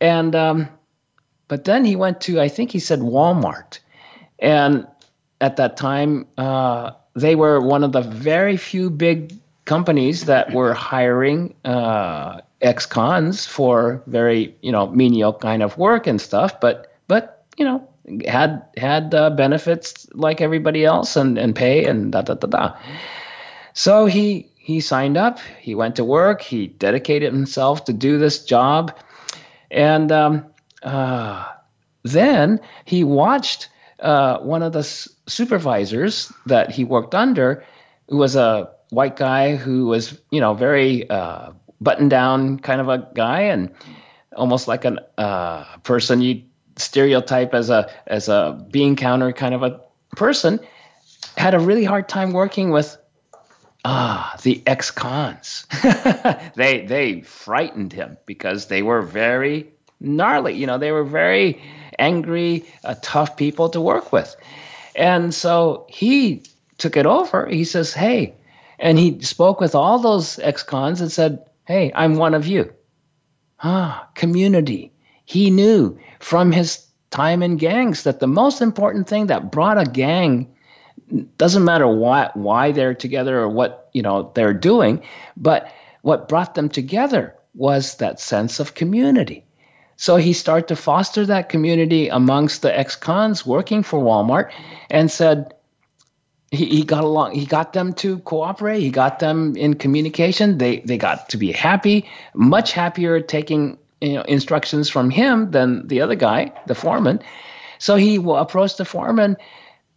And 0.00 0.34
um, 0.34 0.68
but 1.48 1.64
then 1.64 1.84
he 1.84 1.96
went 1.96 2.20
to 2.22 2.40
I 2.40 2.48
think 2.48 2.70
he 2.70 2.78
said 2.78 3.00
Walmart, 3.00 3.78
and 4.38 4.86
at 5.40 5.56
that 5.56 5.76
time 5.76 6.26
uh, 6.36 6.92
they 7.14 7.34
were 7.34 7.60
one 7.60 7.84
of 7.84 7.92
the 7.92 8.02
very 8.02 8.56
few 8.56 8.90
big 8.90 9.34
companies 9.64 10.26
that 10.26 10.52
were 10.52 10.74
hiring 10.74 11.54
uh, 11.64 12.40
ex-cons 12.60 13.46
for 13.46 14.02
very 14.06 14.56
you 14.62 14.72
know 14.72 14.86
menial 14.88 15.32
kind 15.32 15.62
of 15.62 15.76
work 15.78 16.06
and 16.06 16.20
stuff 16.20 16.60
but 16.60 16.92
but 17.08 17.44
you 17.56 17.64
know 17.64 17.88
had 18.26 18.62
had 18.76 19.14
uh, 19.14 19.30
benefits 19.30 20.06
like 20.12 20.40
everybody 20.40 20.84
else 20.84 21.16
and 21.16 21.38
and 21.38 21.54
pay 21.54 21.84
and 21.84 22.12
da 22.12 22.22
da 22.22 22.34
da 22.34 22.46
da. 22.46 22.76
So 23.72 24.06
he 24.06 24.50
he 24.56 24.80
signed 24.80 25.16
up 25.16 25.38
he 25.60 25.74
went 25.74 25.96
to 25.96 26.04
work 26.04 26.42
he 26.42 26.66
dedicated 26.68 27.32
himself 27.32 27.84
to 27.84 27.92
do 27.92 28.18
this 28.18 28.44
job. 28.44 28.96
And 29.70 30.12
um, 30.12 30.46
uh, 30.82 31.46
then 32.02 32.60
he 32.84 33.02
watched 33.04 33.68
uh, 34.00 34.38
one 34.38 34.62
of 34.62 34.72
the 34.72 34.80
s- 34.80 35.08
supervisors 35.26 36.32
that 36.46 36.70
he 36.70 36.84
worked 36.84 37.14
under 37.14 37.64
who 38.08 38.18
was 38.18 38.36
a 38.36 38.70
white 38.90 39.16
guy 39.16 39.56
who 39.56 39.86
was 39.86 40.20
you 40.30 40.40
know 40.40 40.54
very 40.54 41.08
uh, 41.08 41.50
button 41.80 42.08
down 42.08 42.58
kind 42.58 42.80
of 42.80 42.88
a 42.88 43.08
guy 43.14 43.40
and 43.42 43.74
almost 44.36 44.68
like 44.68 44.84
a 44.84 44.96
uh, 45.18 45.64
person 45.78 46.20
you 46.20 46.42
stereotype 46.76 47.54
as 47.54 47.70
a 47.70 47.90
as 48.06 48.28
a 48.28 48.66
bean 48.70 48.96
counter 48.96 49.32
kind 49.32 49.54
of 49.54 49.62
a 49.62 49.80
person 50.16 50.60
had 51.36 51.54
a 51.54 51.58
really 51.58 51.84
hard 51.84 52.08
time 52.08 52.32
working 52.32 52.70
with 52.70 52.96
ah 53.84 54.34
the 54.42 54.62
ex-cons 54.66 55.66
they 56.56 56.84
they 56.86 57.20
frightened 57.22 57.92
him 57.92 58.16
because 58.26 58.66
they 58.66 58.82
were 58.82 59.02
very 59.02 59.70
gnarly 60.00 60.54
you 60.54 60.66
know 60.66 60.78
they 60.78 60.92
were 60.92 61.04
very 61.04 61.62
angry 61.98 62.64
uh, 62.84 62.94
tough 63.02 63.36
people 63.36 63.68
to 63.68 63.80
work 63.80 64.12
with 64.12 64.34
and 64.96 65.34
so 65.34 65.86
he 65.88 66.42
took 66.78 66.96
it 66.96 67.06
over 67.06 67.46
he 67.46 67.64
says 67.64 67.92
hey 67.92 68.34
and 68.78 68.98
he 68.98 69.20
spoke 69.20 69.60
with 69.60 69.74
all 69.74 69.98
those 69.98 70.38
ex-cons 70.40 71.00
and 71.00 71.12
said 71.12 71.44
Hey, 71.66 71.90
I'm 71.94 72.16
one 72.16 72.34
of 72.34 72.46
you. 72.46 72.74
Ah, 73.62 74.10
community. 74.14 74.92
He 75.24 75.50
knew 75.50 75.98
from 76.20 76.52
his 76.52 76.86
time 77.10 77.42
in 77.42 77.56
gangs 77.56 78.02
that 78.02 78.20
the 78.20 78.26
most 78.26 78.60
important 78.60 79.08
thing 79.08 79.28
that 79.28 79.50
brought 79.50 79.78
a 79.78 79.84
gang 79.84 80.54
doesn't 81.38 81.64
matter 81.64 81.86
why 81.86 82.30
why 82.34 82.72
they're 82.72 82.94
together 82.94 83.38
or 83.40 83.48
what 83.48 83.88
you 83.92 84.02
know 84.02 84.32
they're 84.34 84.54
doing, 84.54 85.02
but 85.36 85.70
what 86.02 86.28
brought 86.28 86.54
them 86.54 86.68
together 86.68 87.34
was 87.54 87.96
that 87.96 88.20
sense 88.20 88.60
of 88.60 88.74
community. 88.74 89.44
So 89.96 90.16
he 90.16 90.32
started 90.32 90.68
to 90.68 90.76
foster 90.76 91.24
that 91.26 91.48
community 91.48 92.08
amongst 92.08 92.62
the 92.62 92.76
ex-cons 92.76 93.46
working 93.46 93.84
for 93.84 94.00
Walmart 94.00 94.50
and 94.90 95.08
said, 95.08 95.54
he, 96.50 96.66
he 96.66 96.84
got 96.84 97.04
along 97.04 97.34
he 97.34 97.46
got 97.46 97.72
them 97.72 97.92
to 97.94 98.18
cooperate 98.20 98.80
he 98.80 98.90
got 98.90 99.18
them 99.18 99.56
in 99.56 99.74
communication 99.74 100.58
they 100.58 100.80
they 100.80 100.96
got 100.98 101.28
to 101.30 101.36
be 101.36 101.50
happy 101.50 102.08
much 102.34 102.72
happier 102.72 103.20
taking 103.20 103.76
you 104.00 104.14
know 104.14 104.22
instructions 104.22 104.88
from 104.88 105.10
him 105.10 105.50
than 105.50 105.86
the 105.86 106.00
other 106.00 106.14
guy 106.14 106.52
the 106.66 106.74
foreman. 106.74 107.20
So 107.78 107.96
he 107.96 108.18
will 108.18 108.36
approach 108.36 108.76
the 108.76 108.84
foreman 108.84 109.36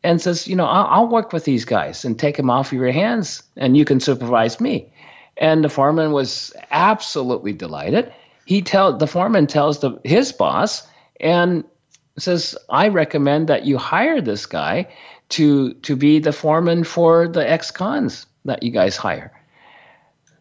and 0.03 0.21
says 0.21 0.47
you 0.47 0.55
know 0.55 0.65
I'll, 0.65 0.87
I'll 0.87 1.07
work 1.07 1.33
with 1.33 1.45
these 1.45 1.65
guys 1.65 2.05
and 2.05 2.17
take 2.17 2.37
them 2.37 2.49
off 2.49 2.73
your 2.73 2.91
hands 2.91 3.43
and 3.55 3.75
you 3.77 3.85
can 3.85 3.99
supervise 3.99 4.59
me. 4.59 4.91
And 5.37 5.63
the 5.63 5.69
foreman 5.69 6.11
was 6.11 6.53
absolutely 6.71 7.53
delighted. 7.53 8.11
He 8.45 8.61
tell 8.61 8.97
the 8.97 9.07
foreman 9.07 9.47
tells 9.47 9.79
the 9.79 9.99
his 10.03 10.31
boss 10.31 10.87
and 11.19 11.63
says 12.17 12.57
i 12.69 12.87
recommend 12.87 13.47
that 13.47 13.65
you 13.65 13.77
hire 13.77 14.21
this 14.21 14.47
guy 14.47 14.87
to 15.29 15.73
to 15.75 15.95
be 15.95 16.19
the 16.19 16.31
foreman 16.31 16.83
for 16.83 17.27
the 17.27 17.47
ex-cons 17.47 18.25
that 18.45 18.63
you 18.63 18.71
guys 18.71 18.95
hire. 18.95 19.31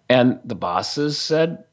And 0.08 0.38
the 0.44 0.54
bosses 0.54 1.18
said, 1.18 1.64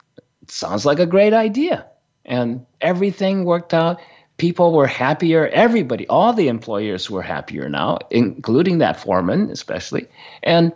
sounds 0.47 0.85
like 0.85 0.99
a 0.99 1.05
great 1.05 1.33
idea. 1.33 1.85
And 2.25 2.65
everything 2.81 3.45
worked 3.45 3.73
out. 3.73 3.99
People 4.37 4.73
were 4.73 4.87
happier. 4.87 5.47
Everybody, 5.47 6.07
all 6.07 6.33
the 6.33 6.47
employers 6.47 7.09
were 7.09 7.21
happier 7.21 7.69
now, 7.69 7.99
including 8.09 8.79
that 8.79 8.99
foreman, 8.99 9.49
especially. 9.49 10.07
And 10.41 10.71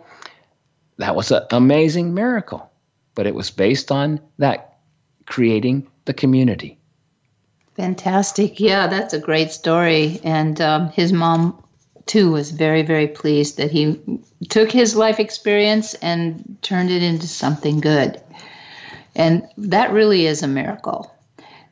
that 0.98 1.16
was 1.16 1.30
an 1.30 1.42
amazing 1.50 2.14
miracle. 2.14 2.70
But 3.14 3.26
it 3.26 3.34
was 3.34 3.50
based 3.50 3.90
on 3.90 4.20
that 4.38 4.78
creating 5.26 5.86
the 6.04 6.14
community. 6.14 6.78
Fantastic. 7.74 8.58
Yeah, 8.58 8.86
that's 8.88 9.14
a 9.14 9.20
great 9.20 9.50
story. 9.52 10.20
And 10.24 10.60
um, 10.60 10.88
his 10.90 11.12
mom 11.12 11.62
too 12.06 12.32
was 12.32 12.50
very, 12.50 12.82
very 12.82 13.06
pleased 13.06 13.58
that 13.58 13.70
he 13.70 14.00
took 14.48 14.72
his 14.72 14.96
life 14.96 15.20
experience 15.20 15.94
and 15.94 16.56
turned 16.62 16.90
it 16.90 17.02
into 17.02 17.28
something 17.28 17.80
good. 17.80 18.20
And 19.18 19.46
that 19.58 19.92
really 19.92 20.26
is 20.26 20.42
a 20.42 20.48
miracle. 20.48 21.14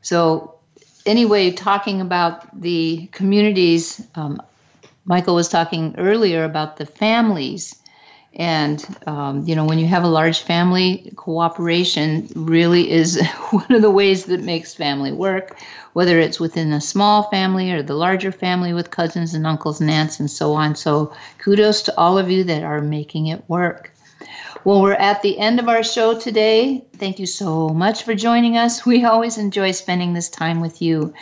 So, 0.01 0.55
anyway, 1.05 1.51
talking 1.51 2.01
about 2.01 2.61
the 2.61 3.07
communities, 3.11 4.05
um, 4.15 4.41
Michael 5.05 5.35
was 5.35 5.49
talking 5.49 5.95
earlier 5.97 6.43
about 6.43 6.77
the 6.77 6.85
families. 6.85 7.81
And, 8.35 8.85
um, 9.07 9.47
you 9.47 9.55
know, 9.55 9.65
when 9.65 9.79
you 9.79 9.87
have 9.87 10.03
a 10.03 10.09
large 10.09 10.41
family, 10.41 11.11
cooperation 11.15 12.27
really 12.35 12.91
is 12.91 13.19
one 13.49 13.71
of 13.71 13.81
the 13.81 13.89
ways 13.89 14.25
that 14.25 14.41
makes 14.41 14.75
family 14.75 15.11
work 15.11 15.57
whether 15.97 16.19
it's 16.19 16.39
within 16.39 16.71
a 16.73 16.79
small 16.79 17.23
family 17.31 17.71
or 17.71 17.81
the 17.81 17.95
larger 17.95 18.31
family 18.31 18.71
with 18.71 18.91
cousins 18.91 19.33
and 19.33 19.47
uncles 19.47 19.81
and 19.81 19.89
aunts 19.89 20.19
and 20.19 20.29
so 20.29 20.53
on. 20.53 20.75
So 20.75 21.11
kudos 21.39 21.81
to 21.81 21.97
all 21.97 22.19
of 22.19 22.29
you 22.29 22.43
that 22.43 22.61
are 22.61 22.81
making 22.81 23.25
it 23.25 23.43
work. 23.49 23.91
Well, 24.67 24.81
we're 24.81 24.95
at 24.95 25.21
the 25.21 25.39
end 25.39 25.61
of 25.61 25.69
our 25.69 25.81
show 25.81 26.19
today. 26.19 26.83
Thank 26.97 27.19
you 27.19 27.25
so 27.25 27.69
much 27.69 28.03
for 28.03 28.13
joining 28.13 28.57
us. 28.57 28.85
We 28.85 29.05
always 29.05 29.37
enjoy 29.37 29.71
spending 29.71 30.11
this 30.11 30.27
time 30.27 30.59
with 30.59 30.81
you. 30.81 31.13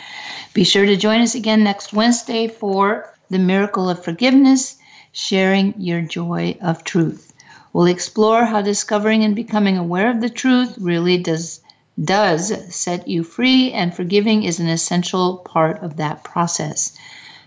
Be 0.52 0.64
sure 0.64 0.84
to 0.84 0.96
join 0.96 1.20
us 1.20 1.36
again 1.36 1.62
next 1.62 1.92
Wednesday 1.92 2.48
for 2.48 3.14
the 3.30 3.38
miracle 3.38 3.88
of 3.88 4.02
forgiveness, 4.02 4.78
sharing 5.12 5.74
your 5.80 6.00
joy 6.00 6.58
of 6.60 6.82
truth. 6.82 7.32
We'll 7.72 7.86
explore 7.86 8.46
how 8.46 8.62
discovering 8.62 9.22
and 9.22 9.36
becoming 9.36 9.78
aware 9.78 10.10
of 10.10 10.20
the 10.20 10.28
truth 10.28 10.76
really 10.80 11.18
does 11.18 11.60
does 12.02 12.52
set 12.74 13.06
you 13.06 13.22
free, 13.22 13.72
and 13.72 13.94
forgiving 13.94 14.42
is 14.42 14.58
an 14.58 14.66
essential 14.66 15.36
part 15.36 15.84
of 15.84 15.98
that 15.98 16.24
process. 16.24 16.98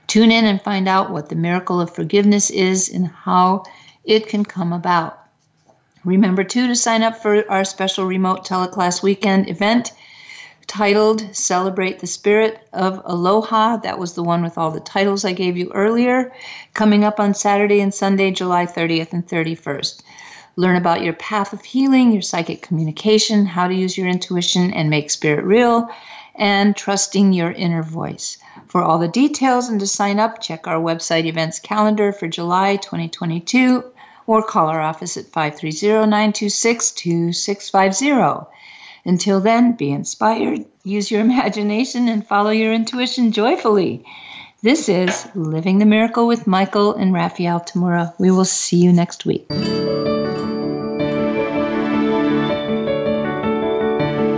Tune 0.08 0.32
in 0.32 0.46
and 0.46 0.62
find 0.62 0.88
out 0.88 1.12
what 1.12 1.28
the 1.28 1.36
miracle 1.36 1.82
of 1.82 1.94
forgiveness 1.94 2.50
is 2.50 2.88
and 2.88 3.06
how 3.06 3.66
it 4.06 4.30
can 4.30 4.46
come 4.46 4.72
about. 4.72 5.19
Remember, 6.06 6.46
too, 6.46 6.68
to 6.68 6.76
sign 6.76 7.04
up 7.04 7.18
for 7.18 7.50
our 7.52 7.66
special 7.66 8.06
remote 8.06 8.46
teleclass 8.46 9.04
weekend 9.04 9.50
event 9.50 9.92
titled 10.66 11.36
Celebrate 11.36 12.00
the 12.00 12.08
Spirit 12.08 12.62
of 12.72 13.02
Aloha. 13.04 13.78
That 13.78 14.00
was 14.00 14.14
the 14.14 14.24
one 14.24 14.42
with 14.42 14.58
all 14.58 14.72
the 14.72 14.80
titles 14.80 15.26
I 15.26 15.34
gave 15.34 15.58
you 15.58 15.72
earlier, 15.74 16.32
coming 16.74 17.04
up 17.04 17.20
on 17.20 17.34
Saturday 17.34 17.82
and 17.82 17.94
Sunday, 17.94 18.32
July 18.32 18.66
30th 18.66 19.12
and 19.12 19.28
31st. 19.28 20.02
Learn 20.56 20.78
about 20.78 21.04
your 21.04 21.14
path 21.14 21.52
of 21.52 21.66
healing, 21.66 22.14
your 22.14 22.22
psychic 22.22 22.62
communication, 22.62 23.46
how 23.46 23.68
to 23.68 23.74
use 23.74 23.98
your 23.98 24.08
intuition 24.08 24.72
and 24.72 24.90
make 24.90 25.10
spirit 25.10 25.44
real, 25.44 25.90
and 26.36 26.78
trusting 26.78 27.34
your 27.34 27.52
inner 27.52 27.84
voice. 27.84 28.38
For 28.68 28.82
all 28.84 29.00
the 29.00 29.08
details 29.10 29.68
and 29.68 29.80
to 29.80 29.88
sign 29.88 30.20
up, 30.20 30.42
check 30.42 30.66
our 30.66 30.80
website 30.80 31.26
events 31.26 31.60
calendar 31.60 32.14
for 32.14 32.28
July 32.28 32.78
2022 32.78 33.84
or 34.30 34.44
call 34.44 34.68
our 34.68 34.80
office 34.80 35.18
at 35.18 35.26
530 35.26 36.08
926 36.08 36.92
2650. 36.92 38.48
Until 39.04 39.40
then, 39.40 39.72
be 39.72 39.90
inspired, 39.90 40.66
use 40.84 41.10
your 41.10 41.22
imagination, 41.22 42.08
and 42.08 42.28
follow 42.28 42.52
your 42.52 42.72
intuition 42.72 43.32
joyfully. 43.32 44.06
This 44.62 44.88
is 44.88 45.28
Living 45.34 45.80
the 45.80 45.86
Miracle 45.86 46.28
with 46.28 46.46
Michael 46.46 46.94
and 46.94 47.12
Raphael 47.12 47.60
Tamura. 47.60 48.14
We 48.20 48.30
will 48.30 48.46
see 48.46 48.78
you 48.78 48.94
next 48.94 49.26
week. 49.26 49.48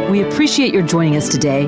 We 0.10 0.22
appreciate 0.24 0.74
your 0.74 0.84
joining 0.84 1.18
us 1.18 1.28
today. 1.28 1.68